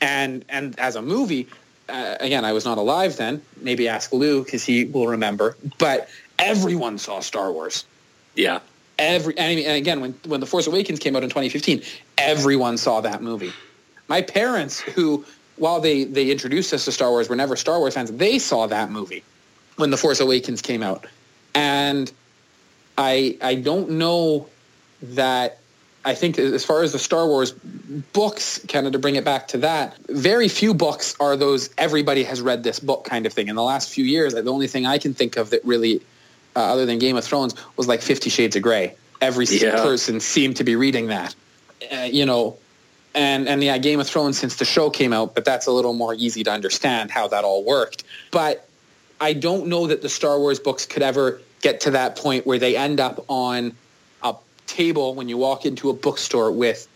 [0.00, 1.48] And and as a movie,
[1.88, 3.42] uh, again, I was not alive then.
[3.60, 5.56] Maybe ask Lou because he will remember.
[5.78, 6.08] But
[6.38, 7.84] everyone saw Star Wars.
[8.38, 8.60] Yeah.
[8.98, 11.82] Every and and again, when when the Force Awakens came out in 2015,
[12.16, 13.52] everyone saw that movie.
[14.06, 15.24] My parents, who
[15.56, 18.10] while they they introduced us to Star Wars, were never Star Wars fans.
[18.12, 19.24] They saw that movie
[19.76, 21.06] when the Force Awakens came out,
[21.54, 22.10] and
[22.96, 24.48] I I don't know
[25.02, 25.58] that.
[26.04, 29.48] I think as far as the Star Wars books, kind of to bring it back
[29.48, 33.48] to that, very few books are those everybody has read this book kind of thing.
[33.48, 36.00] In the last few years, the only thing I can think of that really,
[36.56, 38.94] uh, other than Game of Thrones, was like Fifty Shades of Grey.
[39.20, 39.82] Every Yeah.
[39.82, 41.34] person seemed to be reading that,
[41.92, 42.56] uh, you know,
[43.14, 45.92] and and yeah, Game of Thrones since the show came out, but that's a little
[45.92, 48.04] more easy to understand how that all worked.
[48.30, 48.68] But
[49.20, 52.58] I don't know that the Star Wars books could ever get to that point where
[52.58, 53.72] they end up on
[54.22, 54.34] a
[54.68, 56.86] table when you walk into a bookstore with,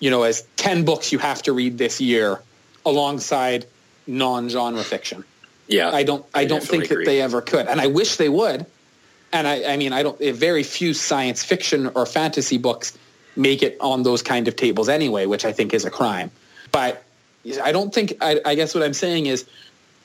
[0.00, 2.40] you know, as 10 books you have to read this year
[2.86, 3.66] alongside
[4.06, 5.24] non-genre fiction.
[5.68, 5.90] Yeah.
[5.90, 7.66] I don't I, don't definitely think that they ever could.
[7.66, 8.64] And I wish they would.
[9.36, 12.96] And I, I mean, I don't, eh, very few science fiction or fantasy books
[13.36, 16.30] make it on those kind of tables anyway, which I think is a crime.
[16.72, 17.02] But
[17.62, 19.44] I don't think, I, I guess what I'm saying is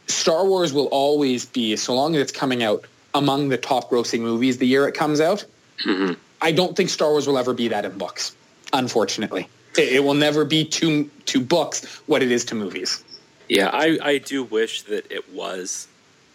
[0.07, 2.83] Star Wars will always be, so long as it's coming out,
[3.13, 5.45] among the top grossing movies the year it comes out.
[5.85, 6.13] Mm-hmm.
[6.41, 8.35] I don't think Star Wars will ever be that in books,
[8.73, 9.47] unfortunately.
[9.77, 13.01] It, it will never be to, to books what it is to movies.
[13.47, 15.87] Yeah, I, I do wish that it was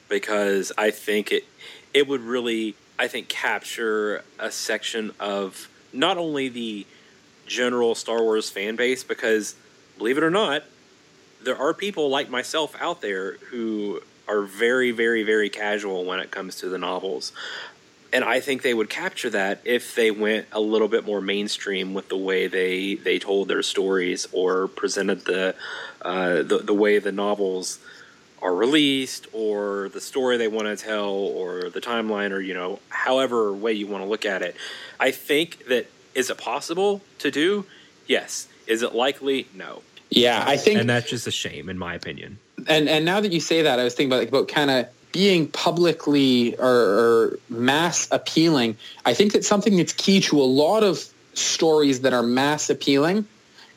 [0.08, 1.44] because I think it
[1.96, 6.86] it would really I think capture a section of not only the
[7.46, 9.54] general Star Wars fan base because
[9.98, 10.64] believe it or not
[11.42, 16.30] there are people like myself out there who are very very very casual when it
[16.30, 17.32] comes to the novels.
[18.12, 21.92] And I think they would capture that if they went a little bit more mainstream
[21.92, 25.54] with the way they they told their stories or presented the
[26.02, 27.78] uh, the, the way the novels
[28.42, 32.78] are released or the story they want to tell or the timeline or you know
[32.88, 34.56] however way you want to look at it
[35.00, 37.64] i think that is it possible to do
[38.06, 41.94] yes is it likely no Yeah, I think and that's just a shame, in my
[41.94, 42.38] opinion.
[42.68, 44.86] and and now that you say that, I was thinking about like, about kind of
[45.12, 48.76] being publicly or, or mass appealing.
[49.04, 51.04] I think that something that's key to a lot of
[51.34, 53.26] stories that are mass appealing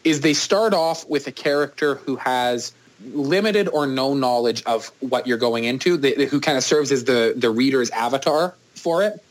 [0.04, 2.74] is they start off with a character who has
[3.06, 7.06] limited or no knowledge of what you're going into, they, who kind of serves as
[7.06, 9.24] the the reader's avatar for it.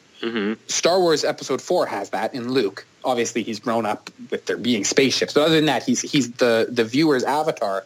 [0.67, 2.85] Star Wars Episode Four has that in Luke.
[3.05, 6.69] Obviously, he's grown up with there being spaceships, but other than that, he's he's the
[6.71, 7.85] the viewer's avatar.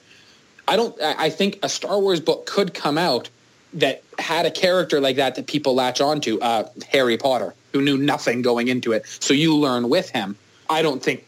[0.67, 1.01] I don't.
[1.03, 3.29] I I think a Star Wars book could come out
[3.75, 6.39] that had a character like that that people latch onto.
[6.41, 10.37] Uh, Harry Potter, who knew nothing going into it, so you learn with him.
[10.71, 11.27] I don't think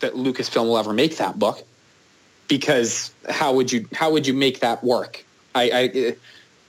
[0.00, 1.64] that Lucasfilm will ever make that book
[2.52, 5.24] because how would you how would you make that work?
[5.54, 6.16] I I,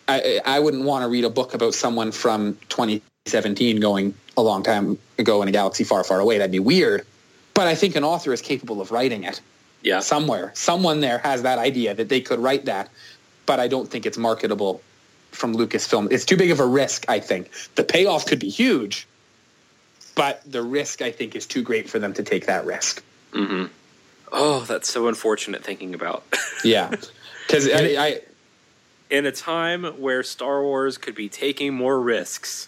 [0.08, 4.64] I, I wouldn't want to read a book about someone from 2017 going a long
[4.64, 6.38] time ago in a galaxy far, far away.
[6.38, 7.06] That'd be weird.
[7.54, 9.42] But I think an author is capable of writing it
[9.82, 10.52] yeah somewhere.
[10.56, 12.90] Someone there has that idea that they could write that,
[13.46, 14.82] but I don't think it's marketable
[15.32, 16.14] from Lucasfilm.
[16.14, 17.50] It's too big of a risk, I think.
[17.76, 19.06] The payoff could be huge,
[20.16, 23.04] but the risk, I think, is too great for them to take that risk.
[23.34, 23.66] Mm-hmm.
[24.34, 26.24] Oh that's so unfortunate thinking about
[26.64, 26.94] Yeah.
[27.48, 28.22] Because I, I,
[29.10, 32.68] in a time where star wars could be taking more risks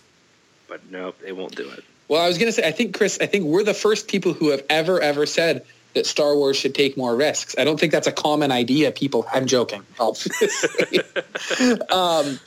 [0.68, 3.18] but nope they won't do it well, I was going to say, I think, Chris,
[3.20, 5.66] I think we're the first people who have ever, ever said
[5.96, 7.56] that Star Wars should take more risks.
[7.58, 8.92] I don't think that's a common idea.
[8.92, 9.84] People, I'm joking.
[10.00, 11.00] obviously.
[11.90, 12.40] um,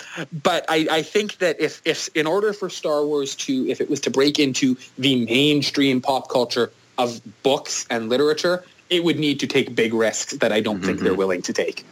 [0.43, 3.89] but I, I think that if, if in order for Star Wars to, if it
[3.91, 9.41] was to break into the mainstream pop culture of books and literature, it would need
[9.41, 11.85] to take big risks that I don't think they're willing to take.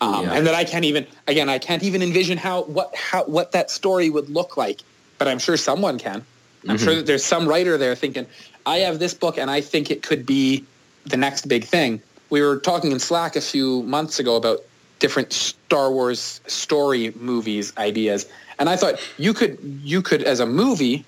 [0.00, 0.32] Um, Yeah.
[0.34, 3.70] And that I can't even, again, I can't even envision how what how what that
[3.70, 4.80] story would look like.
[5.18, 6.24] But I'm sure someone can.
[6.68, 8.26] I'm sure that there's some writer there thinking,
[8.66, 10.64] I have this book and I think it could be
[11.06, 12.02] the next big thing.
[12.28, 14.60] we were talking in Slack a few months ago about
[14.98, 18.26] different Star Wars story movies ideas,
[18.58, 21.04] and I thought you could you could as a movie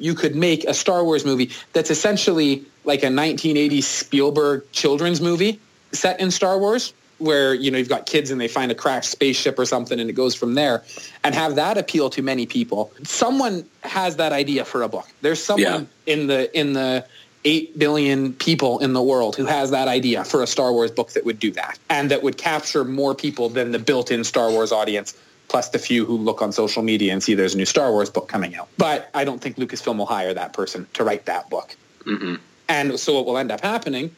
[0.00, 5.60] you could make a Star Wars movie that's essentially like a 1980s Spielberg children's movie
[5.92, 9.10] set in Star Wars where you know you've got kids and they find a crashed
[9.10, 10.82] spaceship or something and it goes from there
[11.22, 12.92] and have that appeal to many people.
[13.04, 15.06] Someone has that idea for a book.
[15.20, 17.06] There's someone in the in the
[17.44, 21.10] 8 billion people in the world who has that idea for a Star Wars book
[21.12, 24.72] that would do that and that would capture more people than the built-in Star Wars
[24.72, 25.16] audience
[25.50, 28.08] plus the few who look on social media and see there's a new Star Wars
[28.08, 28.68] book coming out.
[28.78, 31.76] But I don't think Lucasfilm will hire that person to write that book.
[32.06, 32.36] Mm-hmm.
[32.68, 34.14] And so what will end up happening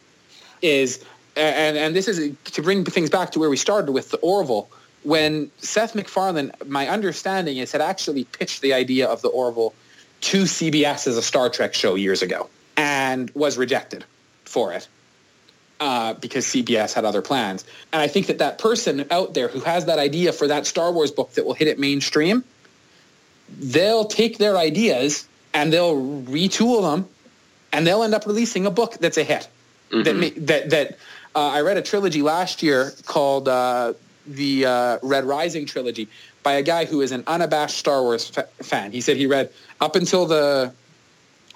[0.60, 1.02] is,
[1.34, 4.68] and and this is to bring things back to where we started with the Orville.
[5.04, 9.74] When Seth MacFarlane, my understanding is, had actually pitched the idea of the Orville
[10.20, 14.04] to CBS as a Star Trek show years ago, and was rejected
[14.44, 14.86] for it
[15.82, 17.64] uh, because CBS had other plans.
[17.92, 20.92] And I think that that person out there who has that idea for that Star
[20.92, 22.44] Wars book that will hit it mainstream,
[23.58, 27.08] they'll take their ideas and they'll retool them,
[27.72, 29.48] and they'll end up releasing a book that's a hit.
[30.04, 30.98] That ma- that that
[31.34, 33.94] uh, I read a trilogy last year called uh,
[34.26, 36.08] the uh, Red Rising trilogy
[36.44, 38.92] by a guy who is an unabashed Star Wars fa- fan.
[38.92, 40.72] He said he read up until the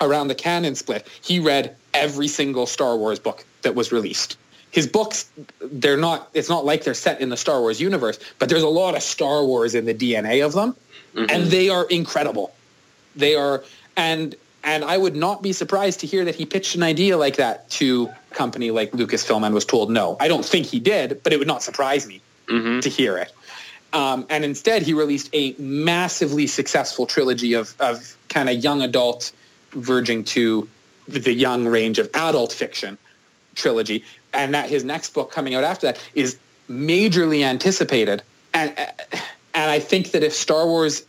[0.00, 1.06] around the canon split.
[1.22, 4.36] He read every single Star Wars book that was released.
[4.70, 6.28] His books, they're not.
[6.34, 9.02] It's not like they're set in the Star Wars universe, but there's a lot of
[9.02, 10.76] Star Wars in the DNA of them,
[11.30, 12.54] and they are incredible.
[13.14, 13.64] They are,
[13.96, 17.36] and and I would not be surprised to hear that he pitched an idea like
[17.36, 20.16] that to a company like Lucasfilm and was told no.
[20.20, 22.20] I don't think he did, but it would not surprise me
[22.82, 23.32] to hear it.
[23.92, 29.32] Um, and instead, he released a massively successful trilogy of, of kind of young adult,
[29.70, 30.68] verging to
[31.08, 32.98] the young range of adult fiction
[33.54, 34.04] trilogy.
[34.32, 36.38] And that his next book coming out after that is
[36.68, 38.22] majorly anticipated.
[38.52, 38.76] And,
[39.54, 41.04] and I think that if Star Wars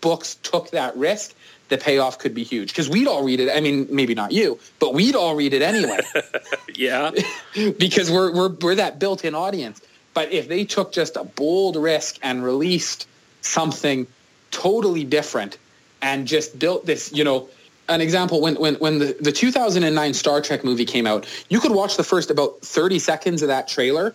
[0.00, 1.34] books took that risk,
[1.68, 3.50] the payoff could be huge because we'd all read it.
[3.54, 5.98] I mean, maybe not you, but we'd all read it anyway
[6.74, 7.10] Yeah.
[7.78, 9.80] because we're, we're, we're that built-in audience.
[10.14, 13.08] But if they took just a bold risk and released
[13.40, 14.06] something
[14.50, 15.58] totally different
[16.00, 17.48] and just built this, you know,
[17.88, 21.72] an example, when, when, when the, the 2009 Star Trek movie came out, you could
[21.72, 24.14] watch the first about 30 seconds of that trailer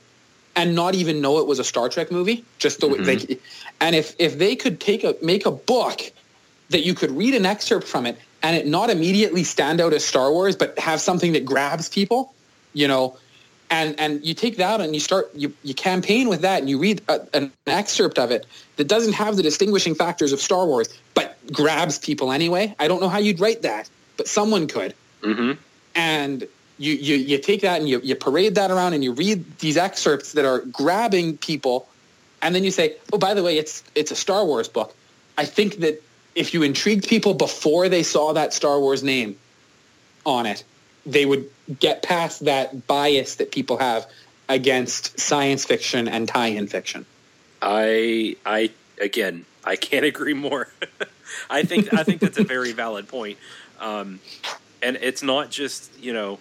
[0.56, 2.44] and not even know it was a Star Trek movie.
[2.60, 3.34] Just the way mm-hmm.
[3.34, 3.38] they,
[3.80, 6.02] and if, if they could take a, make a book
[6.70, 10.04] that you could read an excerpt from it and it not immediately stand out as
[10.04, 12.34] Star Wars, but have something that grabs people,
[12.74, 13.18] you know,
[13.72, 16.78] and and you take that and you start you, you campaign with that and you
[16.78, 18.46] read a, an excerpt of it
[18.76, 22.76] that doesn't have the distinguishing factors of Star Wars, but grabs people anyway.
[22.80, 24.94] I don't know how you'd write that, but someone could.
[25.22, 25.54] Mm-hmm.
[25.96, 29.60] And you, you, you take that and you, you parade that around and you read
[29.60, 31.88] these excerpts that are grabbing people
[32.42, 34.96] and then you say, oh, by the way, it's it's a Star Wars book.
[35.38, 36.02] I think that
[36.36, 39.38] if you intrigued people before they saw that Star Wars name
[40.26, 40.64] on it,
[41.06, 41.50] they would
[41.80, 44.06] get past that bias that people have
[44.50, 47.06] against science fiction and tie-in fiction.
[47.62, 50.68] I I again I can't agree more.
[51.50, 53.38] I think I think that's a very valid point.
[53.80, 54.20] Um,
[54.82, 56.40] and it's not just you know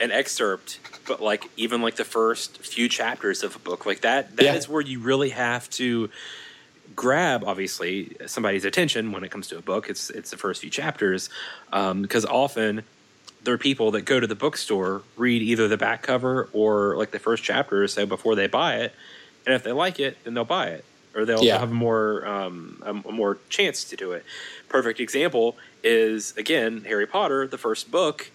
[0.00, 4.36] an excerpt, but like even like the first few chapters of a book like that.
[4.36, 4.72] That is Yeah.
[4.72, 6.10] where you really have to
[6.94, 9.88] grab obviously somebody's attention when it comes to a book.
[9.88, 11.30] It's it's the first few chapters
[11.70, 12.84] because often
[13.44, 17.10] there are people that go to the bookstore, read either the back cover or like
[17.12, 18.94] the first chapter or so before they buy it,
[19.46, 20.84] and if they like it, then they'll buy it
[21.14, 21.58] or they'll Yeah.
[21.58, 24.24] have more um, a, more chance to do it.
[24.68, 28.30] Perfect example is again Harry Potter, the first book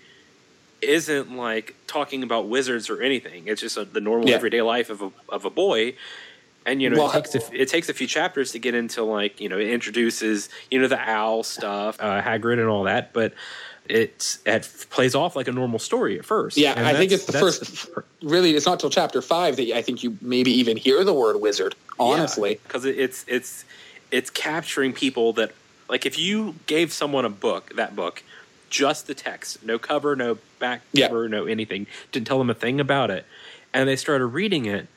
[0.81, 3.48] isn't like talking about wizards or anything.
[3.48, 4.36] It's just a, the normal Yeah.
[4.36, 5.95] everyday life of a of a boy.
[6.65, 9.03] And you know, Well, it takes a, it takes a few chapters to get into
[9.03, 13.11] like you know it introduces you know the owl stuff, uh, Hagrid, and all that.
[13.14, 13.34] But
[13.90, 14.38] it
[14.91, 16.57] plays off like a normal story at first.
[16.57, 17.88] Yeah, And I think it's the first.
[18.22, 21.41] really, it's not till chapter five that I think you maybe even hear the word
[21.41, 21.76] wizard.
[21.99, 23.66] Honestly, because it's it's
[24.11, 25.52] it's capturing people that
[25.90, 28.24] like if you gave someone a book, that book,
[28.70, 31.07] just the text, no cover, no back Yeah.
[31.07, 33.26] cover, no anything, didn't tell them a thing about it,
[33.74, 34.88] and they started reading it.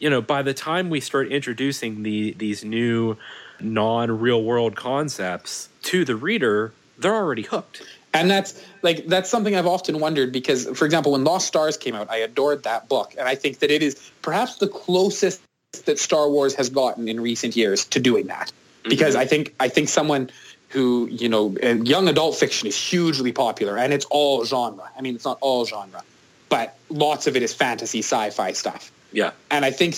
[0.00, 3.16] You know, by the time we start introducing the these new
[3.60, 7.82] non real world concepts to the reader, they're already hooked.
[8.14, 11.94] And that's like that's something I've often wondered because, for example, when Lost Stars came
[11.94, 15.40] out, I adored that book, and I think that it is perhaps the closest
[15.84, 18.48] that Star Wars has gotten in recent years to doing that.
[18.48, 18.88] Mm-hmm.
[18.88, 20.30] Because I think I think someone
[20.68, 24.90] who you know, young adult fiction is hugely popular, and it's all genre.
[24.96, 26.02] I mean, it's not all genre,
[26.48, 28.92] but lots of it is fantasy sci-fi stuff.
[29.12, 29.30] Yeah.
[29.50, 29.96] And I think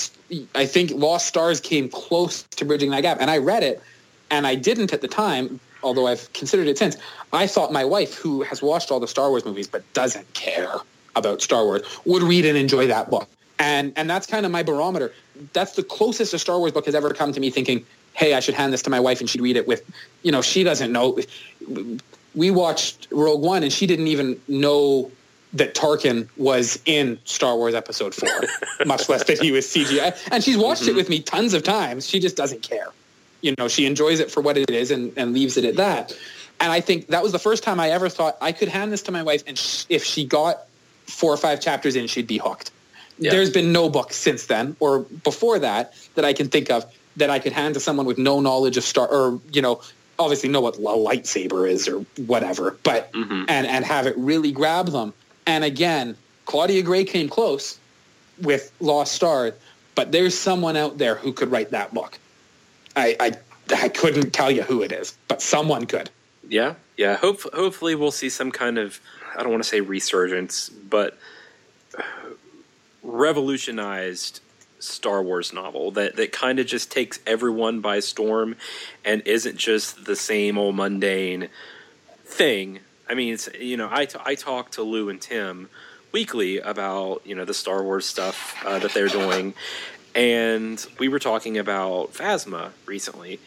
[0.55, 3.19] I think Lost Stars came close to bridging that gap.
[3.21, 3.83] And I read it,
[4.31, 6.97] and I didn't at the time, although I've considered it since.
[7.33, 10.75] I thought my wife, who has watched all the Star Wars movies but doesn't care
[11.17, 13.29] about Star Wars, would read and enjoy that book.
[13.59, 15.13] And and that's kind of my barometer.
[15.53, 17.85] That's the closest a Star Wars book has ever come to me thinking,
[18.15, 19.83] hey, I should hand this to my wife and she'd read it with,
[20.23, 21.19] you know, she doesn't know.
[22.35, 25.11] We watched Rogue One and she didn't even know
[25.53, 28.29] that Tarkin was in Star Wars Episode 4,
[28.87, 30.17] much less that he was CGI.
[30.31, 30.97] And she's watched it mm-hmm.
[30.97, 32.09] with me tons of times.
[32.09, 32.89] She just doesn't care.
[33.41, 36.13] You know, she enjoys it for what it is and, and leaves it at that.
[36.61, 39.03] And I think that was the first time I ever thought I could hand this
[39.03, 40.61] to my wife and sh- if she got
[41.07, 42.71] four or five chapters in, she'd be hooked.
[43.19, 43.31] Yeah.
[43.31, 46.85] There's been no book since then or before that that I can think of
[47.17, 49.81] that I could hand to someone with no knowledge of Star or, you know,
[50.19, 53.47] obviously know what a lightsaber is or whatever, but Mhm.
[53.49, 55.13] and and have it really grab them.
[55.47, 57.79] And again, Claudia Gray came close
[58.41, 59.55] with Lost star
[59.97, 62.19] but there's someone out there who could write that book.
[62.97, 63.33] I I,
[63.75, 66.11] I couldn't tell you who it is, but someone could.
[66.49, 67.17] Yeah, yeah.
[67.17, 69.01] Hope, hopefully, we'll see some kind of
[69.37, 71.19] I don't want to say resurgence, but
[73.03, 74.41] revolutionized
[74.79, 78.57] Star Wars novel that that kind of just takes everyone by storm
[79.05, 81.49] and isn't just the same old mundane
[82.25, 82.81] thing.
[83.09, 85.69] I mean, it's you know, I, t- I talk to Lou and Tim
[86.13, 89.55] weekly about you know the Star Wars stuff uh, that they're doing,
[90.15, 93.41] and we were talking about Phasma recently,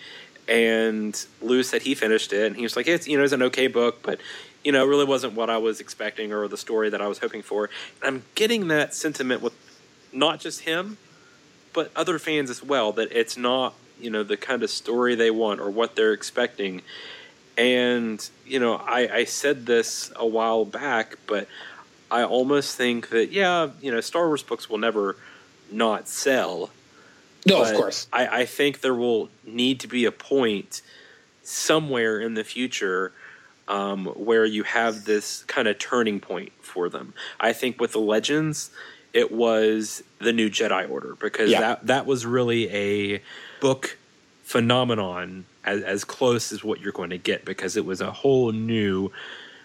[0.47, 3.43] and Lou said he finished it, and he was like, it's you know, it's an
[3.43, 4.19] okay book, but
[4.63, 7.19] you know, it really wasn't what I was expecting or the story that I was
[7.19, 7.69] hoping for.
[8.01, 9.53] And I'm getting that sentiment with
[10.13, 10.97] not just him,
[11.73, 15.31] but other fans as well that it's not you know the kind of story they
[15.31, 16.81] want or what they're expecting
[17.57, 21.47] and you know I, I said this a while back but
[22.09, 25.15] i almost think that yeah you know star wars books will never
[25.73, 26.69] not sell
[27.45, 28.07] No, but of course.
[28.13, 30.81] I, I think there will need to be a point
[31.43, 33.11] somewhere in the future
[33.67, 37.13] um, where you have this kind of turning point for them.
[37.39, 38.71] I think with the Legends,
[39.13, 41.59] it was the new Jedi Order because Yeah.
[41.61, 43.21] that that was really a
[43.61, 43.97] book
[44.43, 48.51] phenomenon as, as close as what you're going to get because it was a whole
[48.51, 49.11] new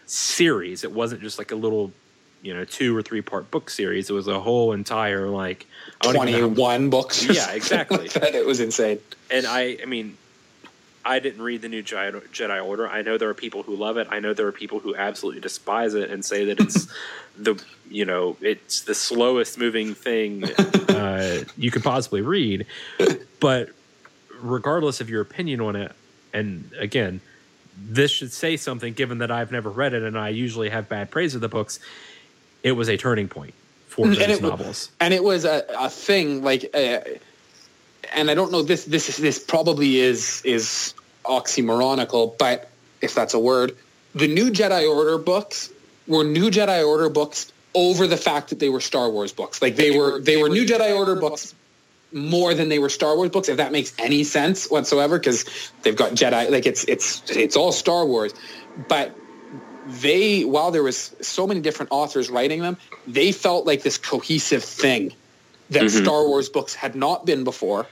[0.07, 0.85] series.
[0.85, 1.93] It wasn't just like a little,
[2.43, 4.10] you know, two or three part book series.
[4.10, 5.66] It was a whole entire like
[6.01, 7.24] I don't even know how- 21 books.
[7.24, 8.09] Yeah, exactly.
[8.15, 8.35] like.
[8.35, 9.01] It was insane.
[9.31, 10.16] and I, I mean,
[11.05, 12.89] I didn't read the new Jedi Jedi Order.
[12.89, 14.09] I know there are people who love it.
[14.10, 16.86] I know there are people who absolutely despise it and say that it's
[17.39, 20.44] the, you know, it's the slowest moving thing
[20.89, 22.66] uh, you could possibly read.
[23.40, 23.70] But
[24.40, 25.93] regardless of your opinion on it,
[26.32, 27.20] and again,
[27.81, 31.10] this should say something given that I've never read it and I usually have bad
[31.10, 31.81] praise of the books.
[32.63, 33.55] It was a turning point
[33.87, 34.91] for those and it, novels.
[35.01, 37.01] and it was a, a thing like uh,
[38.13, 40.95] and i don't know this this this probably is is
[41.25, 42.71] oxymoronical but
[43.01, 43.77] if that's a word
[44.15, 45.71] the new jedi order books
[46.07, 49.61] were new jedi order books over the fact that they were star wars books.
[49.61, 51.55] Like they were they were new jedi order books
[52.13, 55.45] more than they were Star Wars books, if that makes any sense whatsoever, because
[55.83, 58.33] they've got Jedi, like it's it's it's all Star Wars,
[58.89, 59.15] but
[59.89, 64.62] they while there was so many different authors writing them, they felt like this cohesive
[64.62, 65.12] thing
[65.70, 66.05] that mm-hmm.
[66.05, 67.86] Star Wars books had not been before,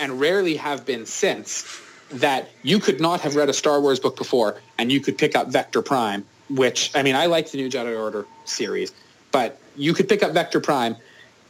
[0.00, 1.80] and rarely have been since.
[2.16, 5.34] That you could not have read a Star Wars book before, and you could pick
[5.34, 8.92] up Vector Prime, which I mean, I like the New Jedi Order series,
[9.30, 10.96] but you could pick up Vector Prime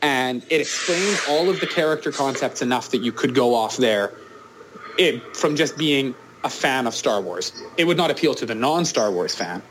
[0.03, 4.13] and it explains all of the character concepts enough that you could go off there
[4.99, 6.15] it, from just being
[6.45, 7.53] a fan of Star Wars.
[7.77, 9.63] It would not appeal to the non-Star Wars fan,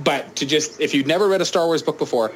[0.00, 2.32] but to just if you've never read a Star Wars book before,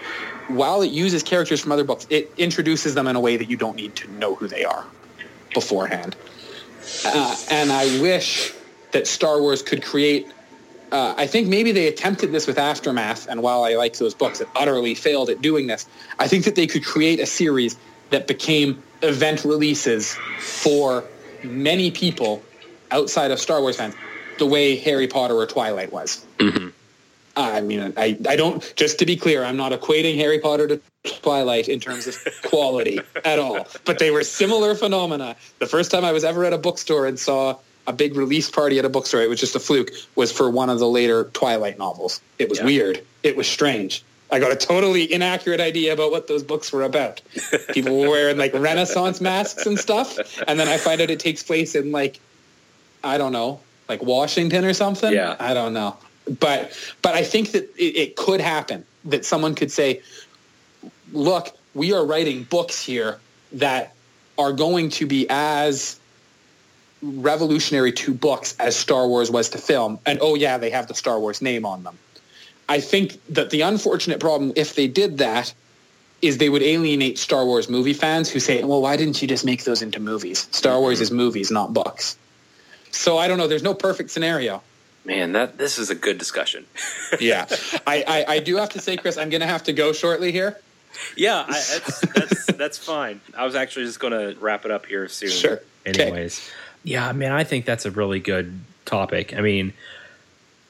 [0.48, 3.56] while it uses characters from other books, it introduces them in a way that you
[3.56, 4.85] don't need to know who they are
[5.55, 6.16] beforehand.
[7.05, 8.52] Uh, and I wish
[8.93, 10.26] that Star Wars could create
[10.90, 14.40] uh, I think maybe they attempted this with Aftermath, and while I like those books,
[14.40, 15.86] it utterly failed at doing this.
[16.18, 17.76] I think that they could create a series
[18.10, 21.05] that became event releases for
[21.43, 22.43] many people
[22.90, 23.94] outside of Star Wars fans,
[24.39, 26.24] the way Harry Potter or Twilight was.
[27.39, 30.81] I mean, I, I don't, just to be clear, I'm not equating Harry Potter to
[31.20, 35.36] Twilight in terms of quality at all, but they were similar phenomena.
[35.60, 37.56] The first time I was ever at a bookstore and saw
[37.86, 40.69] a big release party at a bookstore, it was just a fluke, was for one
[40.69, 42.20] of the later Twilight novels.
[42.40, 42.65] It was Yeah.
[42.66, 43.02] weird.
[43.23, 44.02] It was strange.
[44.31, 47.23] I got a totally inaccurate idea about what those books were about.
[47.73, 51.43] People were wearing like Renaissance masks and stuff, and then I find out it takes
[51.43, 52.20] place in like,
[53.02, 55.12] I don't know, like Washington or something.
[55.12, 55.36] Yeah.
[55.40, 55.97] I don't know.
[56.40, 56.72] But
[57.02, 60.02] but I think that it, it could happen that someone could say,
[61.12, 63.18] look, we are writing books here
[63.52, 63.94] that
[64.36, 65.98] are going to be as
[67.02, 69.98] revolutionary to books as Star Wars was to film.
[70.05, 71.98] And oh yeah, they have the Star Wars name on them.
[72.68, 75.55] I think that the unfortunate problem, if they did that,
[76.20, 79.44] is they would alienate Star Wars movie fans who say, well, why didn't you just
[79.44, 80.48] make those into movies?
[80.50, 81.02] Star Wars mm-hmm.
[81.05, 82.18] is movies, not books.
[82.90, 83.46] So I don't know.
[83.46, 84.62] There's no perfect scenario.
[85.09, 86.66] Man, that this is a good discussion.
[87.20, 87.47] Yeah.
[87.86, 90.30] I, I, I do have to say, Chris, I'm going to have to go shortly
[90.30, 90.59] here.
[91.16, 93.22] yeah, I, that's, that's that's fine.
[93.36, 95.30] I was actually just going to wrap it up here soon.
[95.30, 95.60] Sure.
[95.86, 96.02] Okay.
[96.02, 96.51] anyways.
[96.85, 99.35] Yeah, man, I think that's a really good topic.
[99.35, 99.72] I mean,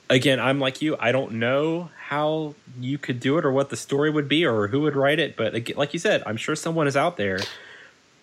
[0.08, 0.96] again, I'm like you.
[1.00, 4.68] I don't know how you could do it or what the story would be or
[4.68, 7.40] who would write it, but again, like you said, I'm sure someone is out there.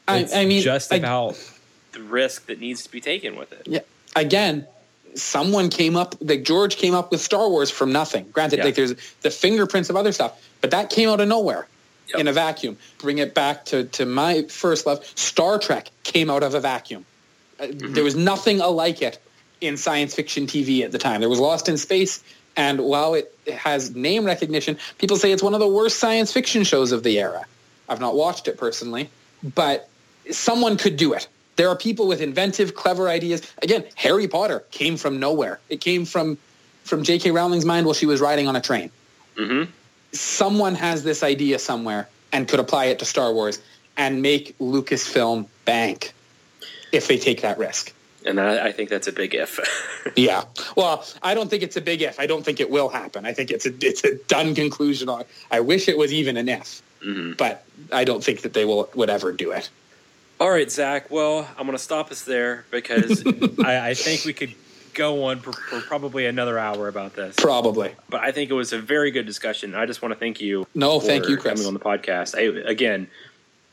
[0.08, 1.38] I, It's I mean, just I- about
[1.92, 3.68] The risk that needs to be taken with it.
[3.68, 3.82] Yeah.
[4.16, 4.68] Again,
[5.16, 8.28] someone came up like George came up with Star Wars from nothing.
[8.32, 8.66] Granted, Yeah.
[8.66, 11.68] like there's the fingerprints of other stuff, but that came out of nowhere
[12.10, 12.20] Yep.
[12.20, 12.78] in a vacuum.
[13.00, 15.06] Bring it back to to my first love.
[15.16, 17.06] Star Trek came out of a vacuum.
[17.60, 19.18] Uh, There was nothing alike it
[19.62, 21.22] in science fiction TV at the time.
[21.22, 22.22] There was Lost in Space,
[22.58, 26.64] and while it has name recognition, people say it's one of the worst science fiction
[26.64, 27.46] shows of the era.
[27.88, 29.10] I've not watched it personally,
[29.42, 29.88] but
[30.32, 31.28] someone could do it.
[31.56, 33.42] There are people with inventive, clever ideas.
[33.62, 35.60] Again, Harry Potter came from nowhere.
[35.70, 36.38] It came from
[36.84, 37.32] from J.K.
[37.32, 38.92] Rowling's mind while she was riding on a train.
[39.38, 39.72] Mm-hmm.
[40.12, 43.60] Someone has this idea somewhere and could apply it to Star Wars
[43.98, 46.14] and make Lucasfilm bank
[46.92, 47.92] if they take that risk.
[48.26, 49.60] And I, I think that's a big if.
[50.16, 50.44] Yeah.
[50.78, 52.20] Well, I don't think it's a big if.
[52.20, 53.26] I don't think it will happen.
[53.26, 55.24] I think it's a it's a done conclusion on.
[55.50, 57.36] I wish it was even an if, Mhm.
[57.36, 59.68] but I don't think that they will would ever do it.
[60.40, 61.10] All right, Zach.
[61.10, 63.24] Well, I'm going to stop us there because
[63.64, 64.54] I, I think we could
[64.94, 67.36] go on for, for probably another hour about this.
[67.38, 67.94] Probably.
[68.10, 69.76] But I think it was a very good discussion.
[69.76, 70.68] I just want to thank you.
[70.76, 71.54] No, for thank you, Chris.
[71.54, 72.36] coming on the podcast.
[72.38, 73.08] I, again,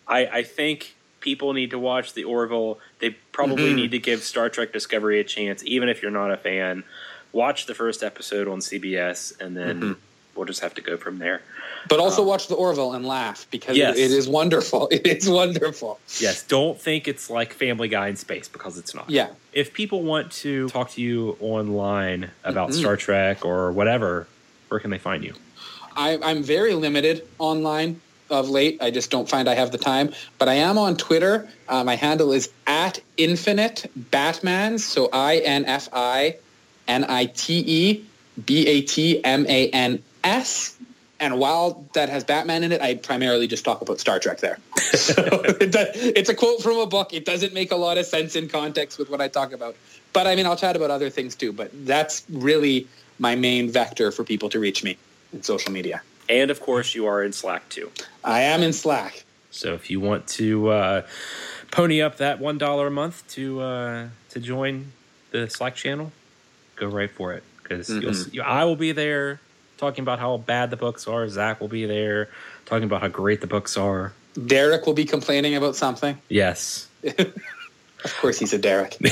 [0.06, 2.78] I, I think people need to watch the Orville.
[3.01, 3.76] They probably Mhm.
[3.76, 6.84] need to give Star Trek Discovery a chance, even if you're not a fan.
[7.32, 9.93] Watch the first episode on CBS, and then Mm-hmm.
[10.34, 11.42] We'll just have to go from there.
[11.88, 13.98] But also watch the Orville and laugh because Yes.
[13.98, 14.88] it, is wonderful.
[14.92, 15.98] It is wonderful.
[16.20, 16.42] yes.
[16.44, 19.10] Don't think it's like Family Guy in space because it's not.
[19.10, 19.28] Yeah.
[19.52, 22.74] If people want to talk to you online about Mhm.
[22.74, 24.26] Star Trek or whatever,
[24.68, 25.34] where can they find you?
[25.96, 28.00] I, I'm very limited online
[28.30, 28.78] of late.
[28.80, 30.14] I just don't find I have the time.
[30.38, 31.48] But I am on Twitter.
[31.68, 34.78] Uh, my handle is at Infinite Batman.
[34.78, 36.36] So I N F I
[36.88, 38.04] N I T E
[38.46, 40.77] B A T M A N S.
[41.20, 44.59] And while that has Batman in it, I primarily just talk about Star Trek there.
[44.77, 45.12] So
[45.44, 47.12] it does- it's a quote from a book.
[47.12, 49.77] It doesn't make a lot of sense in context with what I talk about.
[50.12, 51.53] But I mean, I'll chat about other things too.
[51.53, 52.89] But that's really
[53.20, 54.97] my main vector for people to reach me
[55.32, 56.03] in social media.
[56.28, 57.90] And of course, you are in Slack too.
[58.24, 59.24] I am in Slack.
[59.53, 61.03] So if you want to uh,
[61.70, 64.93] pony up that one dollar a month to uh, to join
[65.31, 66.11] the Slack channel,
[66.77, 68.40] go right for it because Mhm.
[68.40, 69.40] I will be there
[69.82, 71.28] talking about how bad the books are.
[71.28, 72.28] Zach will be there
[72.66, 74.12] talking about how great the books are.
[74.46, 76.16] Derek will be complaining about something.
[76.28, 76.88] Yes.
[78.04, 78.98] Of course, he's a Derek.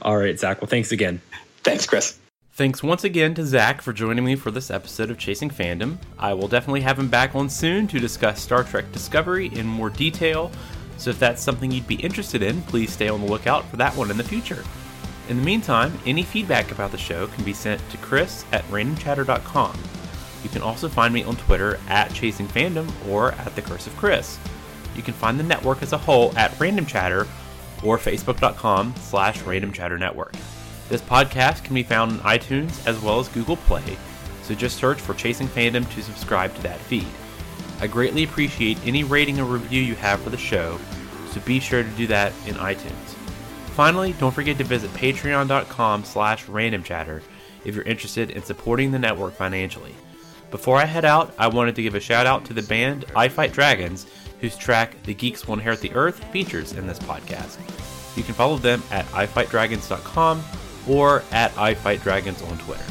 [0.00, 0.62] All right, Zach.
[0.62, 1.20] Well, thanks again.
[1.62, 2.18] Thanks, Chris.
[2.54, 5.98] Thanks once again to Zach for joining me for this episode of Chasing Fandom.
[6.18, 9.90] I will definitely have him back on soon to discuss Star Trek Discovery in more
[9.90, 10.50] detail.
[10.96, 13.94] So if that's something you'd be interested in, please stay on the lookout for that
[13.94, 14.64] one in the future.
[15.28, 19.78] In the meantime, any feedback about the show can be sent to chris at randomchatter.com.
[20.42, 23.96] You can also find me on Twitter at Chasing Fandom or at The Curse of
[23.96, 24.38] Chris.
[24.94, 27.26] You can find the network as a whole at Random Chatter
[27.82, 30.34] or facebook.com slash Random Chatter Network.
[30.90, 33.96] This podcast can be found on iTunes as well as Google Play,
[34.42, 37.08] so just search for Chasing Fandom to subscribe to that feed.
[37.80, 40.78] I greatly appreciate any rating or review you have for the show,
[41.30, 43.13] so be sure to do that in iTunes.
[43.74, 47.20] Finally, don't forget to visit patreon.com slash randomchatter
[47.64, 49.92] if you're interested in supporting the network financially.
[50.52, 53.26] Before I head out, I wanted to give a shout out to the band I
[53.26, 54.06] Fight Dragons,
[54.40, 57.58] whose track The Geeks Will Inherit the Earth features in this podcast.
[58.16, 60.44] You can follow them at ifightdragons.com
[60.88, 62.84] or at ifightdragons on Twitter.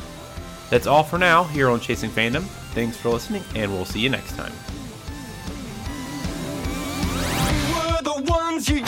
[0.70, 2.44] That's all for now here on Chasing Fandom.
[2.74, 4.52] Thanks for listening, and we'll see you next time.
[7.72, 8.84] were the ones you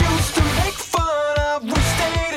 [1.56, 2.35] love we stayed